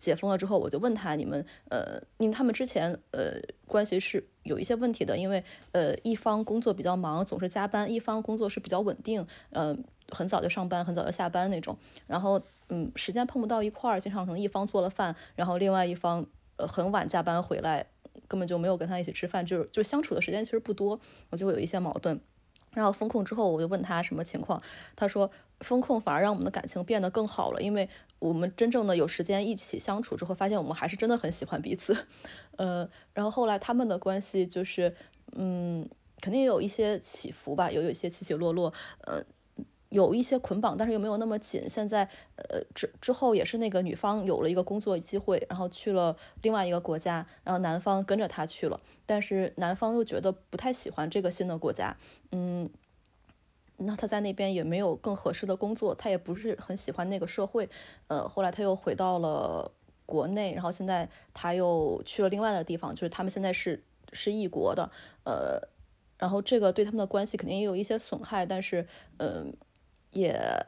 [0.03, 3.35] 解封了之后，我就问他，你们呃，因为他们之前呃
[3.67, 11.79] 关系是有一些问题的，因为呃一方工作比较忙，总是加班，一方工作是比较稳定，嗯，很早就上班，很早就下班那种。
[12.09, 16.27] 然后嗯，时间碰不到一块儿，经常可能一方做了饭，然后另外一方
[16.57, 17.87] 呃很晚加班回来。
[18.29, 20.99] 根本就没有跟他一起吃饭，就是就相处的时间其实不多，
[21.31, 22.19] 我就会有一些矛盾。
[22.75, 24.61] 然后封控之后，我就问他什么情况，
[24.97, 25.31] 他说
[25.61, 27.89] 封控反而让我们的感情变得更好了，因为
[28.19, 31.97] 我们真正的有时间一起相处之后，发现我们还是真的很喜欢彼此。
[32.57, 34.95] 呃，然后后来他们的关系就是，
[35.37, 35.89] 嗯，
[36.21, 39.23] 肯定有一些起伏吧，有有一些起起落落，呃。
[39.93, 41.69] 有一些捆绑，但是又没有那么紧。
[41.69, 51.95] 现在，呃，之之后也是那个女方有了一个工作机会，然后去了另外一个国家，然后男方跟着她去了，但是男方又觉得不太喜欢这个新的国家，
[52.31, 52.71] 嗯，
[53.77, 57.69] 那他在那边也没有更合适的工作，他也不是很喜欢那个社会，
[58.09, 59.71] 呃，后来他又回到了
[60.07, 64.91] 国内，然后现在他又去了另外的地方，就是他们现在是是异国的，
[65.25, 65.69] 呃，
[66.17, 68.87] 然后这个对他们的关系肯定也有一些损害，但是，
[69.19, 69.55] 嗯。
[70.13, 70.67] 也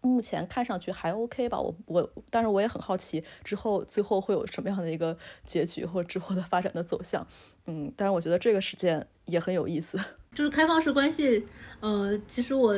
[0.00, 7.26] 目前看上去还 OK 吧，我我，但是我也很好奇之后最后会有什么样的一个结局或之后的发展的走向，
[7.66, 9.98] 嗯，但是我觉得这个事件也很有意思，
[10.34, 11.46] 就是开放式关系，
[11.80, 12.74] 呃，其实我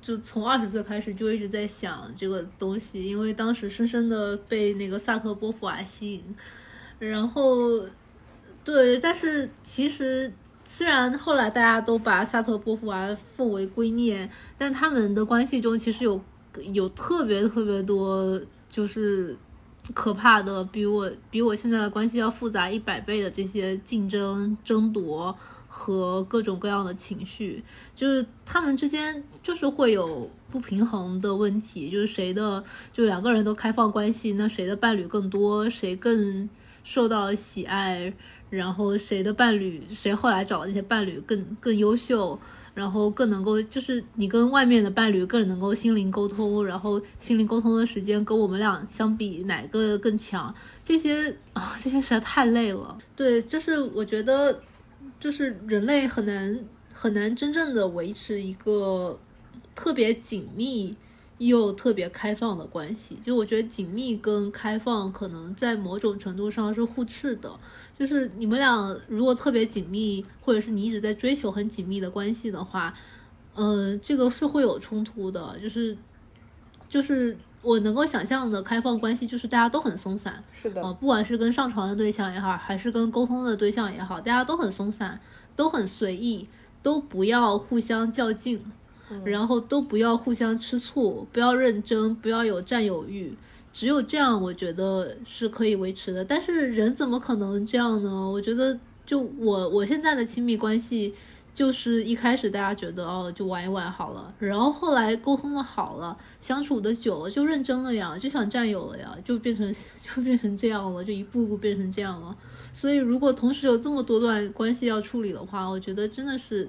[0.00, 6.36] 就从二十岁开始就一直在想这个东西，因为当时深深的被那个萨特波伏娃吸引，
[6.98, 7.84] 然后
[8.64, 10.32] 对，但是其实。
[10.68, 14.28] 虽然后来大家都把萨特波伏娃奉为圭臬，
[14.58, 16.20] 但他们的关系中其实有
[16.72, 18.38] 有特别特别多
[18.68, 19.36] 就是
[19.94, 25.34] 可怕的，比我比我现在的关系要复杂一百倍的这些竞争、争夺
[25.68, 27.62] 和各种各样的情绪，
[27.94, 36.48] 就是他们之间就是会有不平衡的问题，就是谁的就两个人都开放关系，那谁的伴侣更多，谁更
[36.82, 38.12] 受到喜爱。
[38.48, 42.38] 然后谁的伴侣，谁后来找的那些伴侣更更优秀，
[42.74, 50.54] 然后更能够就是你跟外面的伴侣更能够心灵沟通，然后心灵沟通的时间跟我们俩相比哪个更强？
[50.84, 52.96] 这些啊，这些实在太累了。
[53.16, 54.60] 对，就是我觉得，
[55.18, 59.18] 就是人类很难很难真正的维持一个
[59.74, 60.94] 特别紧密
[61.38, 63.18] 又特别开放的关系。
[63.22, 67.50] 就我觉得紧密跟开放可能在某种程度上是互斥的。
[67.98, 72.92] 就是你们俩如果特别紧密，或者是你一直在追求很紧密的关系的话，
[73.54, 75.58] 呃，这个是会有冲突的。
[75.62, 75.96] 就是，
[76.90, 80.44] 就是我能够想象的开放关系，就是大家都很松散。
[80.52, 80.82] 是的。
[80.82, 85.18] 呃，不管是跟上床的对象也好，还是跟沟通的对象也好，大家都很松散，
[85.56, 86.46] 都很随意，
[86.82, 88.62] 都不要互相较劲，
[89.24, 93.34] 然后都不要互相吃醋，不要认真，不要有占有欲。
[93.76, 96.24] 只有这样，我觉得是可以维持的。
[96.24, 98.08] 但是人怎么可能这样呢？
[98.10, 101.14] 我觉得，就我我现在的亲密关系，
[101.52, 109.70] 就是一开始大家觉得哦，就玩一玩好了，然后后来沟通的好了，相处的久了就认真了呀，就想占有了呀，就变成
[110.00, 112.34] 就变成这样了，就一步步变成这样了。
[112.72, 116.66] 所以如果同时有这么多段关系要处理的话，我觉得真的是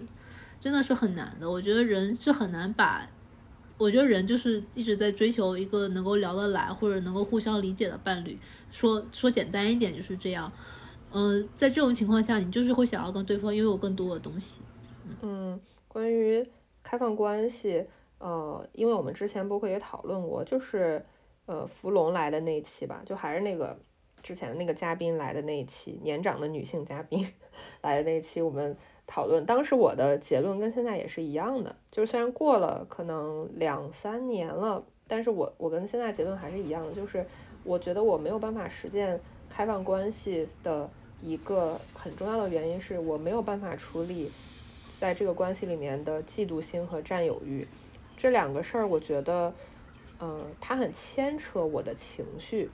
[0.59, 1.49] 真的是很难的。
[1.49, 3.07] 我觉得人是很难把，
[3.77, 8.37] 我觉得人就是一直在追求一个能够聊得来或者能够互相理解的伴侣。
[8.71, 10.51] 说说简单一点就是这样。
[11.13, 14.61] 嗯，在这种情况下，你就是会想要跟对方拥有更多的东西。
[15.21, 16.45] 嗯，关于
[16.83, 17.85] 开放关系，
[18.17, 21.03] 呃，因为我们之前播客也讨论过，就是
[21.45, 23.79] 呃，福龙来的那一期吧，就还是那个
[24.21, 27.25] 之前的那个嘉宾来的那一期，年长的女性嘉宾
[27.81, 28.75] 来的那一期，我们
[29.07, 37.25] 讨论，当时我的结论跟现在也是一样的，就是虽然过了可能两三年了，但是我我跟现在结论还是一样的，就是
[37.63, 39.19] 我觉得我没有办法实践
[39.49, 40.87] 开放关系的
[41.23, 44.31] 一个很重要的原因是我没有办法处理。
[44.99, 47.67] 在这个关系里面的嫉妒心和占有欲，
[48.17, 49.53] 这两个事儿，我觉得，
[50.19, 52.67] 嗯，它很牵扯我的情绪。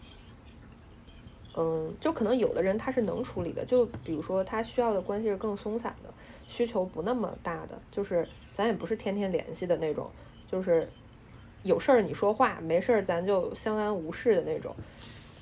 [1.58, 6.13] 嗯，就可能有的人他是能处理的，就比如说他需要的关系是更松散的，
[6.54, 10.08] 需求不那么大的，就是咱也不是天天联系的那种，
[10.48, 10.88] 就是
[11.64, 14.76] 有事儿你说话，没事儿咱就相安无事的那种。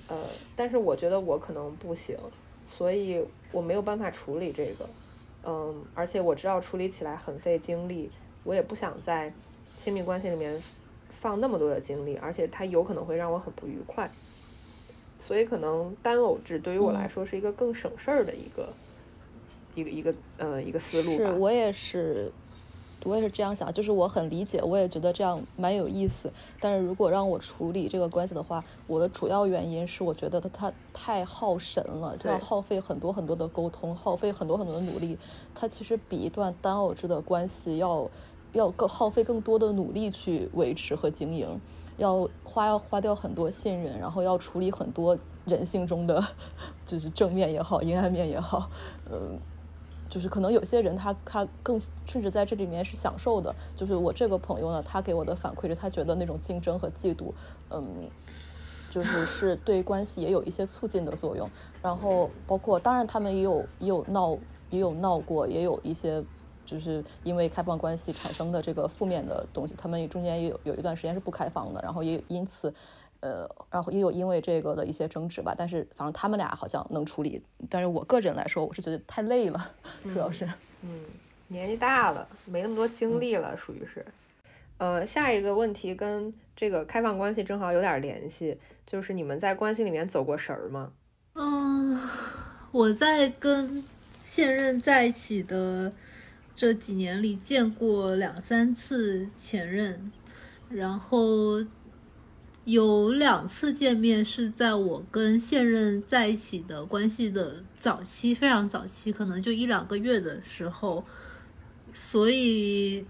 [0.07, 0.17] 呃，
[0.55, 2.17] 但是我觉得我可能不行，
[2.65, 3.21] 所以
[3.51, 4.89] 我没有办法处理这个。
[5.43, 8.09] 嗯，而且我知道处理起来很费精力，
[8.45, 9.33] 我也不想在
[9.77, 10.63] 亲密关系里面
[11.09, 14.09] 放那么多的精力，而且它有可能会让我很不愉快，
[15.19, 18.71] 所以可能单偶制对于我来说是一个更省事儿的一个
[19.75, 21.25] 一个一个呃一个思路吧。
[21.25, 22.31] 是我也是。
[23.03, 26.31] 我也是这样想，就是我很理解，我也觉得这样蛮有意思。
[26.59, 35.17] 但是如果让我处理这个关系的话，我的主要原因是我觉得他他太耗神了，就要耗费很多很多的沟通，耗费很多很多的努力。
[35.55, 38.07] 他其实比一段单偶制的关系要
[38.51, 41.59] 要更耗费更多的努力去维持和经营，
[41.97, 46.23] 要花要花掉很多信任，然后要处理很多人性中的
[46.85, 48.69] 就是正面也好，阴暗面也好，
[49.11, 49.39] 嗯。
[50.11, 53.55] 就是可能有些人他他更甚至在这里面是享受的。
[53.75, 57.31] 就是我这个朋友呢，他给我的反馈是，他觉得那种竞争和嫉妒，
[57.69, 57.83] 嗯，
[58.91, 61.49] 就是是对关系也有一些促进的作用。
[61.81, 64.37] 然后包括当然他们也有也有闹
[64.69, 66.21] 也有闹过，也有一些
[66.65, 69.73] 就是因为开放关系产生的这个负面的东西。
[69.77, 72.73] 他们中间也有有一段时间是不开放的，然后也因此。
[73.21, 79.71] 呃，然后也有因为这个的一些争执吧，但是反正他们俩好像能处理，但是我个人来说，我是觉得太累了，
[80.11, 80.49] 主要是，
[80.81, 81.05] 嗯，
[81.47, 84.03] 年纪大了，没那么多精力了，属于是。
[84.79, 88.57] 呃，下一个问题跟这个开放关系正好有点联系，
[88.87, 90.91] 就是你们在关系里面走过神儿吗？
[91.35, 92.01] 嗯，
[92.71, 95.93] 我在跟现任在一起的
[96.55, 100.11] 这几年里见过两三次前任，
[100.69, 101.63] 然后。
[102.65, 111.03] 有两次见面是在我跟现任在一起的关系的早期，非常早期，可能就一两个月的时候，
[111.91, 113.03] 所以，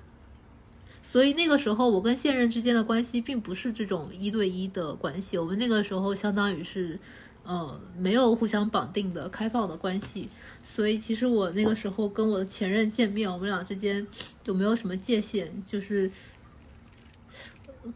[1.03, 6.97] 所以那个时候我跟现任之间的关系并不是这种一对一的关系，我们那个时候相当于是，
[7.43, 10.29] 呃，没有互相绑定的开放的关系，
[10.63, 14.07] 所以其实我那个时候跟我的前任见面，我们俩之间
[14.45, 16.09] 有没有什么界限，就是。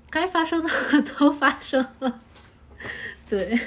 [0.10, 0.70] 该发生的
[1.02, 2.22] 都发生了，
[3.30, 3.60] 对，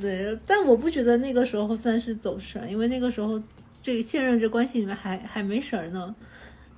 [0.00, 3.40] 对，但我不觉得那个时候算是走神，因为那个时候
[3.82, 6.14] 这现任这关系里面还还没神呢，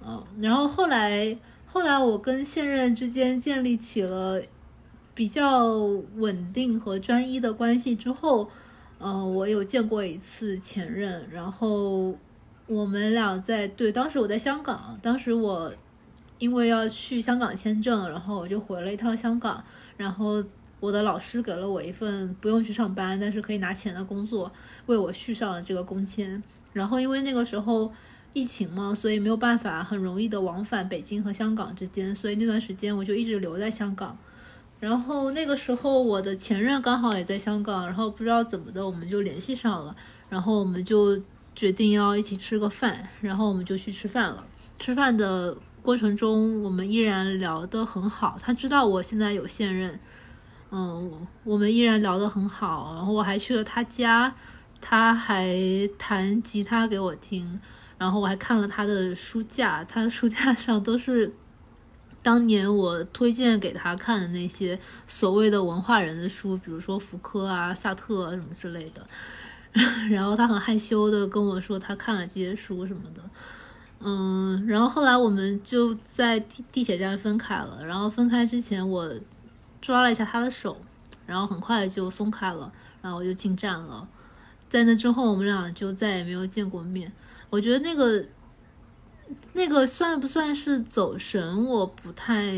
[0.03, 4.41] 嗯，然后后来后来我跟现任之间建立起了
[5.15, 5.75] 比较
[6.17, 8.49] 稳定和专一的关系之后，
[8.99, 12.15] 嗯，我有见过一次前任，然后
[12.67, 15.73] 我们俩在对，当时我在香港，当时我。
[16.39, 19.63] 因为要去香港签证，然后我就回了一趟香港。
[19.97, 20.43] 然后
[20.79, 24.51] 我的老师给了我一份不用去上班，但是可以拿钱的工作，
[24.87, 26.41] 为我续上了这个工签。
[26.73, 27.93] 然后因为那个时候
[28.33, 34.17] 疫情嘛，所以没有办法很容易的往返北京和香港之间，所以那段时间我就一直留在香港。
[34.79, 39.97] 然后那个时候我的前任刚好也在香港，然后不知道怎么的我们就联系上了，
[40.29, 41.21] 然后我们就
[41.57, 44.47] 决定要一起吃个饭，然后我们就去吃饭了。
[44.79, 45.57] 吃饭的。
[45.83, 48.37] 过程中，我们依然聊得很好。
[48.41, 49.99] 他知道我现在有现任，
[50.71, 52.93] 嗯，我们依然聊得很好。
[52.95, 54.35] 然后我还去了他家，
[54.81, 55.57] 他还
[55.97, 57.61] 弹吉他给我听。
[57.97, 61.33] 然后我还看了他的书架，他的书架上都是
[62.23, 69.05] 当年我推荐给他看的那些所谓的文化人的书，比如说福柯啊、萨特啊什么之类的。
[70.11, 73.23] 然后他很害羞的跟我说他看了这些书什么的。
[74.01, 77.85] 嗯，然后后来我们就在地地铁站分开了。
[77.85, 79.13] 然后分开之前，我
[79.81, 80.77] 抓了一下他的手，
[81.27, 82.73] 然后很快就松开了，
[83.03, 84.09] 然后我就进站了。
[84.69, 87.13] 在那之后，我们俩就再也没有见过面。
[87.51, 88.25] 我觉得那个
[89.55, 92.53] 那个算不算是走神，我不太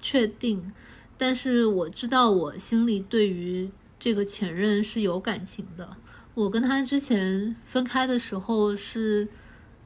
[0.00, 0.72] 确定。
[1.16, 5.96] 但是我知道，我心里对于这个前任是有感情的。
[6.34, 9.28] 我跟他之前分开的时候是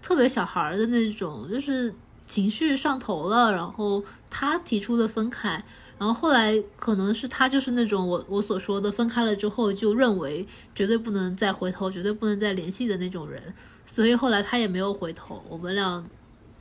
[0.05, 1.95] 特别小孩儿的那种，就是
[2.27, 5.53] 情绪上头了，然后他提出的分开，
[5.99, 13.43] 然后后来可能是他就是那种我我所说的分开了之后就认为绝对不能再回头，绝对不能再联系的那种人，
[13.87, 16.05] 所以后来他也没有回头，我们俩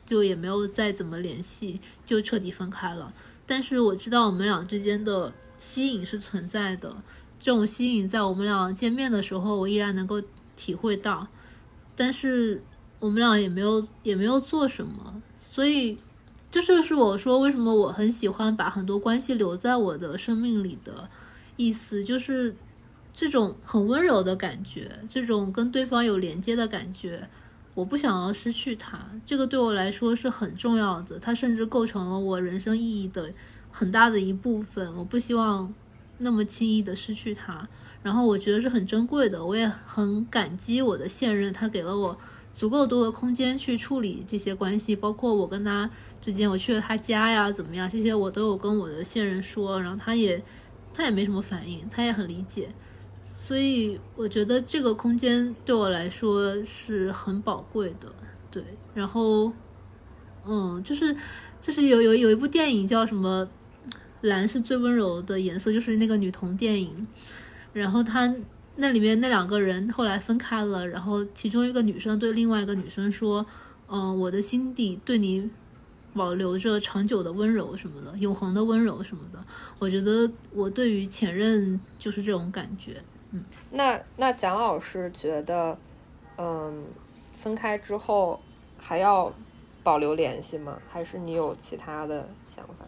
[0.06, 3.14] 就也没有再怎么联系，就彻底分开了。
[3.46, 6.96] 但是我知道我们俩之间的吸引是存在的，
[7.38, 10.22] 这种吸引在我们俩见面的时候，我依然能够
[10.56, 11.28] 体会到。
[11.96, 12.64] 但是
[13.04, 15.98] 我们俩也没有也没有做什么，所以
[16.50, 21.10] 这就是我说为什么我很喜欢把很多关系留在我的生命里的
[21.58, 22.56] 意思，就是
[23.14, 27.28] 这种很温柔的感觉，这种跟对方有连接的感觉。
[27.74, 31.20] 我不想要失去他，这个对我来说是很重要的。
[31.20, 33.30] 他甚至构成了我人生意义的
[33.70, 34.96] 很大的一部分。
[34.96, 35.74] 我不希望
[36.20, 37.68] 那么轻易的失去他，
[38.02, 39.44] 然后我觉得是很珍贵的。
[39.44, 42.18] 我也很感激我的现任，他给了我
[42.54, 45.90] 足够多的空间去处理这些关系，包括我跟他
[46.22, 50.42] 之间，我去了他家呀，怎么样，这些我都有跟我的现任说，然后他也
[50.94, 52.70] 他也没什么反应，他也很理解。
[53.36, 58.08] 所以我觉得这个空间对我来说是很宝贵的，
[58.50, 58.64] 对。
[58.94, 59.52] 然后，
[60.46, 61.14] 嗯，就是
[61.60, 63.46] 就是有有有一部电影叫什么
[64.22, 67.06] “蓝是最温柔的颜色”，就是那个女童电影。
[67.74, 68.34] 然后他
[68.76, 73.46] 那里面那两个人后来分开了，然后其中一个女生对另外一个女生说
[73.88, 75.50] ：“嗯，我的心底对你
[76.14, 79.44] 保留着长久的温柔什么的，永恒的温柔什么的。”
[79.78, 83.02] 我觉得我对于前任就是这种感觉。
[83.32, 85.78] 嗯那那蒋老师觉得，
[86.38, 86.84] 嗯，
[87.34, 88.40] 分开之后
[88.78, 89.34] 还要
[89.84, 90.80] 保留联系吗？
[90.90, 92.86] 还是你有其他的想法？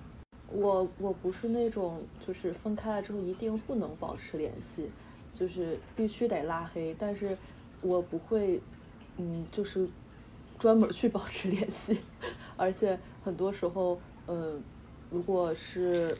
[0.51, 4.89] 我我不是那种就是分开了之后一定不能保持联系，
[5.37, 6.95] 就是必须得拉黑。
[6.97, 7.37] 但是
[7.81, 8.59] 我不会，
[9.17, 9.87] 嗯，就是
[10.57, 11.99] 专门去保持联系。
[12.57, 14.61] 而且很多时候，嗯，
[15.11, 16.17] 如果是。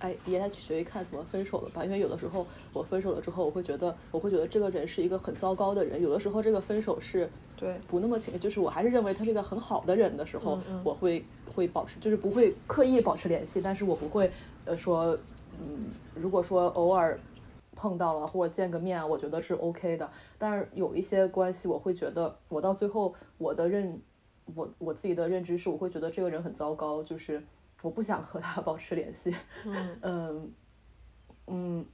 [0.00, 1.82] 哎，也得取决于看怎么分手了吧。
[1.82, 6.02] 因为有的时候我分手了之后，我会觉得我会觉得这个人是一个很糟糕的人。
[6.02, 11.24] 有的时候这个分手是对不那么情，就是我还是认为他是一个很好的人的时候，我会
[11.54, 13.62] 会保持，就是不会刻意保持联系。
[13.62, 14.30] 但是我不会
[14.66, 15.16] 呃说，
[15.58, 17.18] 嗯，如果说偶尔
[17.74, 20.10] 碰到了或者见个面，我觉得是 OK 的。
[20.38, 24.00] 但是有一些关系，我会觉得我到最后我的认
[24.54, 27.42] 我我自己的认知是，我会觉得这个人很糟糕，就是。
[27.82, 29.34] 我不想和他 保持联系，
[29.66, 30.52] 嗯嗯
[31.48, 31.86] 嗯，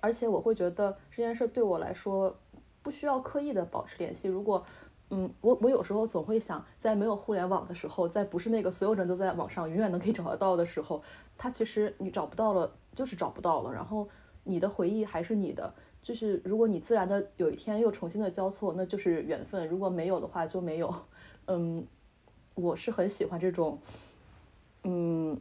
[0.00, 2.36] 而且我会觉得这件事对我来说
[2.82, 4.28] 不需要刻意的保持联系。
[4.28, 4.62] 如果，
[5.08, 11.02] 嗯，我我有时候总会想，在没有互联网的时候，在不是那个所有人都在网上永远能可以找得到的时候，
[11.38, 14.06] 他其实你找不到了就是找不到了，然后
[14.48, 15.72] 你的回忆还是你的，
[16.02, 20.94] 就是如果你自然的有一天又重新的交错，那就是缘分；如果没有的话就没有。
[21.46, 21.86] 嗯，
[22.54, 23.78] 我是很喜欢这种。
[24.84, 25.38] 嗯，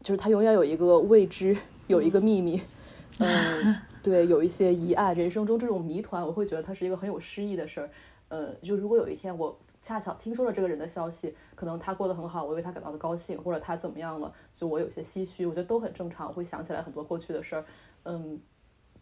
[0.00, 1.56] 就是他永远有一个未知，
[1.86, 2.60] 有一个秘密，
[3.18, 7.90] 嗯，对，有一些疑案，人生中这种谜团，我会觉得它是一个很有诗意的事儿。
[8.28, 17.64] 呃，就如果有一天我恰巧听说了这个人的消息，可能他过得很好，我为他感到的高兴，或者他怎么样了，就我有些唏嘘，我觉得都很正常，会想起来很多过去的事儿。
[18.04, 18.40] 嗯，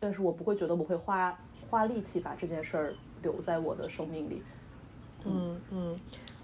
[0.00, 1.38] 但是我不会觉得我会花
[1.68, 4.42] 花力气把这件事儿留在我的生命里。
[5.24, 6.00] 嗯嗯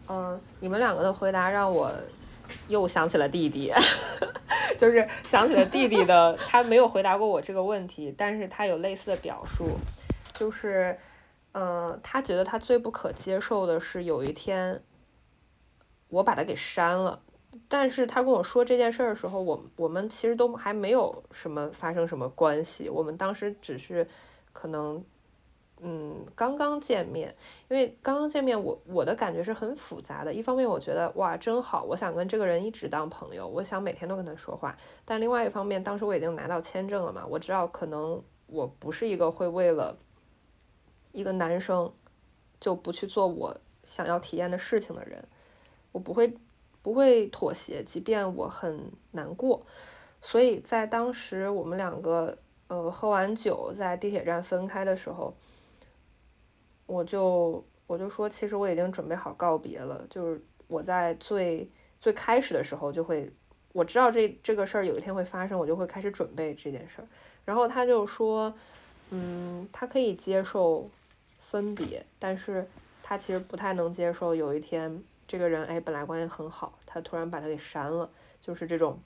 [0.08, 1.92] 嗯，你们两个的回答让我。
[2.66, 3.70] 又想起了弟弟，
[4.78, 9.76] 就是想起了弟弟的， 他没有回答过我这个问题，但是他有类似的表述，
[10.32, 10.98] 就是，
[11.52, 14.82] 嗯，他觉得他最不可接受的是有一天
[16.08, 17.20] 我把他给删了，
[17.68, 24.06] 但是他跟我说这件事儿的时候，我我们其实都还没有什么发生什么关系，我们当时只是
[24.52, 25.04] 可能。
[25.80, 27.32] 嗯，刚刚见面，
[27.68, 30.34] 因为刚刚见面，我我的感觉是很复杂的。
[30.34, 34.76] 一方面，我觉得哇，真好，我想跟这个人一直当朋友，我想每天都跟他说话。
[35.04, 39.96] 但另外一方面，当时我已经拿到签证了嘛，我知道可能我不是一个会为了
[41.12, 41.92] 一个男生
[42.58, 45.24] 就不去做我想要体验的事情的人，
[45.92, 46.36] 我不会
[46.82, 49.64] 不会妥协，即便我很难过。
[50.20, 52.36] 所以在当时我们两个
[52.68, 55.34] 呃喝完酒在地铁站分开的时候。
[56.90, 63.30] 我就我就说，其实我已经准备好告别了，就是我在最最开始的时候就会，
[63.74, 67.08] 我知道这这个事儿有一天会发生，我就会开始准备这件事儿。
[67.44, 68.54] 然后他就说，
[69.10, 70.88] 嗯，他可以接受
[71.40, 72.66] 分别，但是
[73.02, 78.10] 他其实不太能接受有一天这个人，哎，本来关系很好，他突然把他给删了，
[78.40, 78.98] 就是这种，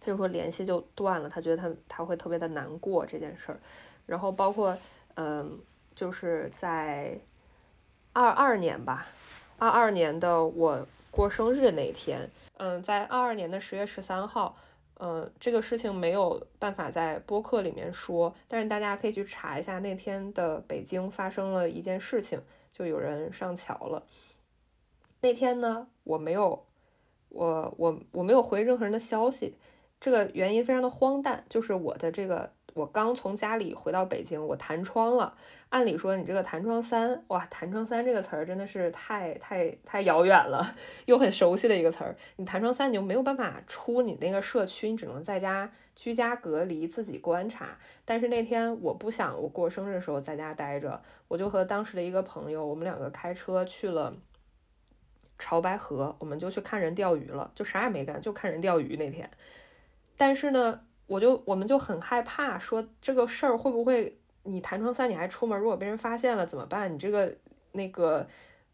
[0.00, 3.58] 他就说联系就断了，他觉得他他会特别的难过这件事儿。
[4.06, 4.78] 然后包括，
[5.16, 5.58] 嗯，
[5.94, 7.18] 就是在
[8.12, 9.08] 二二年吧，
[9.58, 14.56] 二二年的我过生日那天，嗯，在二二年的十月十三号，
[15.00, 22.40] 嗯，这个事情没有办法在播客里面说，但是大家可以去查一下那天的北京发生了一件事情，
[22.72, 24.02] 就有人上桥了。
[25.20, 26.66] 那天呢，我没有，
[27.28, 29.56] 我我我没有回任何人的消息，
[30.00, 32.50] 这个原因非常的荒诞，就是我的这个。
[32.74, 35.34] 我刚从家里回到北京，我弹窗了。
[35.70, 40.76] 按理说，你这个弹窗三，哇，弹窗三这个词儿真的是太太太遥远了，
[41.06, 42.14] 又很熟悉的一个词儿。
[42.36, 47.76] 你弹窗三，你就没有办法出你那个社区，你只能在家居家隔离，自己观察。
[48.04, 54.14] 但是那天我不想我过生日的时候在家待着，我就和当时的一个朋友，我们两个开车去了
[55.38, 59.30] 潮白河，我们就去看人钓鱼了，就啥也没干，就看人钓鱼那天。
[60.16, 60.80] 但是呢。
[61.08, 66.92] 我就我们就很害怕，说这个事儿会不会你弹窗三你还出门，如果被人发现了怎么办？
[66.92, 67.34] 你这个
[67.72, 68.26] 那个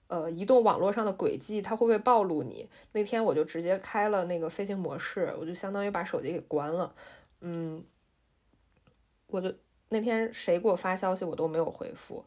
[0.09, 2.69] 呃移动网络上的轨迹，它会不会暴露你？
[2.91, 6.93] 那天我就直接开了那个飞行模式，我就相当于把手机给关了。
[7.41, 7.85] 嗯，
[9.29, 9.55] 我就
[9.91, 12.25] 那天谁给我发消息我都没有回复，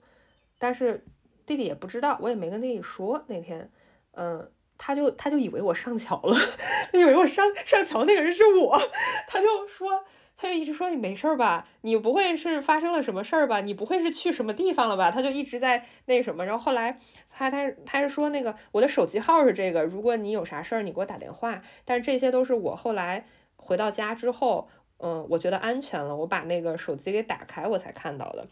[0.58, 1.04] 但是
[1.46, 3.70] 弟弟也不知道，我也没跟弟弟说那天，
[4.18, 4.52] 嗯。
[4.80, 6.38] 他就他就以为我上桥了，
[6.94, 8.80] 他以为我上上桥那个人是我，
[9.27, 10.03] 他就说，
[10.38, 15.10] 他就一直说你没事儿吧，你不会是发生了什么事儿吧，你不会是去什么地方了吧？
[15.10, 16.99] 他就一直在那什么，然后后来
[17.31, 23.26] 他他他是说那个我的手机号是这个，如果你有啥事儿你给我打电话，但是这些都是我后来
[23.56, 24.69] 回到家之后，
[24.99, 28.45] 嗯，我觉得安全了，我把那个手机给打开我才看到的。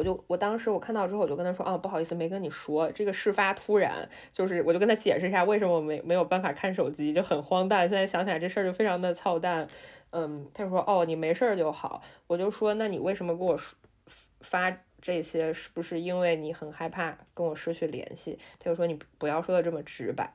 [0.00, 7.86] 我就我当时我看到之后，我就跟他说啊，不好意思，没跟你说，这个事发突然，就是我就跟他解释一下为什么我没没有办法看手机，就很荒诞。
[7.86, 9.68] 现在想起来这事儿就非常的操蛋。
[10.12, 12.02] 嗯，他就说哦，你没事儿就好。
[12.26, 13.54] 我就说那你为什么给我
[14.40, 15.52] 发这些？
[15.52, 18.38] 是不是因为你很害怕跟我失去联系？
[18.58, 20.32] 他就说你不要说的这么直白。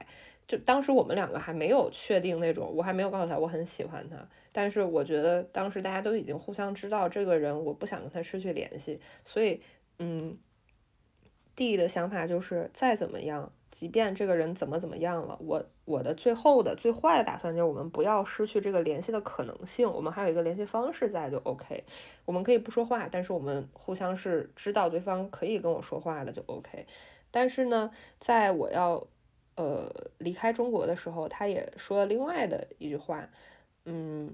[0.48, 4.18] 就当时我们两个还没有确定那种，我还没有告诉他我很喜欢他。
[4.52, 9.60] 但是我觉得当时大家都已经互相知道这个人，我不想跟他失去联系，所以，
[10.00, 10.38] 嗯，
[11.56, 21.84] 弟弟的想法就是再怎么样，即便这个人怎么怎么样了，我我的最后的最坏的打算就是我们不要失去这个联系的可能性，我们还有一个联系方式在就 OK，
[22.24, 26.86] 我们可以不说话，但是我们互相是知道对方可以跟我说话的就 OK。
[27.30, 29.06] 但是呢，在我要
[29.56, 33.30] 呃离开中国的时候，他也说了另外的一句话，
[33.86, 34.34] 嗯。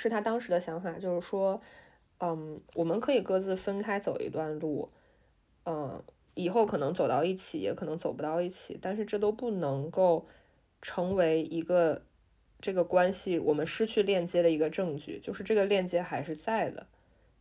[0.00, 1.60] 是他当时的想法，就是说，
[2.20, 4.88] 嗯，我们可以各自分开走一段路，
[5.64, 6.00] 嗯，
[6.34, 10.24] 以后可能走到一起，也可能走不到一起，但是这都不能够
[10.80, 12.00] 成为一个
[12.60, 16.86] 这个关系我们失去链接的一个证据，就是这个链接还是在的，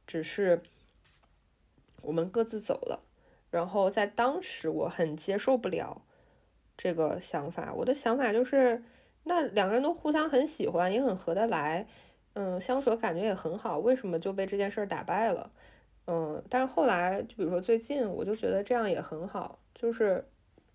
[0.07, 0.63] 只是
[2.01, 3.03] 我们各自走了。
[3.51, 6.01] 然后在当时我很接受不了
[6.77, 8.83] 这个想法，我的想法就是，
[9.23, 11.87] 那两个人都互相很喜欢，也很合得来。
[12.33, 15.51] 嗯，相处的感觉也很好，为什么就被这件事儿打败了？
[16.05, 20.23] 嗯，但是后来，就比如说最近，我就觉得这样也很好，就是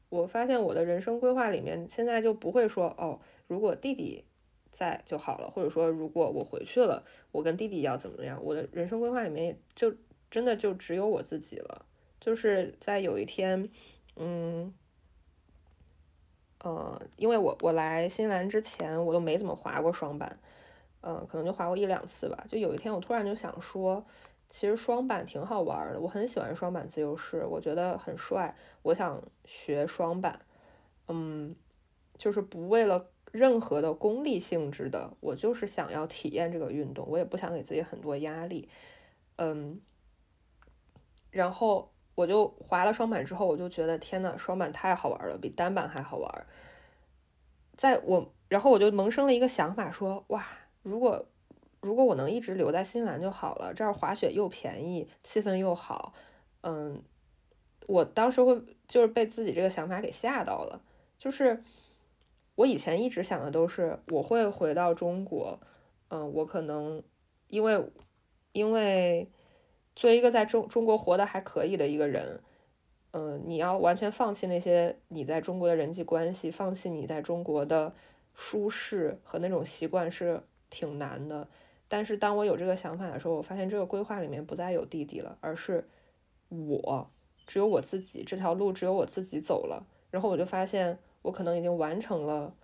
[0.08, 4.24] 我发现我的人生规划里面，现在就不会说哦，如果弟弟
[4.72, 8.42] 在就好了，或者说如果我回去了，我跟弟弟要怎么样？
[8.42, 9.94] 我的人生规划里面就
[10.28, 11.86] 真的就只有我自己了，
[12.20, 13.68] 就是在有一天，
[14.16, 14.74] 嗯，
[16.62, 20.38] 呃，因为我我来新西兰之前，我都没怎么滑过双板。
[21.02, 22.44] 嗯，可能就滑过一两次吧。
[22.48, 24.04] 就有一天，我突然就想说，
[24.48, 28.54] 其实双板挺好玩的，我很喜欢双板自由式，我觉得很帅。
[28.82, 30.40] 我想学双板，
[31.08, 31.56] 嗯，
[32.16, 38.68] 就是不为了任何的功利性质的，我就是想要体验这个运动，我也不想给自己很多压力，
[39.36, 39.80] 嗯。
[41.30, 46.46] 然后我就滑了双板之后，我就觉得天呐，双板太好玩了，比单板还好玩。
[47.76, 50.44] 在我，然后我就萌生了一个想法，说哇。
[50.82, 51.24] 如果
[51.80, 56.12] 如果我能一直留在新西兰就好了，这儿滑雪又便宜，气氛又好，
[56.62, 57.00] 嗯，
[57.86, 60.82] 我当时会就是被自己这个想法给吓到了。
[61.16, 61.62] 就是
[62.56, 65.60] 我以前一直想的都是我会回到中国，
[66.08, 67.00] 嗯，我可能
[67.46, 67.88] 因为
[68.50, 69.30] 因为
[69.94, 72.40] 作为一个在中中国活得还可以的一个人，
[73.12, 77.92] 嗯，你要完全放弃那些你在中国的人际关系，放弃你在中国的
[78.34, 81.46] 舒适和那种习惯是挺难的。
[81.88, 85.86] 但是当我有这个想法的时候，我发现这个规划里面不再有弟弟了，而是
[86.48, 87.10] 我，
[87.46, 89.86] 只有我自己，这条路只有我自己走了。
[90.10, 92.54] 然后我就发现，我可能已经完成了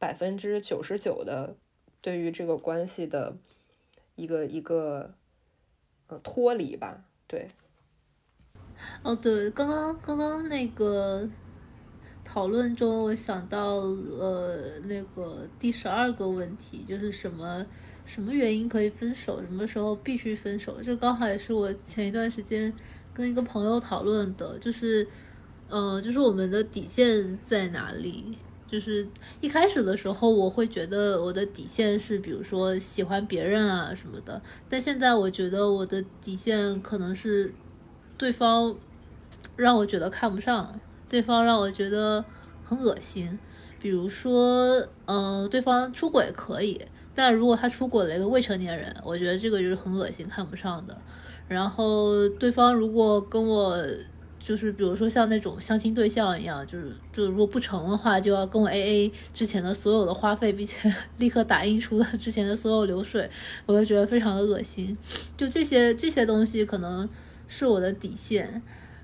[0.00, 1.54] 百分之九十九的
[2.00, 3.36] 对于这个关系的
[4.16, 5.14] 一个一个
[6.20, 7.48] 脱离吧，对。
[9.02, 11.28] 哦，对，刚刚刚刚那个
[12.24, 17.64] 讨论中，我想到呃那个第十二个问题，就是什么
[18.04, 20.82] 什么原因可以分手，什么时候必须分手？
[20.82, 22.72] 这刚好也是我前一段时间
[23.14, 25.06] 跟一个朋友讨论的，就是
[25.68, 28.36] 呃，就是我们的底线在哪里？
[28.72, 29.06] 就是
[29.40, 37.52] 一开始的时候，我会觉得我的底线是，比如说喜欢别人啊什么的，但现在我觉得我的底线可能是。
[38.18, 38.76] 对方
[39.56, 40.78] 让我觉得看不上，
[41.08, 42.24] 对方让我觉得
[42.64, 43.36] 很恶心。
[43.80, 46.80] 比如说，嗯，对方出轨可以，
[47.16, 50.96] 但如果他出轨了一个未成年人，我觉得这个就是很恶心、看不上的。
[51.48, 53.76] 然后，对方如果跟我
[54.44, 63.30] 就是比如说像那种相亲对象一样，就是就如果不成的话，就要跟我 A A 之前的所有的花费，并且 立刻打印出了之前的所有流水，
[63.66, 64.98] 我就觉得非常的恶心。
[65.36, 67.08] 就这些这些东西可能。
[67.48, 68.62] 是我的底线，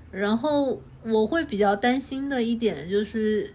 [0.09, 3.53] 然后我会比较担心的一点就是，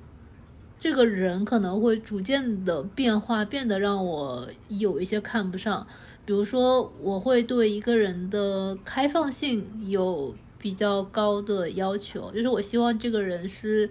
[0.79, 5.85] 这个人可能会逐渐的变化，变得让我有一些看不上。
[6.25, 10.33] 比如说，我会对一个人的开放性有
[10.65, 13.91] 比较高的要求，就是我希望这个人是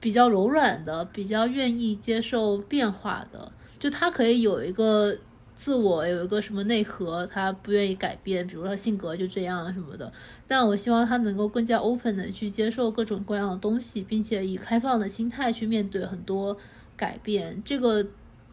[0.00, 5.18] 比较柔软的，比较愿意接受变化的，就他可以有一个。
[5.54, 10.10] 自我有一个什么内核，他不愿意改变，比如说性格就这样什么的。
[10.48, 16.56] 但我希望他能够更加 open 的去接受各种各样的东西，并且以开放的心态去面对很多
[16.96, 17.62] 改变。
[17.64, 18.04] 这个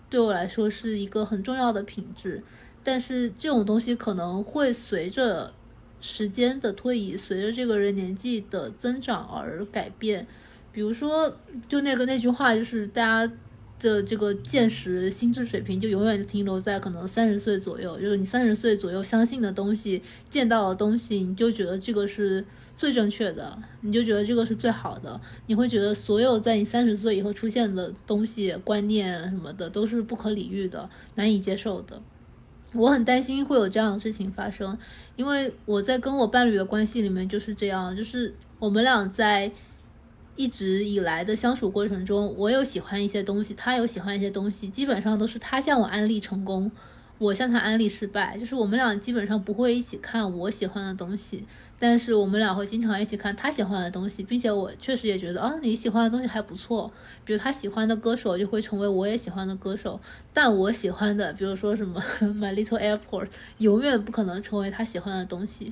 [0.09, 2.43] 对我来说是一个很重要的品质。
[2.83, 5.53] 但是这种东西可能会随着
[6.01, 10.27] 时间的推移，随着这个人年纪的增长而改变。
[10.71, 13.33] 比如说，就那个那句话，就是大家。
[13.81, 22.43] 的这个见识、心智水平就永远停留在可能三十岁左右，就是你三十岁左右相信的东西、见到的东西，你就觉得这个是
[22.75, 32.01] 最正确的，你就觉得这个是最好的，你会觉得所有在你三十岁以后出现的东西、观念什么的都是不可理喻的、难以接受的。
[32.73, 34.77] 我很担心会有这样的事情发生，
[35.15, 39.51] 因为我在跟我伴侣的关系里面就是这样，就是我们俩在。
[40.35, 46.71] 一直以来的相处过程中，我有喜欢一些东西，他有喜欢一些东西，基本上都是他向我安利成功，
[47.19, 48.35] 我向他安利失败。
[48.35, 51.45] 就是我们俩基本上不会一起看我喜欢的东西，
[51.77, 56.91] 但是我们俩会经常一起看他喜欢的东西，并且我确实也觉得啊，你喜欢的东西还不错。
[57.23, 59.99] 比如他喜欢的歌手就会成为我也喜欢的歌手，
[60.33, 63.27] 但我喜欢的，比如说什么 My Little Airport，
[63.59, 65.71] 永远不可能成为他喜欢的东西。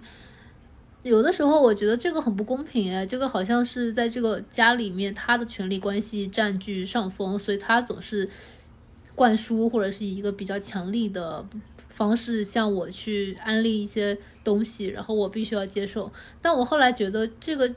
[1.03, 8.29] 有的时候我觉得这个很不公平哎，这个好像是在这个家里面他的权力关系占据上风，所以他总是
[9.17, 11.43] 灌输或者是以一个比较强力的
[11.89, 16.11] 方式向我去安利一些东西，然后我必须要接受。
[16.41, 17.73] 但我后来觉得这个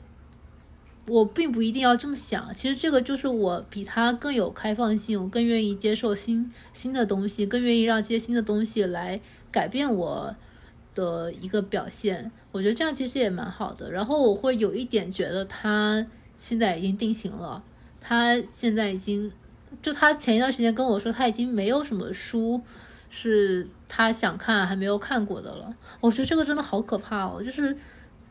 [1.07, 9.19] 我并不一定要这么想，其实这个就是我比他更有开放性，我更愿意接受新新的东西，更愿意让这些新的东西来
[9.51, 10.35] 改变我。
[10.93, 13.89] 的一个表现，我觉得这样其实也蛮好的。
[13.89, 16.05] 然后我会有一点觉得他
[16.37, 17.63] 现在已经定型了，
[18.01, 19.31] 他现在已经，
[19.81, 22.61] 就他前一段时间跟我说他已经没有什么书
[23.09, 25.73] 是他想看还没有看过的了。
[25.99, 27.75] 我觉得这个真的好可怕哦，就是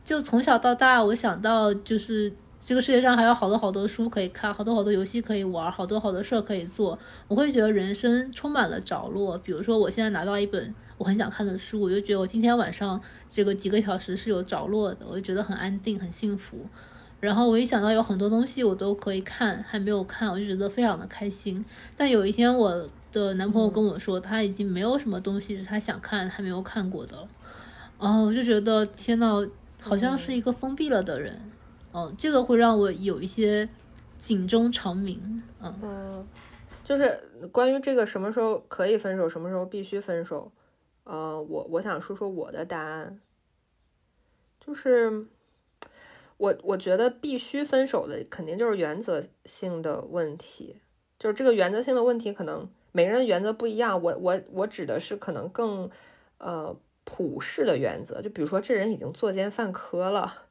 [0.03, 6.97] 就从小到大，我想到就是这个世界上还有好多好多书可以看，好多好多游戏可以玩，好多好多事儿可以做。
[7.27, 9.37] 我会觉得人生充满了着落。
[9.37, 10.73] 比如说我现在拿到一本。
[10.97, 13.01] 我很想看的书，我就觉得我今天晚上
[13.31, 16.67] 这个几个小时是有着落的，我就觉得很安定、很幸福。
[17.21, 21.63] 然后我一想到有很多东西我都可以看，还没有看，我就觉得非常的开心。
[21.95, 27.27] 但有一天，我的男朋友跟我说，他已经没有什么东西是他想看还没有看过的了。
[27.99, 29.47] 然后我就觉得天呐，
[29.79, 31.39] 好像是一个封闭了的人。
[31.93, 33.69] 嗯，这个会让我有一些
[34.17, 35.43] 警钟长鸣。
[35.61, 36.25] 嗯，
[36.83, 37.21] 就是
[37.51, 40.51] 关于这个什么时候可以分手，什么时候必须分手。
[41.03, 43.19] 呃，我我想说说我的答案，
[44.59, 45.27] 就是
[46.41, 50.75] 我我觉得必须分手的肯定就是原则性的问题，
[51.19, 54.01] 就是这个原则性的问题，可能每个人原则不一样。
[54.01, 55.87] 我我我指的是可能更
[56.39, 60.47] 呃普世的原则，就比如说这人已经作奸犯科了，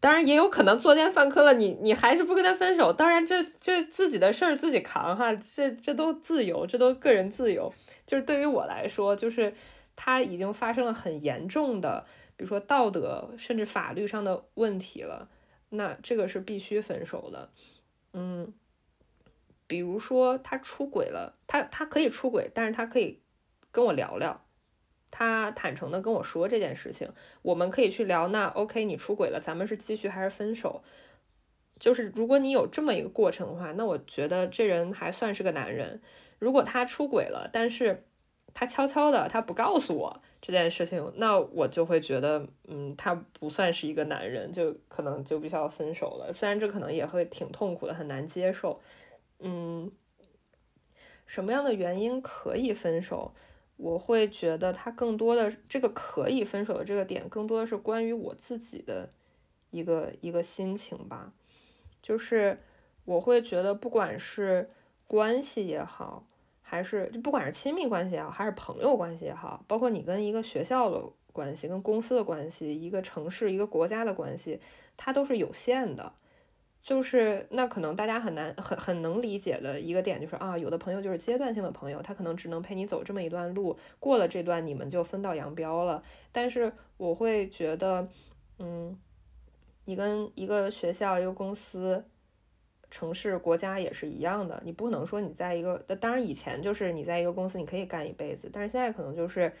[0.00, 2.92] 当然也有可能作奸犯科了，你你还是不跟他分手。
[2.92, 7.72] 当然这这自己的事儿自己扛哈，这这都自由，这都个人自由。
[8.04, 9.54] 就是对于我来说，就是
[9.94, 12.06] 他已经发生了很严重的，
[12.40, 15.28] 比如说道德甚至法律上的问题了，
[15.68, 17.50] 那这个是必须分手的。
[18.14, 18.54] 嗯，
[19.66, 23.20] 比如说他出轨了，他他可以出轨，但是他可以
[23.70, 24.42] 跟我聊聊。
[25.10, 27.12] 他坦诚的跟我说这件事情，
[27.42, 28.28] 我们可以去聊。
[28.28, 30.82] 那 OK，你出轨了，咱们是继续还是分手？
[31.78, 36.00] 就是如果你有这么一个过程的话，那我觉得这人还算是个男人。
[36.38, 38.06] 如果他出轨了，但是
[38.52, 46.32] 他悄悄的，他不告诉我这件事情，那我就会觉得，嗯，他不算是一个男人，就可能就必须要分手了。
[46.32, 48.80] 虽然这可能也会挺痛苦的，很难接受。
[49.38, 49.90] 嗯，
[51.26, 53.32] 什么样的原因可以分手？
[53.76, 59.08] 我会觉得他更多的这个可以分手的这个点，更多的是关于我自己的
[59.70, 61.32] 一个一个心情吧。
[62.02, 62.60] 就是
[63.06, 64.68] 我会觉得，不管是
[65.06, 66.26] 关系也好，
[66.70, 71.02] 还是就不管是亲密关系也好，还是朋友关系也好，包括你跟一个学校的
[71.32, 74.60] 关系、跟公司的关系、一个城市、一个国家的关系，
[74.96, 76.12] 它都是有限的。
[76.80, 86.00] 就是那可能大家很难很很能理解的一个点就是啊，有的朋友就是阶段性的朋友，他可能只能陪你走这么一段路，过了这段你们就分道扬镳了。
[86.30, 88.06] 但是我会觉得，
[88.60, 88.96] 嗯，
[89.86, 92.04] 你跟一个学校、一个公司、
[92.90, 99.52] 城市、国家也是一样的，你不能说你在一个，当然以前就是你在一个公司你可以干一辈子，但是现在可能就是，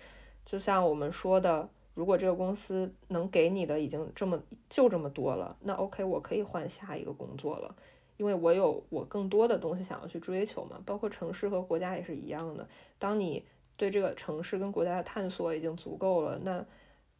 [0.44, 1.68] 就像我们说的。
[1.92, 4.40] 如果这个公司能给你的已经这么
[4.70, 7.74] 就这么多了，那 OK，我可以换下一个工作了，
[8.16, 10.80] 因为我有我更多的东西想要去追求嘛。
[10.86, 12.66] 包括城市和国家也是一样的。
[12.98, 13.44] 当你
[13.76, 16.64] 对这个城市跟国家的探索已经足够了，那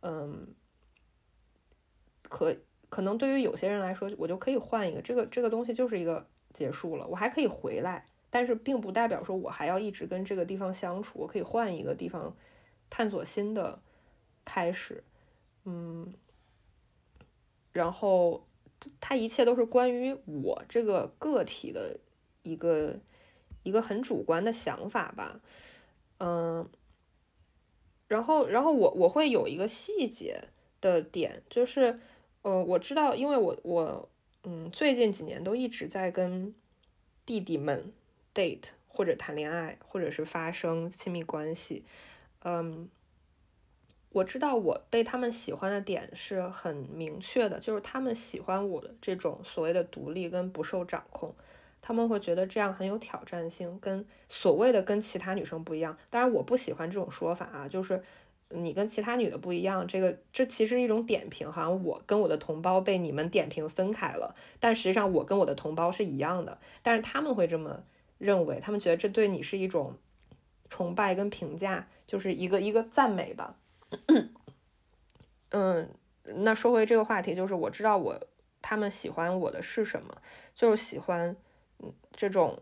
[0.02, 0.46] 嗯，
[2.22, 2.54] 可
[2.90, 5.00] 可能对于有些人来说，我就可以换一个。
[5.00, 11.20] 这个这个东西就是一个结束了，我还可以回来，但是并不代表说我还要一直跟这个地方相处。
[11.20, 12.36] 我可以换一个地方
[12.90, 13.80] 探索新的。
[14.42, 15.04] 开始，
[15.64, 16.12] 嗯，
[17.72, 18.48] 然后
[18.98, 22.00] 它一切都是关于我这个个体的
[22.42, 22.96] 一个
[23.62, 25.40] 一个很主观的想法吧，
[26.18, 26.68] 嗯，
[28.08, 30.48] 然后然后我我会有一个细节
[30.80, 32.00] 的点，就是
[32.42, 34.08] 呃，我知道，因为我我
[34.44, 36.54] 嗯，最近几年都一直在跟
[37.26, 37.92] 弟弟们
[38.34, 41.84] date 或者谈恋爱，或者是发生亲密关系，
[42.44, 42.88] 嗯。
[44.12, 51.32] 我知道我被他们喜欢的点是很明确的，就是他们喜欢我的这种所谓的独立跟不受掌控，
[51.80, 55.96] 他们会觉得这样很有挑战性，跟所谓的跟其他女生不一样。
[56.10, 58.02] 当然我不喜欢这种说法啊，就是
[58.52, 66.58] 你跟其他女的不一样，这个这其实一种点评，好像我跟我的同胞被你们点评分开了，但实际上我跟我的同胞是一样的。
[66.82, 67.84] 但是他们会这么
[68.18, 69.94] 认为，他们觉得这对你是一种
[70.68, 73.54] 崇拜跟评价，就是一个一个赞美吧。
[75.50, 75.88] 嗯，
[76.24, 78.20] 那说回这个话题，就是我知道我
[78.60, 80.16] 他们喜欢我的是什么，
[80.56, 81.36] 就是喜欢
[81.78, 82.58] 嗯这种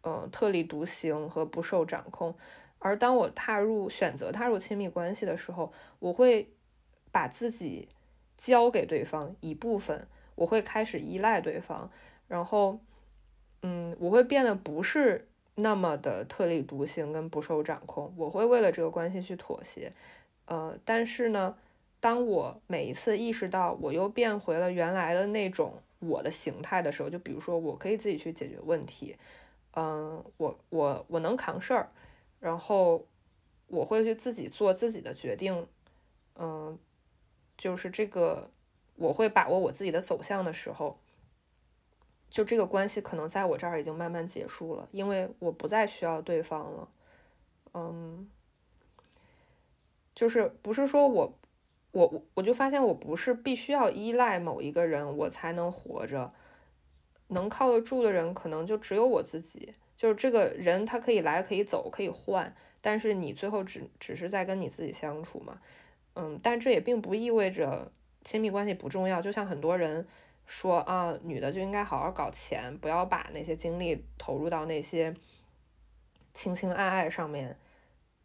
[0.00, 2.34] 呃特立独行和不受掌控。
[2.78, 6.48] 而当我踏入选择踏入亲密关系的时候，我会
[7.10, 7.88] 把自己
[8.36, 11.90] 交给对方一部分，我会开始依赖对方，
[12.28, 12.78] 然后
[13.62, 19.92] 嗯，我会变得不是那么的特立独行跟不受掌控，我会为了这个关系去妥协。
[20.44, 21.56] 呃，但是呢，
[21.98, 29.16] 当我每一次意识到我又变回了原来的那种我的形态的时候，就比如说我可以自己去解决问题，
[29.72, 31.88] 嗯，我我我能扛事儿，
[32.40, 33.06] 然后
[33.66, 35.66] 我会去自己做自己的决定，
[36.36, 36.78] 嗯，
[37.56, 38.50] 就是这个
[38.96, 40.98] 我会把握我自己的走向的时候，
[42.30, 46.88] 就这个关系可能在我这儿已经慢慢结束了，因为我不再需要对方了，
[47.74, 48.28] 嗯。
[50.14, 51.38] 就是不是说我，
[51.92, 56.32] 我我我就发现我不是必须要依赖某一个人我才能活着，
[57.28, 59.74] 能靠得住的人可能就只有我自己。
[59.96, 65.58] 就是这个人他可以来可以走可以换，但是你最后只只是在跟你自己相处嘛，
[66.14, 67.90] 嗯，但这也并不意味着
[68.22, 69.22] 亲密关系不重要。
[69.22, 70.06] 就像很多人
[70.46, 75.14] 说啊，女的就应该好好搞钱，不要把那些精力投入到那些
[76.34, 77.56] 情情爱爱上面。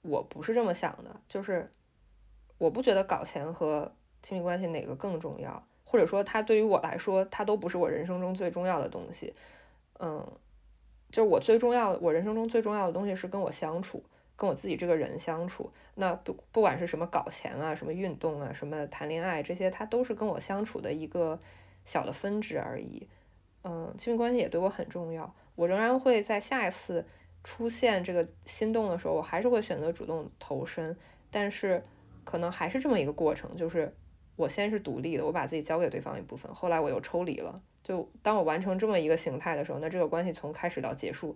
[0.01, 1.71] 我不是这么想的，就是。
[2.57, 3.91] 我不觉得搞钱和
[4.21, 9.33] 亲密关系哪个更重要，或者说它对于我来说，它都不是我人生中最重要的东西。
[9.99, 10.23] 嗯，
[11.11, 14.03] 就是我最重要，我人生中最重要的东西是跟我相处，
[14.35, 15.69] 跟我自己这个人相处。
[15.95, 21.37] 那不不管是什么搞钱啊，什么运动啊，什么谈恋爱这些，它都是跟我相处的一个
[21.83, 23.07] 小的分支而已。
[23.63, 27.05] 嗯，亲密关系也对我很重要，我仍然会在下一次
[27.43, 30.97] 出现这个心动的时候，我还是会选择主动投身，
[31.29, 31.83] 但是
[32.23, 33.93] 可能还是这么一个过程，就是
[34.35, 37.61] 我先是独立的，我把自己交给对方一部分，后来我又抽离了。
[37.83, 41.35] 就当我完成这么一个形态的时候，那这个关系从开始到结束，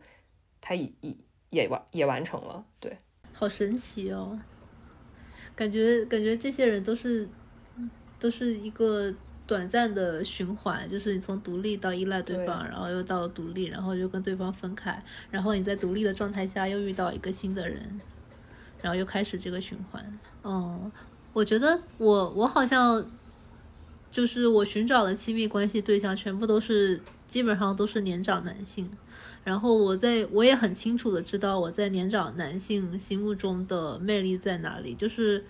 [0.61, 1.17] 它已已
[1.49, 2.63] 也完也完成了。
[2.79, 2.97] 对，
[3.33, 4.39] 好神奇哦，
[5.55, 7.27] 感觉感觉这些人都是
[8.19, 9.11] 都是一个
[9.47, 17.99] 短暂的循环，就是你从独立到依赖对方，然后又到独立，然后又跟对方分开，然后你在独立的状态下又遇到一个新的人，
[18.81, 20.19] 然后又开始这个循环。
[20.43, 20.91] 嗯，
[21.33, 23.03] 我觉得我我好像。
[24.15, 28.89] 就是我寻找的亲密关系对象全部都是基本上都是年长男性，
[29.43, 35.43] 然后我在我也很清楚的知道我在年长男性心目中的魅力在哪里，就是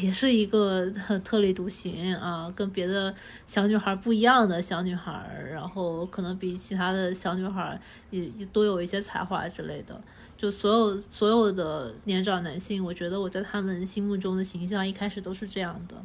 [0.00, 3.12] 也是一个很特立独行啊，跟别的
[3.48, 10.00] 小女孩不一样的小女孩，然后可能比其他的小女孩也也多有一些才华之类的。
[10.36, 15.96] 就所有所有的年长男性，我觉得我在他们心目中的形象一开始都是这样的。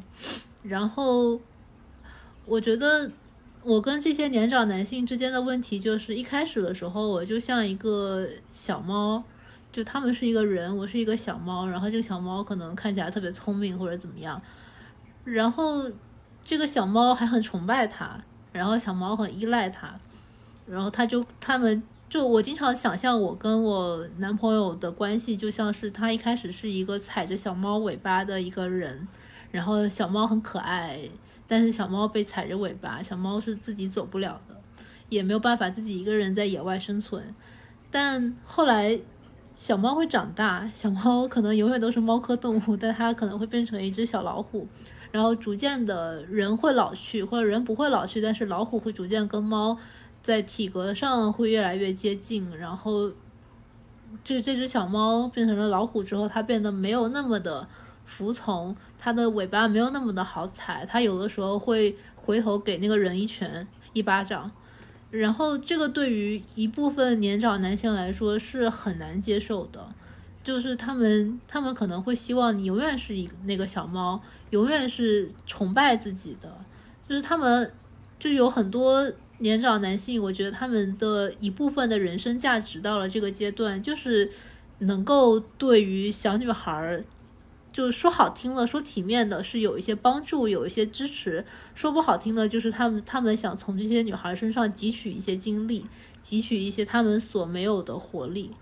[0.68, 1.40] 然后，
[2.44, 3.10] 我觉得
[3.62, 9.22] 我跟这些年长男性之间的问题，就是一开始的时候，我就像一个小猫，
[9.70, 14.42] 就他们是一个人，我是一个小猫，然后这个小猫可能看起来特别聪明或者怎么样，
[15.24, 15.88] 然后
[16.42, 18.20] 这个小猫还很崇拜他，
[18.52, 19.96] 然后小猫很依赖他，
[20.66, 29.06] 然后他就他们就我经常想象我跟我男朋友的关系，就像是他一开始是一个踩着小猫尾巴的一个人。
[29.56, 31.00] 然后小猫很可爱，
[31.48, 34.54] 但是小猫被踩着尾巴，小猫是自己走不了的，
[35.08, 37.34] 也没有办法自己一个人在野外生存。
[37.90, 39.00] 但后来
[39.54, 44.68] 小猫会长大，小猫可能永远都是猫科动物，但它可能会变成一只小老虎。
[45.10, 49.78] 然后逐渐的人会老去，或者人不会老去，但是老虎会逐渐跟猫
[50.20, 52.54] 在体格上会越来越接近。
[52.58, 53.10] 然后
[54.22, 57.66] 这这只小猫变成了老虎之后，它变得没有那么的
[58.04, 58.76] 服从。
[59.06, 64.50] 它的尾巴没有那么的好踩，它有的时候会回头给那个人一拳、一巴掌，
[65.12, 69.86] 然后这个对于一部分年长男性来说是很难接受的，
[70.42, 74.20] 就是他们他们可能会希望你永远是一那个小猫，
[74.50, 76.52] 永远是崇拜自己的，
[77.08, 77.72] 就是他们
[78.18, 79.08] 就有很多
[79.38, 84.28] 年长男性，我觉得他们的一部分的人生价值到了这个阶段，就是
[84.80, 87.04] 能够对于小女孩。
[87.76, 91.44] 就说好听了，说体面的，是有一些帮助，有一些支持；
[91.74, 95.84] 说不好听的，就是他们他们想从这些女孩身上汲取一些精力，
[96.24, 98.52] 汲取一些他们所没有的活力。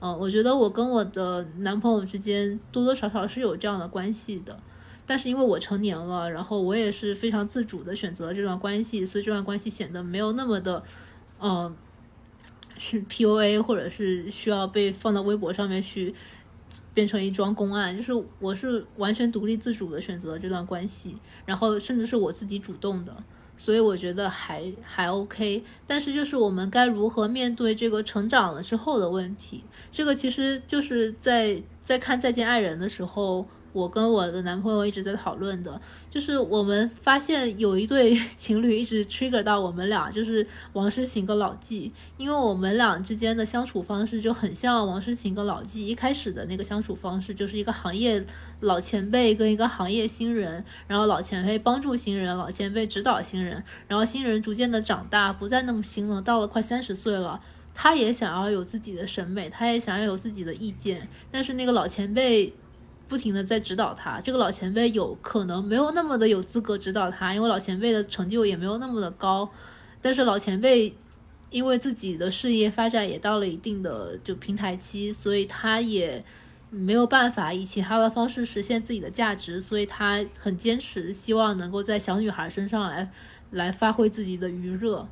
[0.00, 4.58] 嗯，我觉得我跟我的男朋友之间多多少少是有这样的关系的，
[5.04, 10.82] 但是因为我成年了，然后我也是非常自主的选择这段关系，所以这段关系显得没有那么的，
[11.42, 11.76] 嗯，
[12.78, 16.14] 是 PUA 或者是需要被放到微博上面去。
[16.92, 23.16] 变成一桩公案，就是我是完全独立自主的选择这段关系，然后甚至是我自己主动的，
[23.56, 25.62] 所以我觉得还还 OK。
[25.86, 33.46] 但是就是我们该如何面对这个成长了之后的问题，这个其实就是在在看《再见爱人》的时候。
[33.76, 35.78] 我跟我的男朋友一直在讨论的，
[36.08, 48.24] 就是我们发现有一对 情侣一直 trigger 到我们俩，就是王诗晴跟老纪，因为我们俩之间的相处方式就很像王诗晴跟老纪一开始的那个相处方式，就是一个行业
[48.60, 57.42] 老前辈跟一个行业新人，然后老前辈帮助新人，老前辈指导新人，然后新人逐渐的长大，不再那么新了，到了快三十岁了，
[57.74, 62.54] 他也想要有自己的审美，他也想要有自己的意见，但是那个老前辈。
[63.08, 69.48] 不停的在指导他，这个老前辈有可能没有那么的有资格指导他，因为老前辈的成就也没有那么的高。
[70.02, 70.92] 但是老前辈
[71.50, 76.24] 因为自己的事业发展也到了一定的就平台期，所以他也
[76.70, 83.08] 没有办法以其他的方式实现自己的价值，所以他很坚持，希望能够在小女孩身上来
[83.52, 85.06] 来发挥自己的余热。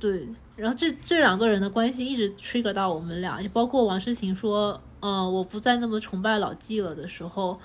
[0.00, 0.26] 对，
[0.56, 4.80] 然后这这两个人的关系一直 trigger 到我们俩，就包括王诗晴说。
[5.06, 7.60] 嗯，我不再那么崇拜老纪了的时候，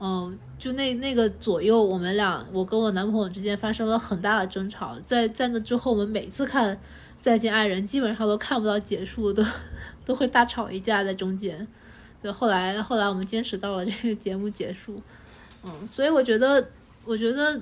[0.00, 4.98] 嗯，就那那个左右，我们俩，我跟我男朋友之间发生了很大的争吵。
[5.06, 6.74] 在在那之后，我们每次看
[7.20, 9.44] 《再见爱人》，基本上都看不到结束，都
[10.04, 11.64] 都会大吵一架在中间。
[12.20, 15.00] 对，后来后来我们坚持到了这个节目结束。
[15.62, 16.66] 嗯，所以我觉得，
[17.04, 17.60] 我觉得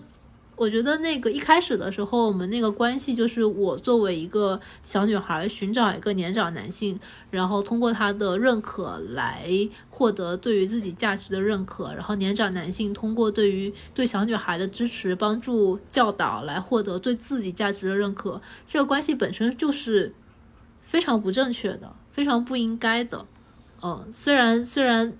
[0.58, 6.98] 我觉得那个一开始的时候，我们那个关系就是我作为一个小女孩寻找一个年长男性，
[7.30, 9.48] 然后通过他的认可来
[9.88, 18.42] 获得对于自己价值的认可，然后年长男性通过对于对小女孩的支持、帮助、教导来获得对自己价值的认可。
[18.66, 20.12] 这个关系本身就是
[20.82, 23.24] 非常不正确的，非常不应该的。
[23.80, 25.16] 嗯，虽然虽然。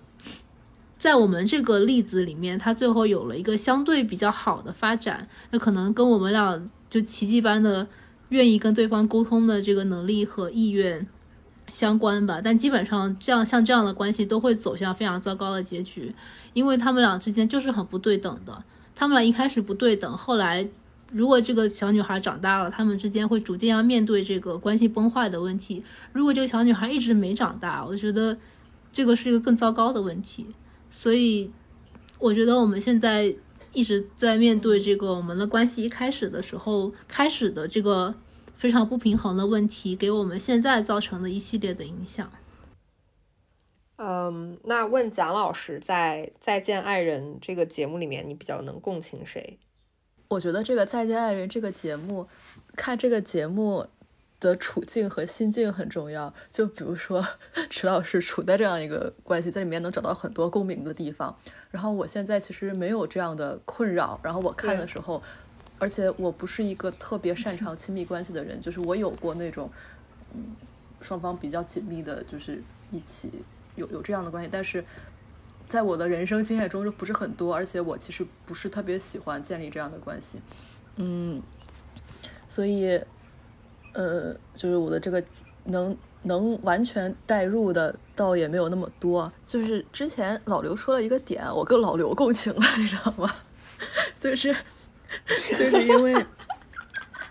[0.98, 6.60] 在我们这个例子里面，他最后有了一个相对比较好的发展，那可能跟我们俩
[6.90, 7.86] 就奇迹般的
[8.30, 11.06] 愿意跟对方沟通的这个能力和意愿
[11.72, 12.40] 相关吧。
[12.42, 16.12] 但基本上，这样像这样的关系都会走向非常糟糕的结局，
[16.52, 18.64] 因为他们俩之间就是很不对等的。
[18.96, 20.68] 他们俩一开始不对等，后来
[21.12, 25.84] 如果这个小女孩长大了，他们之间会逐渐要面对这个关系崩坏的问题。
[26.12, 28.36] 如果这个小女孩一直没长大，我觉得
[28.90, 30.46] 这个是一个更糟糕的问题。
[30.90, 31.52] 所以，
[32.18, 33.34] 我觉得我们现在
[33.72, 38.14] 一直在面对这个我们的关系一开始的时候开始的这个
[38.54, 42.30] 非常不平衡的问题，给我们现在造成的一系列的影响。
[43.96, 49.58] 嗯，那问蒋老师，在《再见爱人》这个节目里面，你比较能共情谁？
[50.28, 52.28] 我觉得这个《再见爱人》这个节目，
[52.74, 53.86] 看这个节目。
[54.40, 56.32] 的处境和心境很重要。
[56.50, 57.26] 就比如说，
[57.68, 61.36] 池老师处在这样一个关系，在里面能找到很多共鸣的地方。
[61.70, 64.18] 然后我现在其实没有这样的困扰。
[64.22, 65.22] 然后我看的时候，
[65.78, 69.70] 而且我不是一个特别擅长亲密关系的人，就是我有过那种，
[70.34, 70.56] 嗯，
[71.00, 73.44] 双方比较紧密的，就是一起
[73.76, 74.48] 有有这样的关系。
[74.52, 74.84] 但是
[75.66, 77.54] 在我的人生经验中，就不是很多。
[77.54, 80.40] 而且我其实不是特别喜欢建立这样的关系。
[80.96, 81.42] 嗯，
[82.46, 83.00] 所以。
[83.98, 85.20] 呃，就是我的这个
[85.64, 89.30] 能能完全代入的，倒也没有那么多。
[89.44, 93.34] 就是之前老刘说了一个点，我跟老刘共情了，你知道吗？
[94.16, 94.54] 就是
[95.26, 96.14] 就是因为。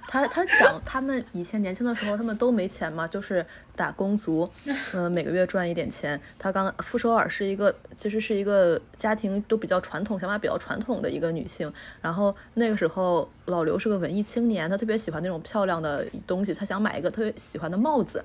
[0.08, 4.50] 他他讲他们以前年轻的时候，他们都没钱嘛，就是打工族，
[4.96, 6.20] 嗯，每个月赚一点钱。
[6.40, 11.72] 他刚傅首尔是一个，其实是一个家庭都比较传统、想法比较传统的一个女性。
[12.02, 18.24] 然后那个时候老刘是个文艺青年，他特别喜欢那种漂亮的东西，他想买一个特别喜欢的帽子。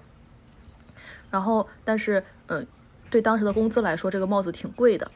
[1.31, 2.65] 然后但是，嗯，
[3.11, 5.11] 对当时的工资来说，这个帽子挺贵的。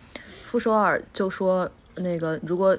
[0.45, 2.77] 傅首尔就说那个如果。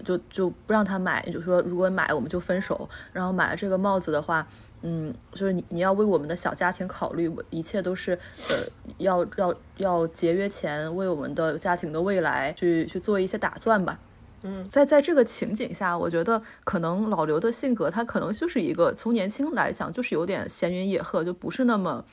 [0.00, 2.88] 嗯，就就不让他买，就说如果买我们就分手。
[3.12, 4.46] 然后买了这个帽子的话，
[4.82, 8.18] 嗯，就是你你要为我们的小家庭考虑，一切都是
[8.48, 8.56] 呃
[8.98, 13.98] 要要要节约钱，为我们的家庭的未来去去做一些打算吧。
[14.42, 22.04] 嗯，在在这个情景下，我觉得可能老刘的性格他可能就是一个从年轻来讲就是有点闲云野鹤，就不是那么。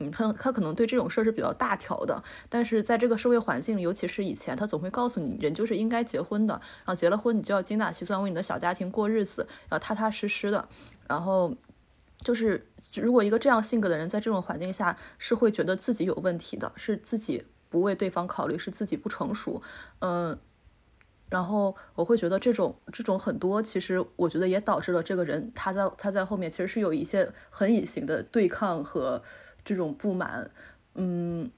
[0.00, 10.68] 嗯，他他可能对这种事儿是比较大条的，但是在这个社会环境里，尤其是以前，他总会告诉你，人就是应该结婚的，然后结了婚，你就要精打细算，为你的小家庭过日子，要踏踏实实的。
[11.08, 11.54] 然后
[12.18, 12.66] 就是，
[12.96, 19.62] 如果一个这样性格的人在这种环境下，是会觉得自己有问题的，是自己不为对方考虑，是自己不成熟。
[20.00, 20.36] 嗯，
[21.28, 29.22] 然后我会觉得这种这种很多，其实我觉得也导致了这个人他在他在后面其实是有一些很隐形的对抗和。
[29.64, 30.50] 这种不满，
[30.94, 31.50] 嗯，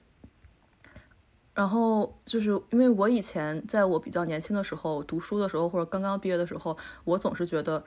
[1.53, 7.83] 然后就是因为我以前在我比较年轻的时候读书的时候，或者刚刚毕业的时候，我总是觉得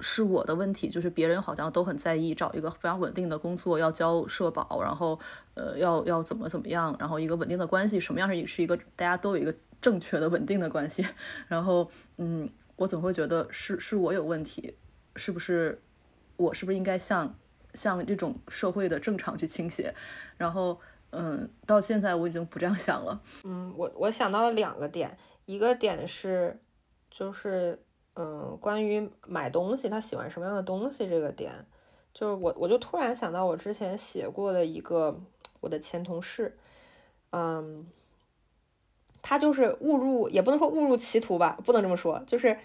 [0.00, 5.18] 是我的问题，就是别人好像都很在意找一个非常稳定的工作，要交社保，然后
[5.54, 11.06] 呃要要怎么怎么样，然后一个稳定的关系，什么样是是一个大家都有一个正确的稳定的关系，
[11.48, 14.74] 然后嗯，我总会觉得是是我有问题，
[15.16, 15.80] 是不是
[16.36, 17.34] 我是不是应该像。
[17.74, 19.94] 向这种社会的正常去倾斜，
[20.36, 20.80] 然后，
[21.10, 23.20] 嗯，到现在我已经不这样想了。
[23.44, 26.58] 嗯，我我想到了两个点，一个点是，
[27.10, 27.78] 就是，
[28.14, 31.52] 嗯，关于买东西，他喜欢什么样的东西这个点，
[32.12, 35.20] 就是我我就突然想到我之前写过的一个
[35.60, 36.56] 我的前同事，
[37.30, 37.86] 嗯，
[39.20, 42.56] 他就是误入，也不能说误入歧途吧，不能这么说，就是。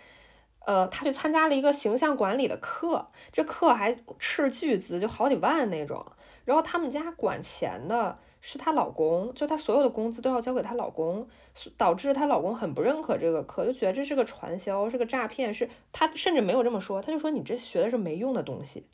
[0.69, 6.05] 呃，他去参加了一个形象管理的课，这课还斥巨资，就好几万那种。
[6.45, 11.27] 然后他们家管钱的是她老公，就她所有的工资都要交给她老公，
[11.75, 15.51] 导致她老公很不认可这个课，就觉得这是个传销，是个诈骗。
[15.51, 18.85] 是他甚至没有这么说，他就说你这学的是没用的东西，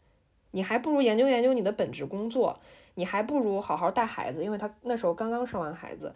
[0.51, 2.57] 你还不如研究研究你的本职工作，
[2.93, 6.15] 你还不如好好带孩子，因为他那时候刚刚生完孩子，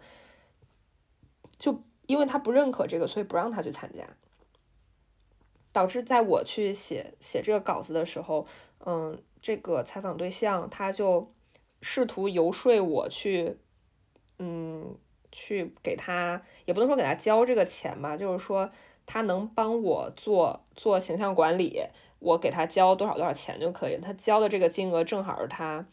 [1.58, 4.04] 就因为他不认可这个，所以不让他去参加。
[5.72, 8.46] 导致在我去写写这个稿子的时候，
[8.86, 11.32] 嗯，这个采访对象他就
[11.80, 13.56] 试图游说我去，
[14.38, 14.96] 嗯，
[15.32, 18.70] 去给他，也不能说给他交这个钱吧，就是说
[19.06, 21.82] 他能帮我做做形象管理，
[22.18, 23.98] 我给他交多少多少钱就可以。
[23.98, 25.86] 他交的这个金额正好是他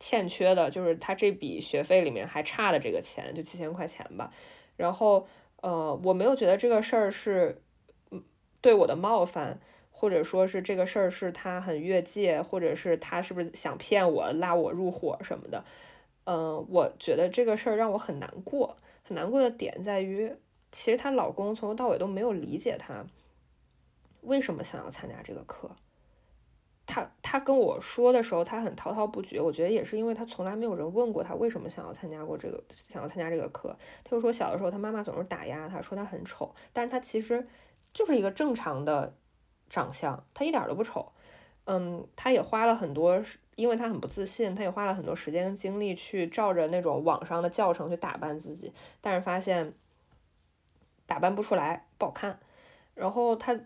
[0.00, 4.32] 欠缺的，就是他这笔学费里面还差的这个钱，就七千块钱吧。
[4.76, 5.26] 然后，
[5.62, 7.62] 呃，我没有觉得这个事儿是，
[8.64, 9.60] 对我的冒犯，
[9.90, 15.62] 或者说是这个事儿是他很越界，或者是他是不是想骗我、拉我入伙什么的。
[16.24, 18.74] 嗯，我觉得这个事儿让我很难过。
[19.02, 20.34] 很难过的点在于，
[20.72, 23.04] 其实她老公从头到尾都没有理解她
[24.22, 25.70] 为什么想要参加这个课。
[26.86, 29.38] 他他跟我说的时候，他很滔滔不绝。
[29.38, 33.76] 我觉得也是因为他从来没有人问过他为什么想要参加过这个，想要参加这个课。
[34.02, 37.46] 他就说小的时候他妈妈总是打压他，说他很丑，但是他其实
[37.94, 39.14] 就是一个正常的
[39.70, 41.10] 长相，他一点都不丑。
[41.64, 43.22] 嗯，他也花了很多，
[43.56, 49.72] 因为他很不自信，他也花了很多时间精力去照着那种网上的教程去打扮自己，但是发现
[51.06, 52.38] 打扮不出来，不好看。
[52.94, 53.58] 然后他。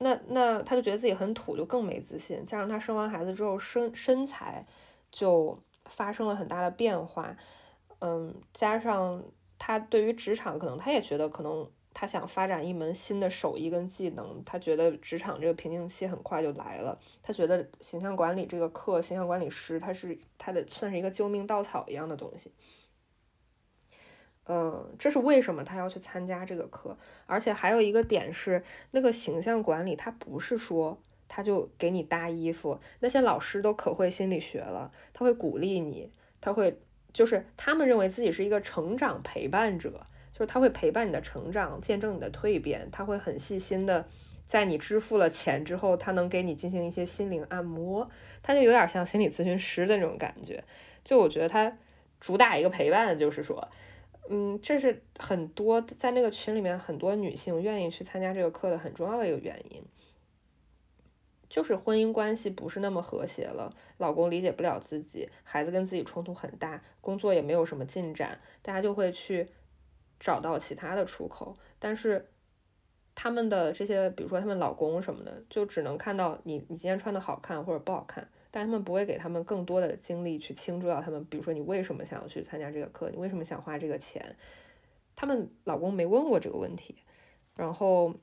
[0.00, 2.46] 那那他就觉得自己很土，就更没自信。
[2.46, 4.64] 加上他生完孩子之后身身材
[5.10, 7.36] 就发生了很大的变化，
[7.98, 9.20] 嗯，加上
[9.58, 11.68] 他对于职场可能他也觉得可能
[12.00, 16.96] 他想发展一门新的手艺跟技能，他觉得职场这个瓶颈期很快就来了。
[17.20, 22.52] 他觉得形象管理这个课，形象管理师他是他的算是一个救命稻草一样的东西。
[24.46, 26.96] 嗯，这是为什么他要去参加这个课？
[27.26, 28.62] 而且还有一个点是，
[28.92, 30.96] 那个形象管理，他不是说
[31.26, 36.78] 他就给你搭衣服，那些老师都可会心理学了，他会鼓励你，他会
[37.12, 40.06] 就是他们认为自己是一个成长陪伴者，
[40.38, 44.06] 就是他会陪伴你的成长，见证你的蜕变，他会很细心的
[44.46, 48.08] 在你支付了钱之后，他能给你进行一些心灵按摩，
[48.42, 50.62] 他就有点像心理咨询师的那种感觉。
[51.02, 51.76] 就我觉得他
[52.20, 53.66] 主打一个陪伴，就是说。
[54.30, 59.82] 嗯，这是很多在那个群里面很多女性愿意去参加这个课的很重要的一个原因，
[61.48, 69.48] 就是婚姻关系不是那么和谐了，老公理解不了自己，孩子跟自己冲突很大，工作也没有什么进展，大家就会去
[70.18, 72.28] 找到其他的出口，但是
[73.14, 78.28] 他们的这些，比如说他们老公什么的，就只能看到你你今天穿的好看或者不好看。
[78.50, 84.34] 但他们不会给他们更多的精力去倾注到他们，比如说你为什么想要去参加这个课，你为什么想花这个钱？
[85.14, 86.96] 他们老公没问过这个问题，
[87.54, 88.14] 然后，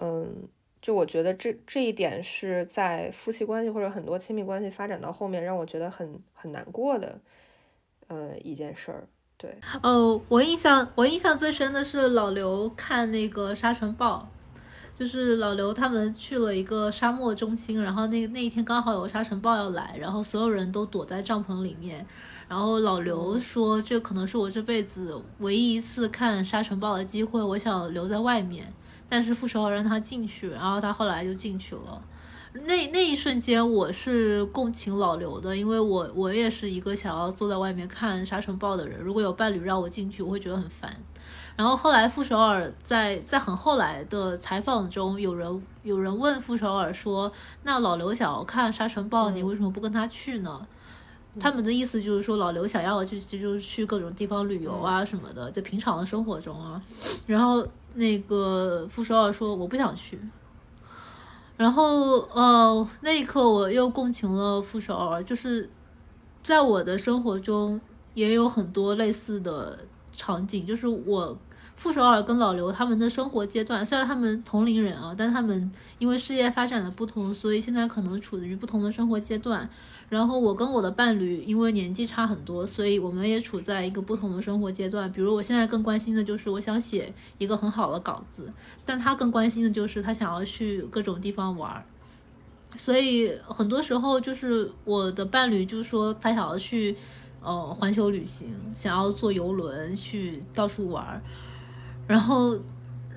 [0.00, 0.48] 嗯，
[0.80, 7.20] 就我觉得这这一点是在夫妻关系或者很多亲密关系发展到后面让我觉得很很难过的，
[8.08, 9.06] 呃，一件事儿。
[9.42, 14.26] 对，哦，我印象我印象最深的是老刘看那个沙尘暴。
[14.94, 22.06] 就是老刘他们去了一个沙漠中心，然后那那一天刚好有沙尘暴要来，然后所有人都躲在帐篷里面。
[22.46, 28.70] 然后老刘说：“这可能是我这辈子唯一一次看沙尘暴的机会，我想留在外面。”
[29.08, 32.00] 但是傅首尔让他进去，然后他后来就进去了。
[32.54, 39.00] 那那一瞬间，我是共情老刘的，因为我我也是一个想要坐在外面看沙尘暴的人。
[39.00, 40.94] 如果有伴侣让我进去，我会觉得很烦。
[41.56, 47.32] 然后后来傅首尔在在很后来的采访中，有人有人问傅首尔说
[47.64, 50.66] ：“那老刘想要看沙尘暴，你为什么不跟他去呢？”
[51.40, 56.80] 他们的意思就是说，老刘想要去，其实就是去各种地方旅游啊什么的，在平常的生活中啊。
[57.26, 60.20] 然后那个傅首尔说：“我不想去。”
[61.62, 65.70] 然后呃，那一刻我又共情了傅首尔，就是
[66.42, 67.80] 在我的生活中
[68.14, 69.78] 也有很多类似的。
[70.14, 71.34] 场景就是我
[71.74, 79.66] 傅首尔跟老刘他们的生活阶段，虽然他们同龄人啊，但他们因为事业发展的不同，所以现在可能处于不同的生活阶段。
[80.12, 85.10] 然后我跟我的伴侣因为年纪差很多，所以我们也处在一个不同的生活阶段。
[85.10, 88.52] 比如我现在更关心的就是我想写一个很好的稿子，
[88.84, 91.82] 但他更关心的就是他想要去各种地方玩。
[92.74, 96.94] 所以很多时候就是我的伴侣就说他想要去。
[97.44, 101.20] 呃，环球旅行，想要坐游轮去到处玩儿，
[102.06, 102.56] 然后，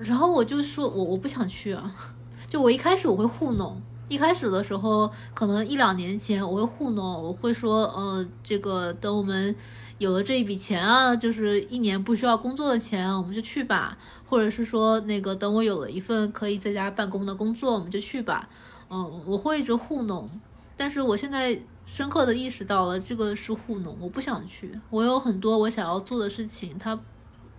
[0.00, 1.94] 然后我就说，我我不想去啊。
[2.50, 9.54] 就我一开始我会糊弄，一开始的时候，可能一两年前我会糊弄，我会说，呃，这个等我们
[9.98, 13.98] 有了这一笔钱啊，就是一年不需要工作的钱，我们就去吧。
[14.26, 18.48] 或者是说，那个等我有了一份可以在家办公的工作，我们就去吧。
[18.90, 20.28] 嗯，我会一直糊弄，
[20.76, 21.60] 但是我现在。
[21.86, 24.76] 深刻的意识到了这个是糊弄，我不想去。
[24.90, 26.98] 我有很多我想要做的事情，它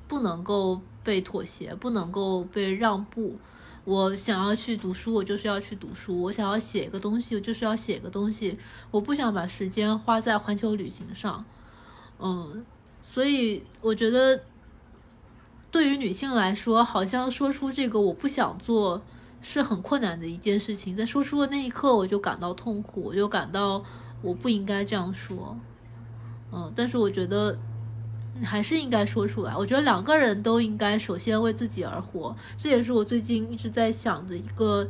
[0.06, 3.38] 不能够被妥协，不能够被让步。
[3.88, 8.60] 我想要去读书，我就是要去读书；我想要写一个东西，我就是要写一个东西。
[8.92, 11.46] 我不想把时间花在环球旅行上。
[12.20, 12.66] 嗯，
[13.02, 14.44] 所以我觉得。
[15.70, 19.02] 对于女性来说，好像说出这个我不想做
[19.42, 20.96] 是很困难的一件事情。
[20.96, 23.84] 在说出的那一刻，我就感到痛苦，我就感到
[24.22, 25.56] 我不应该这样说。
[26.54, 27.60] 嗯，但是我觉得
[28.44, 29.56] 还是应该说出来。
[29.56, 34.88] 我觉得两个人都应该首先为自己而活，这也是我最近一直在想的一个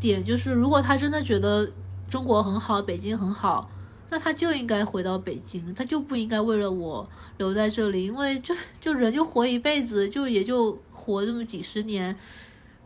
[0.00, 1.70] 点，就是如果他真的觉得
[2.08, 3.70] 中国很好，北京很好，
[4.08, 7.08] 那他就应该回到北京，他就不应该为了我
[7.38, 12.16] 留在这里，因为就就人就活一辈子，就也就活这么几十年。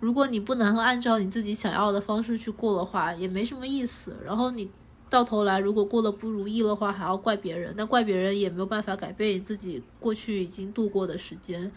[0.00, 4.16] 如果你不能按照你自己想要的方式去过的话，也没什么意思。
[4.24, 4.70] 然后你。
[5.14, 11.70] 到头来，如果过得不如意的话，还要怪别人，那怪别人也没有办法改变你自己过去已经度过的时间，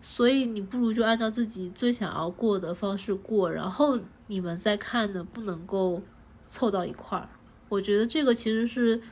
[0.00, 3.98] 所以你不如就按照自己最想要过的方式过，然后
[4.28, 6.00] 你们再看能不能够
[6.48, 7.28] 凑到一块儿。
[7.68, 9.02] 我觉得这个其实是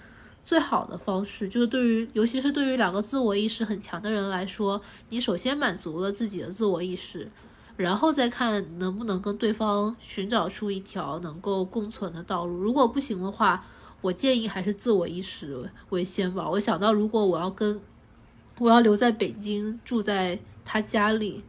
[0.44, 7.28] 最好的方式，就是对于尤其是对于两个自我意识很强的人来说，你首先满足了自己的自我意识。
[7.76, 12.54] 然后再看能不能跟对方寻找出一条能够共存的道路。
[12.54, 13.64] 如果不行的话，
[14.00, 16.48] 我建议还是自我意识为先吧。
[16.48, 17.80] 我想到，如果我要跟
[18.58, 21.44] 我要留在北京住在他家里，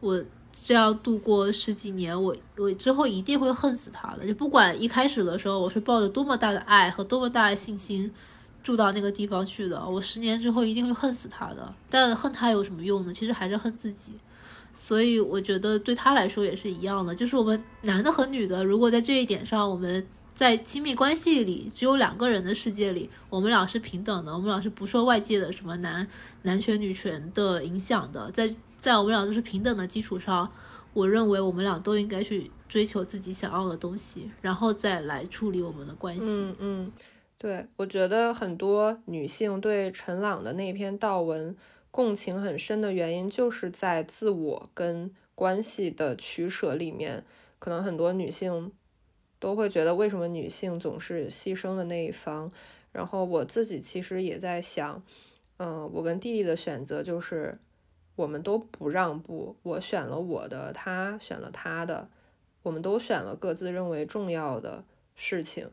[0.00, 0.22] 我
[0.52, 4.26] 这样度过十几年，我我之后一定会恨死他的。
[4.26, 8.12] 就不管一开始的时候我是抱着多么大的爱和多么大的信心
[8.62, 11.74] 住到那个地方去的，我十年之后一定会恨死他的。
[11.90, 13.12] 但恨他有什么用呢？
[13.12, 14.12] 其实还是恨自己。
[14.80, 26.06] 所以我觉得对他来说也是一样的，就是我们男的和女的，如果在这一点上，我们在亲密关系里只有两个人的世界里，我们俩是平等的，我们俩是不受外界的什么男
[26.42, 30.48] 男权女权的影响的，在在我们俩都是平等的基础上，
[30.92, 36.20] 我认为我们俩都应该去追求自己想要的东西，然后再来处理我们的关系。
[36.22, 36.92] 嗯嗯，
[37.36, 41.56] 对，我觉得很多女性对陈朗的那篇悼文。
[41.90, 47.24] 共情很深的原因，就是在自我跟关系的取舍里面，
[47.58, 48.70] 可能很多女性
[49.38, 52.50] 都会觉得，为什么女性总是牺牲的那一方？
[52.92, 55.02] 然后我自己其实也在想，
[55.56, 57.58] 嗯，我跟弟弟的选择就是，
[58.16, 62.08] 我们都不让步，我选了我的，他选了他的，
[62.62, 64.84] 我们都选了各自认为重要的
[65.14, 65.70] 事情。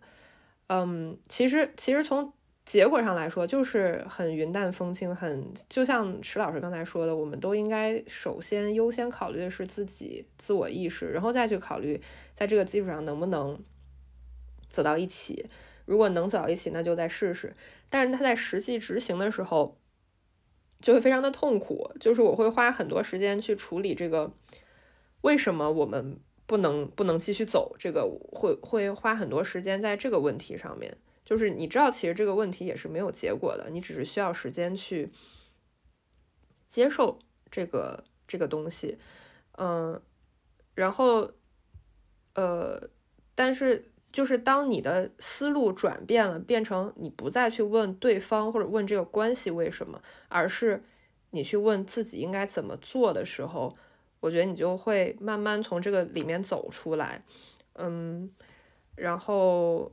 [0.67, 2.33] 嗯，其实，其实从。
[2.65, 12.01] 结果上来说，就是很云淡风轻，很就像池老师刚才说的，我们都应该首先优先考虑的是自己自我意识，然后再去考虑
[12.33, 13.59] 在这个基础上能不能
[14.67, 15.47] 走到一起。
[15.85, 17.55] 如果能走到一起，那就再试试。
[17.87, 19.77] 但是他在实际执行的时候
[20.81, 24.33] 就会非常的痛苦，就是我会花很多时间去处理这个
[25.21, 30.97] 为什么我们不能不能继续走，这个会会花很多时间在这个问题上面。
[31.25, 35.11] 就是你知道，其实这个问题也是没有结果的，你只是需要时间去
[36.69, 37.17] 接受
[37.49, 38.99] 这个这个东西，
[39.57, 39.99] 嗯，
[40.75, 41.31] 然后，
[42.35, 42.89] 呃，
[43.33, 50.83] 但是就是当你的思路转变了，变成你不再去问对方或者问这个关系为什么，而是
[51.31, 53.75] 你去问自己应该怎么做的时候，
[54.19, 57.25] 我觉得你就会慢慢从这个里面走出来，
[57.73, 58.29] 嗯，
[58.95, 59.91] 然后。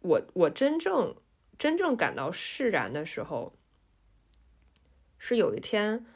[0.00, 1.16] 我我真正
[1.58, 3.52] 真正感到释然的时候，
[5.18, 6.06] 是有一天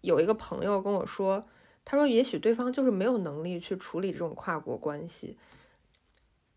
[0.00, 1.46] 有一个朋友跟我说，
[1.84, 5.36] 他说也许对方就是没有能力去处理这种跨国关系，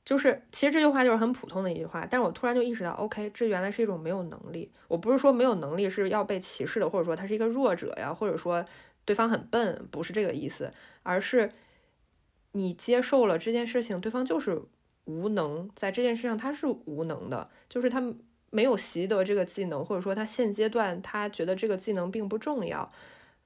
[0.06, 4.72] 就是其实这句话就是很普通的一句话，但是我突然就意识到，OK，这原来是一种没有能力。
[4.88, 8.66] 我不是说没有能力是要被歧视的，或者说他是一个弱者呀，或者说
[9.04, 10.72] 对方很笨，不是这个意思，
[11.04, 11.52] 而是
[12.54, 14.62] 你接受了这件事情，对方就是。
[15.10, 18.14] 无能在这件事上他是无能的，就是他
[18.52, 22.92] 没有习得这个技能，或者说他现阶段他觉得这个技能并不重要，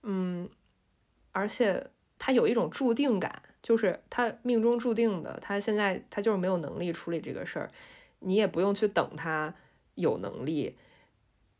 [0.01, 0.49] 嗯，
[1.31, 1.87] 而且
[2.19, 7.71] 他有一种注定感，就是他命中注定的，他现在他就是没有能力处理这个事儿，
[8.19, 9.53] 你也不用去等他
[9.95, 10.75] 有能力，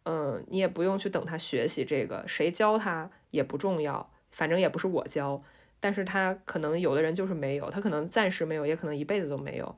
[0.04, 5.42] 嗯，你也不用去等他学习这个，谁教他也不重要，反正也不是我教，
[5.80, 9.74] 但是他可能有的人就是没有，他可能暂时没有，也可能一辈子都没有。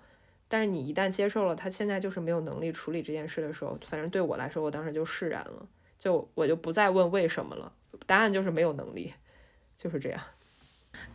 [0.48, 5.68] 但是你一旦接受了他现在就是没有能力处理这件事的时候，反正对我来说，我当时就释然了，
[5.98, 7.72] 就我就不再问为什么了，
[8.06, 9.14] 答案就是没有能力，
[9.76, 10.22] 就是这样。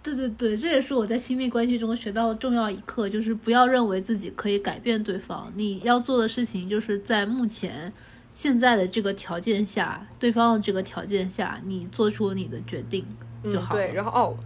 [0.02, 7.92] 对对对，这也是我在亲密关系中学到的重要一课，就是不要认为自己可以改变对方，你要做的事情就是在目前
[8.28, 13.06] 现在的这个条件下，对方的这个条件下，你做出你的决定
[13.50, 13.74] 就好。
[13.74, 14.36] 对，然后哦。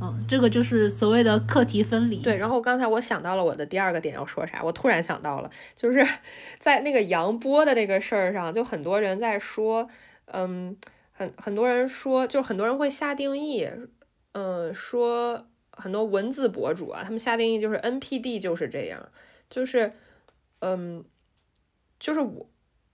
[0.00, 2.18] 嗯，这个就是所谓的课题分离。
[2.22, 6.06] 对，然后刚才我想到了我的第二个点要说啥，我突然想到了，就是
[6.58, 9.88] 在那个杨波的那个事儿上，就很多人在说，
[10.26, 10.76] 嗯，
[11.12, 13.68] 很很多人说，就很多人会下定义，
[14.32, 19.08] 嗯，说很多文字博主啊，他们下定义就是 NPD 就是这样，
[19.48, 19.92] 就是，
[20.60, 21.04] 嗯，
[21.98, 22.48] 就是我，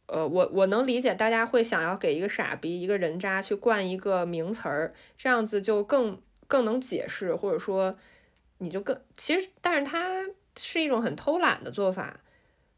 [0.06, 6.20] 呃，我我能理解大家会想要给一个傻逼、一个人渣去冠一个名词儿，这样子就更
[6.50, 7.96] 更能解释，或者说
[8.58, 10.20] 你就更其实，但是它
[10.58, 12.20] 是一种很偷懒的做法，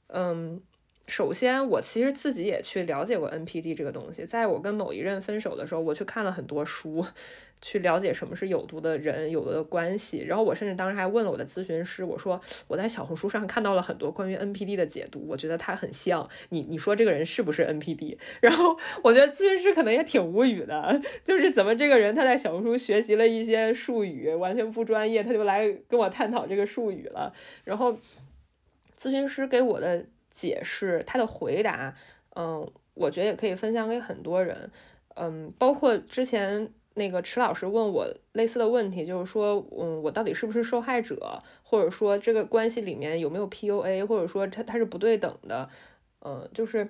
[0.09, 0.63] 嗯。
[1.09, 4.25] 首先，我其实自己也去了解过 NPD 这个东西。
[4.25, 7.05] 在我跟某一任分手的时候，我去看了很多书，
[7.61, 10.25] 去了解什么是有毒的人、有毒的关系。
[10.27, 16.63] 然后我甚至当时还问了我的咨询师，我说我在小红书上看到了很多关于 NPD 的解读，我觉得他很像你。
[16.63, 18.17] 你说这个人是不是 NPD？
[18.41, 27.35] 然后我觉得咨询师可能也挺无语的，就是怎么这个人他在小红书学习了一些术语，完全不专业，他就来跟我探讨这个术语了。
[27.65, 27.99] 然后
[28.97, 30.07] 咨询师给我的。
[30.33, 31.95] 解释他的回答，
[32.35, 34.69] 嗯，我觉得也可以分享给很多人，
[35.15, 45.69] 嗯，包括之前那个池老师问我类似的问题，就是说，嗯，我到底是不是受害者，或者说这个关系里面有没有 PUA，或者说他他是不对等的，
[46.25, 46.89] 嗯，就是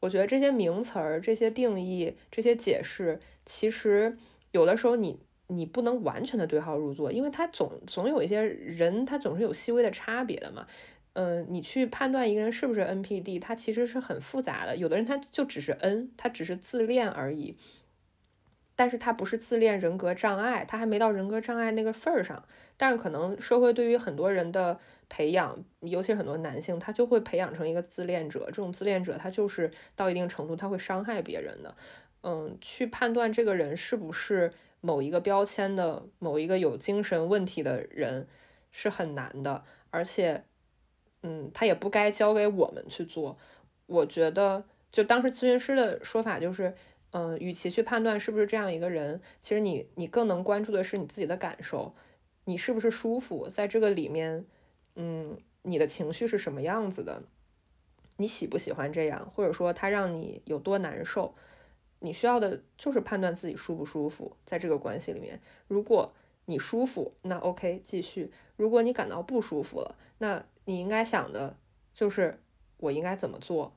[0.00, 4.16] 我觉得这些名词儿、这些定义、这些解释，其实
[4.52, 10.66] 有的时候你你不能完全的对号入座，因为他总总有一些人，他总是有细微的差别的嘛。
[11.14, 14.76] 嗯，你去判断一个人是不是 NPD，他其实是很复杂的。
[14.76, 17.56] 有的人他就只是 N，他只是自恋而已，
[18.74, 22.44] 但是他不是自恋人格障碍，他还没到人格障碍那个份儿上。
[22.76, 28.46] 但是可能社会对于很多人的培养，尤其是很多男性，他就会培养成一个自恋者。
[28.46, 31.76] 这种自恋者，他就是到一定程度他会伤害别人的。
[32.24, 38.26] 嗯，去判断这个人是不是某一个标签的某一个有精神问题的人
[38.72, 40.42] 是很难的，而且。
[41.26, 43.36] 嗯，他也不该交给我们去做。
[43.86, 44.62] 我觉得，
[44.92, 46.74] 就当时咨询师的说法就是，
[47.12, 51.94] 嗯，与其去判断是不是这样一个人，其实你你更能关注的是你自己的感受，
[52.44, 54.44] 你是不是舒服在这个里面，
[54.96, 57.22] 嗯，你的情绪是什么样子的，
[58.18, 61.34] 你喜不喜欢这样，或者说他让你有多难受，
[62.00, 65.40] 你需要的就是判断自己舒不舒服在这个关系里面。
[65.68, 66.12] 如果
[66.44, 71.56] 你舒服，那 OK 继续；如果你感到不舒服了，那你应该想的
[71.92, 72.40] 就是
[72.78, 73.74] 我应该怎么做，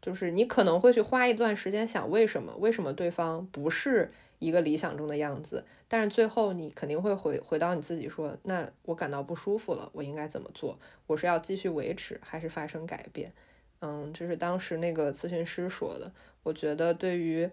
[0.00, 10.78] 就是你可能会去花一段时间想为什么，为什么对方不是一个理想中的样子，但是最后你肯定会回回到你自己说，那我感到不舒服了，我应该怎么做？
[11.06, 13.32] 我是要继续维持还是发生改变？
[13.80, 16.12] 嗯，这是当时那个咨询师说的。
[16.42, 17.48] 我觉得对于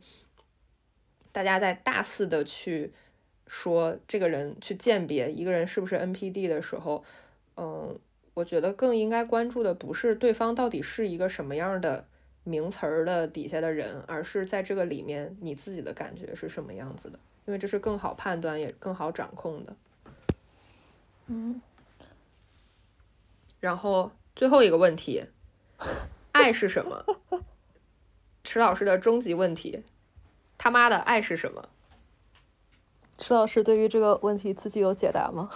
[1.32, 2.92] 大家在大肆的去
[3.48, 7.04] 说这个人去鉴别一个人是不是 NPD 的时候，
[7.58, 7.98] 嗯。
[8.36, 12.06] 我觉得更应该关注的不是对方到底是一个什么样的
[12.44, 19.76] 名词儿的底下的人，而是在这个里面你自己的感觉是什么样子的，因为这是更好判断也更好掌控的。
[21.28, 21.60] 嗯。
[23.62, 25.26] 然后最后一个问题，
[26.34, 27.04] 爱是什么？
[28.44, 29.84] 池老师的终极问题，
[30.58, 31.70] 他妈的爱是什么？
[33.18, 35.50] 池老师对于这个问题自己有解答吗？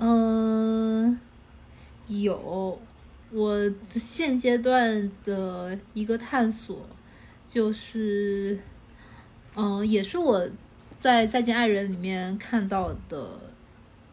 [0.00, 1.18] 嗯，
[2.06, 2.80] 有，
[3.32, 6.88] 我现阶段的一个探索，
[7.48, 8.56] 就是，
[9.56, 10.48] 嗯，也是我
[10.96, 13.40] 在《再见爱人》里面看到的，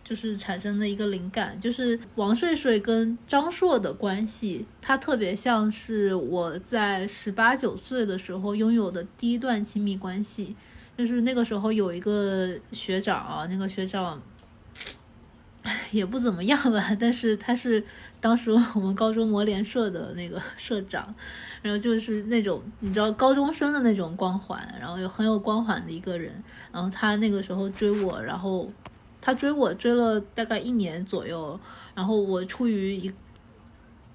[0.03, 10.55] 就是产生的一个灵感，就是王睡睡跟张硕的关系，它特别像是我在十八九岁的时候拥有的第一段亲密关系，
[10.97, 14.19] 就是那个时候有一个学长，那个学长。
[15.91, 17.83] 也不怎么样吧，但是他是
[18.19, 21.13] 当时我们高中模联社的那个 社长，
[21.61, 26.31] 然后就是那种你知道高中生的那种光环，然后有很有光环的一个人，
[26.71, 28.71] 然后他那个时候追我，然后
[29.19, 31.59] 他追我追了大概一年左右，
[31.95, 33.11] 然后我出于一，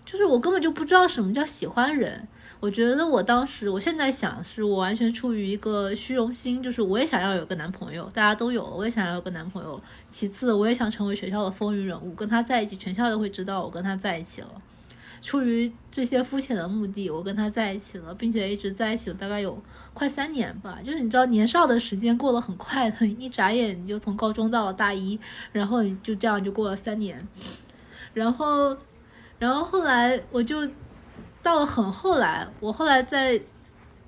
[0.04, 2.28] 就是我根本就不知道什么叫喜欢人。
[2.60, 9.82] 我觉得我当时，我现在想，是我完全出于一个虚荣心，就是我也想要有个男朋友，大家都有了，我也想要有个男朋友。
[10.10, 14.48] 其次，我也想成为学校的风云人物，跟他在一起，全校都会知道我跟他在一起了。
[15.22, 19.58] 出于这些肤浅的目的，我跟他在一起了，并且一直在一起了大概有
[19.94, 20.80] 快三年吧。
[20.84, 25.18] 就是你知道，年少的时间过得很快的，一眨眼你就从高中到了大一，
[25.52, 27.26] 然后你就这样就过了三年。
[28.12, 28.76] 然后，
[29.38, 30.70] 然后后来我就。
[31.42, 33.40] 到了很后来，我后来在，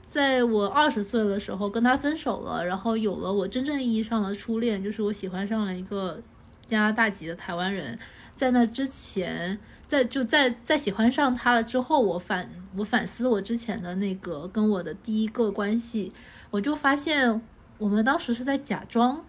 [0.07, 6.21] 在我二十岁的时候跟他分手了，然后有了我真正意义上的初恋，就是我喜欢上了一个
[6.67, 7.99] 加拿大籍的台湾人。
[8.35, 16.13] 在那之前，在就在在喜欢上他了之后，我反我反思我之前的那个跟我的第一个关系，
[16.51, 17.41] 我就发现
[17.79, 19.25] 我们当时是在假装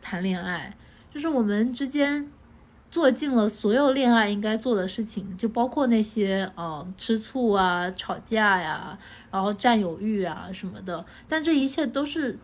[0.00, 0.76] 谈恋爱，
[1.12, 2.30] 就是我们之间
[2.90, 8.98] 做尽了所有恋爱应该做的事情，就包括那些呃吃醋啊、吵架呀，
[9.30, 12.38] 然后占有欲啊什么的，但这一切都是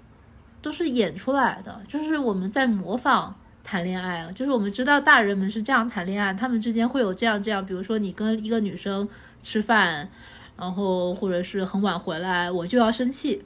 [0.61, 3.35] 都是演出来的，就是我们在模仿。
[3.67, 9.09] 谈恋爱，就是我们知道大人们是这样谈恋爱，他们之间会有这样这样，比如说你跟一个女生
[9.41, 10.07] 吃饭，
[10.55, 13.43] 然后或者是很晚回来，我就要生气。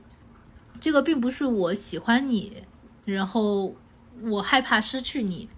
[0.81, 2.65] 这个并不是我喜欢你，
[3.05, 3.73] 然后
[4.25, 5.49] 我害怕失去你，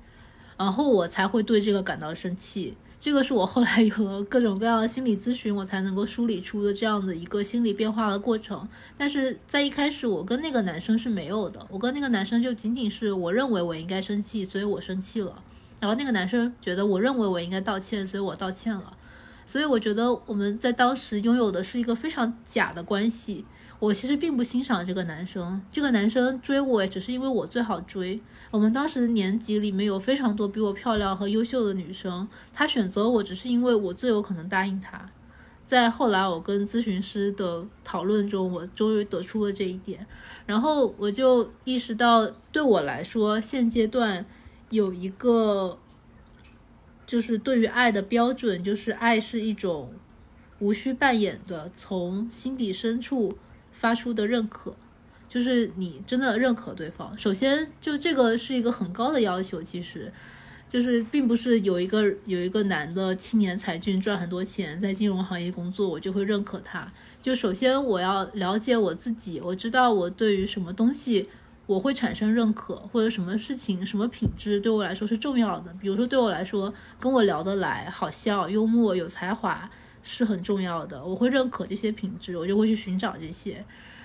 [0.60, 2.76] 然后我才会对这个感到生气。
[2.98, 8.68] 这个是我后来有了各种各样的心理咨询，我才能够梳理出的这样的一个心理变化的过程。
[8.98, 11.66] 但是在一开始，我跟那个男生是没有的。
[11.70, 15.42] 我跟那个男生就仅仅是我认为我应该生气，所以我生气了。
[15.80, 18.98] 然后那个男生觉得我认为我应该道歉，所以我道歉了。
[19.46, 23.46] 所以我觉得我们在当时拥有的是一个非常假的关系。
[23.80, 28.20] 我其实并不欣赏这个男生，这个男生追我也只是因为我最好追。
[28.50, 35.10] 我们当时年级里面有非常多比我漂亮和优秀的女生，他选择我只是因为我最有可能答应他。
[35.64, 40.06] 在后来我跟咨询师的讨论中，我终于得出了这一点，
[40.44, 44.26] 然后我就意识到，对我来说，现阶段
[44.68, 45.78] 有一个
[47.06, 49.92] 就是对于爱的标准，就是爱是一种
[50.58, 53.38] 无需扮演的，从心底深处。
[53.80, 54.76] 发出的认可，
[55.26, 57.16] 就是你真的认可对方。
[57.16, 60.12] 首先，就这个是一个很高的要求，其实
[60.68, 66.92] 就是并不是有一个有一个男的青年才俊赚很多钱，在金融行业工作，我就会认可他。
[67.22, 71.30] 就首先我要了解我自己，我知道我对于什么东西
[71.64, 75.74] 我会产生认可，或者什么事情、什么品质对我来说是重要的。
[75.80, 79.70] 比如说，对我来说，跟我聊得来、好笑、幽默、有才华。
[80.02, 83.64] 是很重要的，我会认可这些品质，我就会去寻找这些。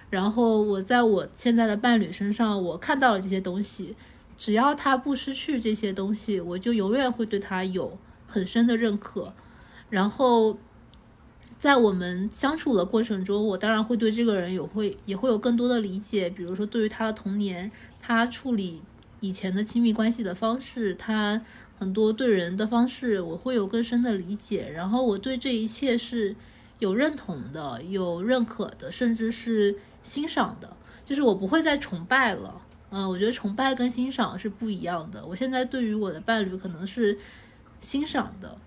[0.10, 3.96] 然后我在我现在的伴侣身上，我看到了这些东西，
[4.38, 9.34] 只要他不失去这些东西，我就永远会对他有很深的认可。
[9.90, 10.58] 然后
[11.58, 18.82] 在我们相处的过程中，我当然会对这个人有会也会有更多的理解，比如说对于他的童年，他处理
[19.22, 21.42] 以前的亲密关系的方式，他。
[21.78, 26.36] 很多对人的方式，我会有更深的理解，然后我对这一切是
[26.80, 30.76] 有认同的、有认可的，甚至是欣赏的。
[31.04, 35.24] 就是我不会再崇拜了，嗯，我觉得崇拜跟欣赏是不一样的。
[35.26, 37.18] 我现在对于我的伴侣可能是
[37.80, 38.58] 欣赏的，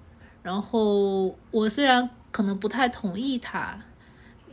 [0.42, 3.80] 然后我虽然可能不太同意他，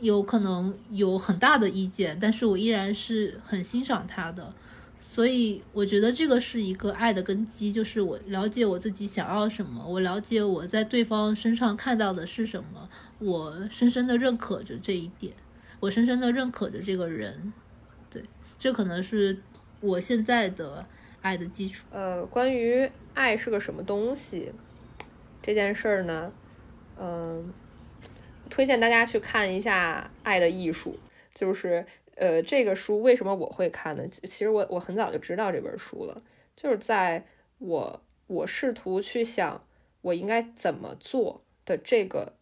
[0.00, 4.52] 有可能有很大的意见，但是我依然是很欣赏他的。
[4.98, 15.32] 所以我觉得这个是一个爱的根基，就是我了解我自己想要什么，我了解我在对方身上看到的是什么，我深深的认可着这一点，
[15.80, 17.52] 我深深的认可着这个人，
[18.10, 18.24] 对，
[18.58, 19.38] 这可能是
[19.80, 20.84] 我现在的
[21.22, 21.86] 爱的基础。
[21.92, 24.50] 呃，关于爱是个什么东西
[25.42, 26.32] 这件事儿呢，
[26.98, 27.52] 嗯，
[28.50, 30.98] 推荐大家去看一下《爱的艺术》，
[31.38, 31.86] 就是。
[32.16, 34.08] 呃，这个书为什么我会看呢？
[34.08, 36.22] 其实我我很早就知道这本书了，
[36.56, 37.26] 就是在
[37.58, 39.66] 我我试图去想
[40.00, 42.32] 我应该怎么做的这个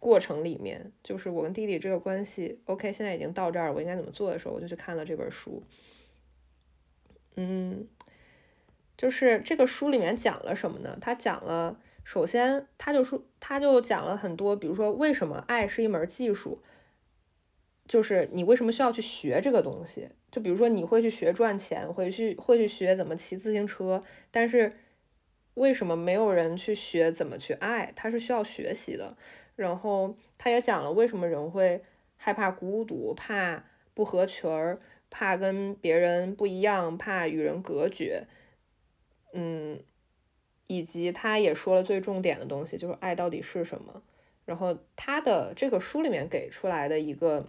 [0.00, 5.62] 过程里面，就是我跟弟弟这个关系，OK，现在已经到这儿，我应该怎么做的时候，我就去看了这本书。
[7.36, 7.86] 嗯，
[8.96, 10.98] 就是这个书里面讲了什么呢？
[11.00, 16.60] 他讲了，首先他就说，他就讲了很多，比如说为什么爱是一门技术。
[17.88, 20.10] 就是你为什么需要去学这个东西？
[20.30, 24.76] 就比如说你会去学赚钱，会去会去学怎么骑自行车，但是
[25.54, 27.90] 为什么没有人去学怎么去爱？
[27.96, 29.16] 他是需要学习的。
[29.56, 31.82] 然后他也讲了为什么人会
[32.18, 38.26] 害怕孤独，怕不合群儿，怕跟别人不一样，怕与人隔绝。
[39.32, 39.80] 嗯，
[40.66, 44.02] 以及他也说了最重点的东西，就是爱到底是什么。
[44.44, 47.46] 然后他的这个书里面给出来的一个。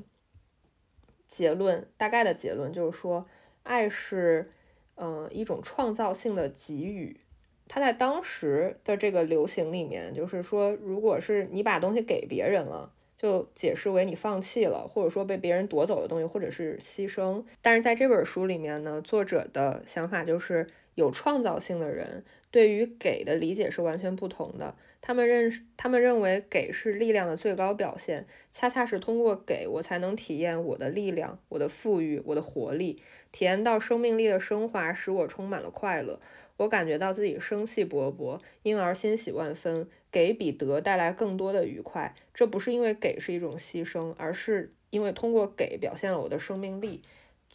[1.29, 3.25] 结论大概的结论就是说，
[3.63, 4.51] 爱是，
[4.95, 7.21] 嗯，一种创造性的给予。
[7.67, 17.43] 它在当时的这个流行里面，就是说，如果是你把东西给别人了，就解释为你放弃了，或者说被别人夺走的东西，或者是牺牲。
[17.61, 24.75] 但是在这本书里面呢，作者的想法就是，有创造性的人对于给的理解是完全不同的。
[25.01, 36.19] 他们认他们认为给是力量的最高表现，恰恰是通过给我才能体验我的力量、我的富裕、我的活力，体验到生命力的升华，使我充满了快乐。
[36.57, 39.87] 我感觉到自己生气勃勃，因而欣喜万分。
[40.11, 47.03] 给比得带来更多的愉快，这不是因为给是一种牺牲，而是因为通过给表现了我的生命力。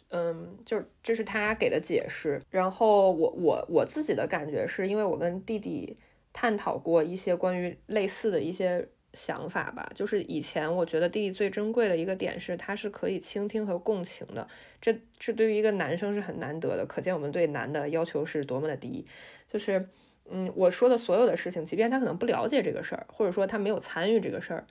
[0.07, 2.41] 嗯，就这是他给的解释。
[2.49, 5.97] 然后我我我自己的感觉是因为我跟弟弟
[6.35, 9.89] 探讨过一些关于类似的一些想法吧。
[9.95, 14.45] 就是以前我觉得弟弟最珍贵的一个点是他是可以倾听和共情的，
[14.81, 16.85] 这这对于一个男生是很难得的。
[16.85, 19.07] 可见我们对男的要求是多么的低。
[19.47, 19.87] 就是
[20.29, 24.67] 嗯，我说的所有的事情，即便他可能不了解这个事儿，或者说他没有参与这个事儿。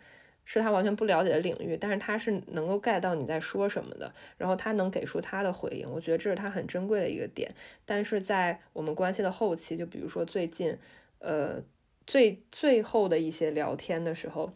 [0.46, 7.50] 是他完全不了解的领域，但是他是能够 get 到你在说什么的，然后他能给出他的回应，我觉得这是他很珍贵的一个点。
[7.86, 10.76] 但是在我们关系的后期，就比如说最近，
[11.24, 11.62] 呃，
[12.06, 14.52] 最最后的一些聊天的时候，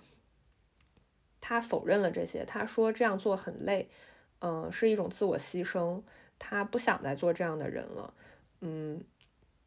[1.41, 3.89] 他否认了这些，他说这样做很累，
[4.41, 6.03] 嗯，是一种自我牺牲，
[6.39, 8.15] 他不想再做这样的人了，
[8.61, 9.03] 嗯。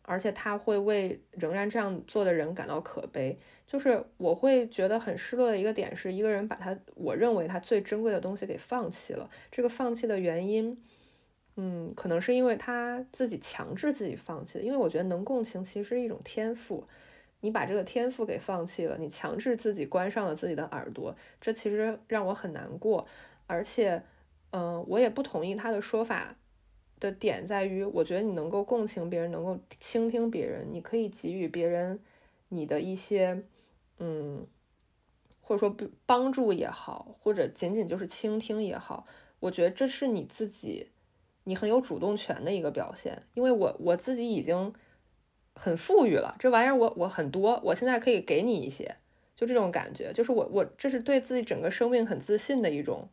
[0.04, 9.30] 而且他会为仍然这样做的人感到可悲，就是我会觉得很失落的一个点是，一个人把他我认为他最珍贵的东西给放弃了。
[9.52, 10.76] 这个放弃的原因，
[11.56, 14.60] 嗯，可能是因为他自己强制自己放弃。
[14.60, 16.86] 因为我觉得能共情其实是一种天赋，
[17.42, 23.06] 你把这个天赋给放弃了，你强制自己关上了自己的耳朵，这其实让我很难过。
[23.48, 24.02] 而且，
[24.52, 26.36] 嗯，我也不同意他的说法。
[27.00, 32.00] 的点在于，我觉得你能够共情别人，能够倾听别人，你可以给予别人
[32.50, 33.42] 你的一些，
[33.98, 34.46] 嗯，
[35.42, 39.08] 或者说帮助也好，或者仅仅就是倾听也好，
[39.40, 40.90] 我觉得这是你自己，
[41.44, 43.24] 你很有主动权的一个表现。
[43.34, 44.74] 因为我我自己已经
[45.56, 48.96] 很富裕了，这玩意儿我我很多，我现在可以给你一些，
[49.36, 53.10] 就这种感觉，就是我我这是对自己整个生命很自信的一种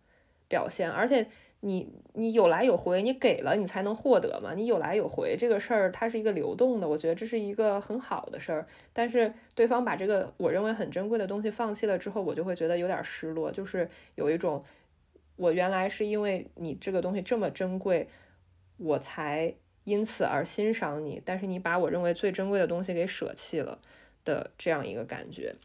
[0.48, 1.26] 表现，而且。
[1.60, 4.54] 你你有来有回，你给了你才能获得嘛。
[4.54, 8.64] 你有来有回这个事儿，它是一个流动的，我觉得这是一个很好的事儿。
[8.92, 14.62] 但是对方把这个我认为很珍贵的东西放弃了之后，我就会觉得有点失落，就是有一种
[15.38, 18.06] 我原来是因为你这个东西这么珍贵，
[18.76, 23.80] 我才因此而欣赏你，但是你把我认为最珍贵的东西给舍弃了
[24.22, 25.56] 的这样一个感觉。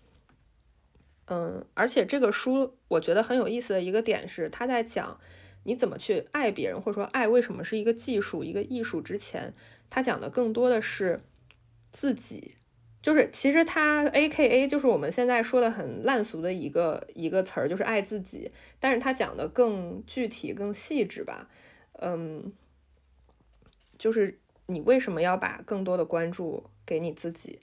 [1.25, 5.19] 嗯，而且这个书我觉得很有意思的一个点是，他在讲。
[5.65, 8.99] 你怎么去爱别人，或者说爱为什么是一个技术、一个艺术？
[8.99, 9.53] 之前
[9.89, 11.21] 他讲的更多的是
[11.89, 12.55] 自己，
[13.03, 18.51] 就是其实他 A K A 就是我们现在说的很烂俗的一个一个词儿，就是爱自己。
[18.79, 21.47] 但是他讲的更具体、更细致吧，
[21.99, 22.51] 嗯，
[23.99, 27.59] 就是你为什么要把更多的关注给你自己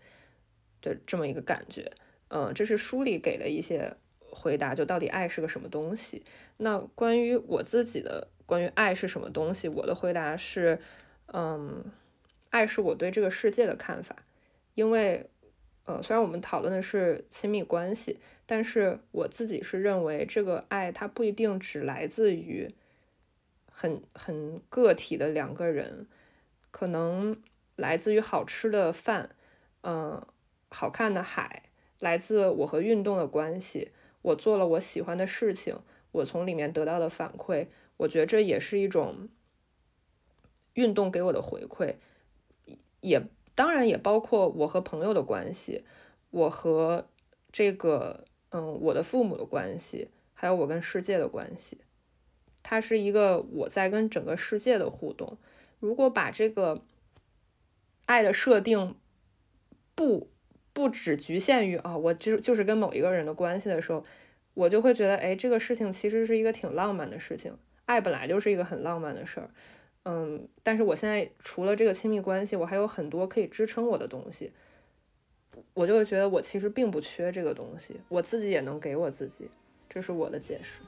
[0.80, 1.90] 的这么一个感觉？
[2.28, 3.96] 嗯，这是书里给的一些。
[4.32, 6.22] 回答就到底爱是个什么东西？
[6.58, 10.78] 那关于我自己的关于爱是什么东西，我的回答是，
[11.32, 11.84] 嗯，
[12.50, 14.14] 爱是我对这个世界的看法。
[14.80, 15.28] 因为，
[15.84, 22.74] 呃，虽然我们讨论的是亲密关系，但是我自己是认为这个爱它不一定只来自于
[23.66, 26.06] 很很个体的两个人，
[26.70, 27.42] 可能
[27.76, 29.36] 来自于好吃的饭，
[29.82, 30.26] 嗯，
[30.70, 31.64] 好看的海，
[31.98, 33.90] 来自我和运动的关系。
[34.22, 35.78] 我做了我喜欢的事情，
[36.12, 37.66] 我从里面得到的反馈，
[37.98, 39.28] 我觉得这也是一种
[40.72, 41.96] 运动给我的回馈，
[43.02, 43.22] 也
[43.60, 45.84] 当然也包括我和朋友的关系，
[46.30, 47.06] 我和
[47.52, 51.76] 这个嗯我的父母的关系，还有我跟世界的关系，
[52.62, 55.36] 它是一个我在跟整个世界的互动。
[55.78, 56.82] 如果把这个
[58.06, 58.94] 爱的设定
[59.94, 60.30] 不。
[60.72, 64.04] 不只局限于啊，我就就是跟某一个人的关系的时候，
[64.54, 67.52] 我就会觉得，哎，这个事情其实是一个挺浪漫的事情。
[67.86, 69.50] 爱本来就是一个很浪漫的事儿，
[70.04, 74.50] 嗯，但是我现在除了这个亲密关系，我还有很多可以支撑我的东西，
[75.74, 79.50] 我就会觉得我其实并不缺这个东西，我自己也能给我自己，
[79.88, 80.80] 这是我的解释。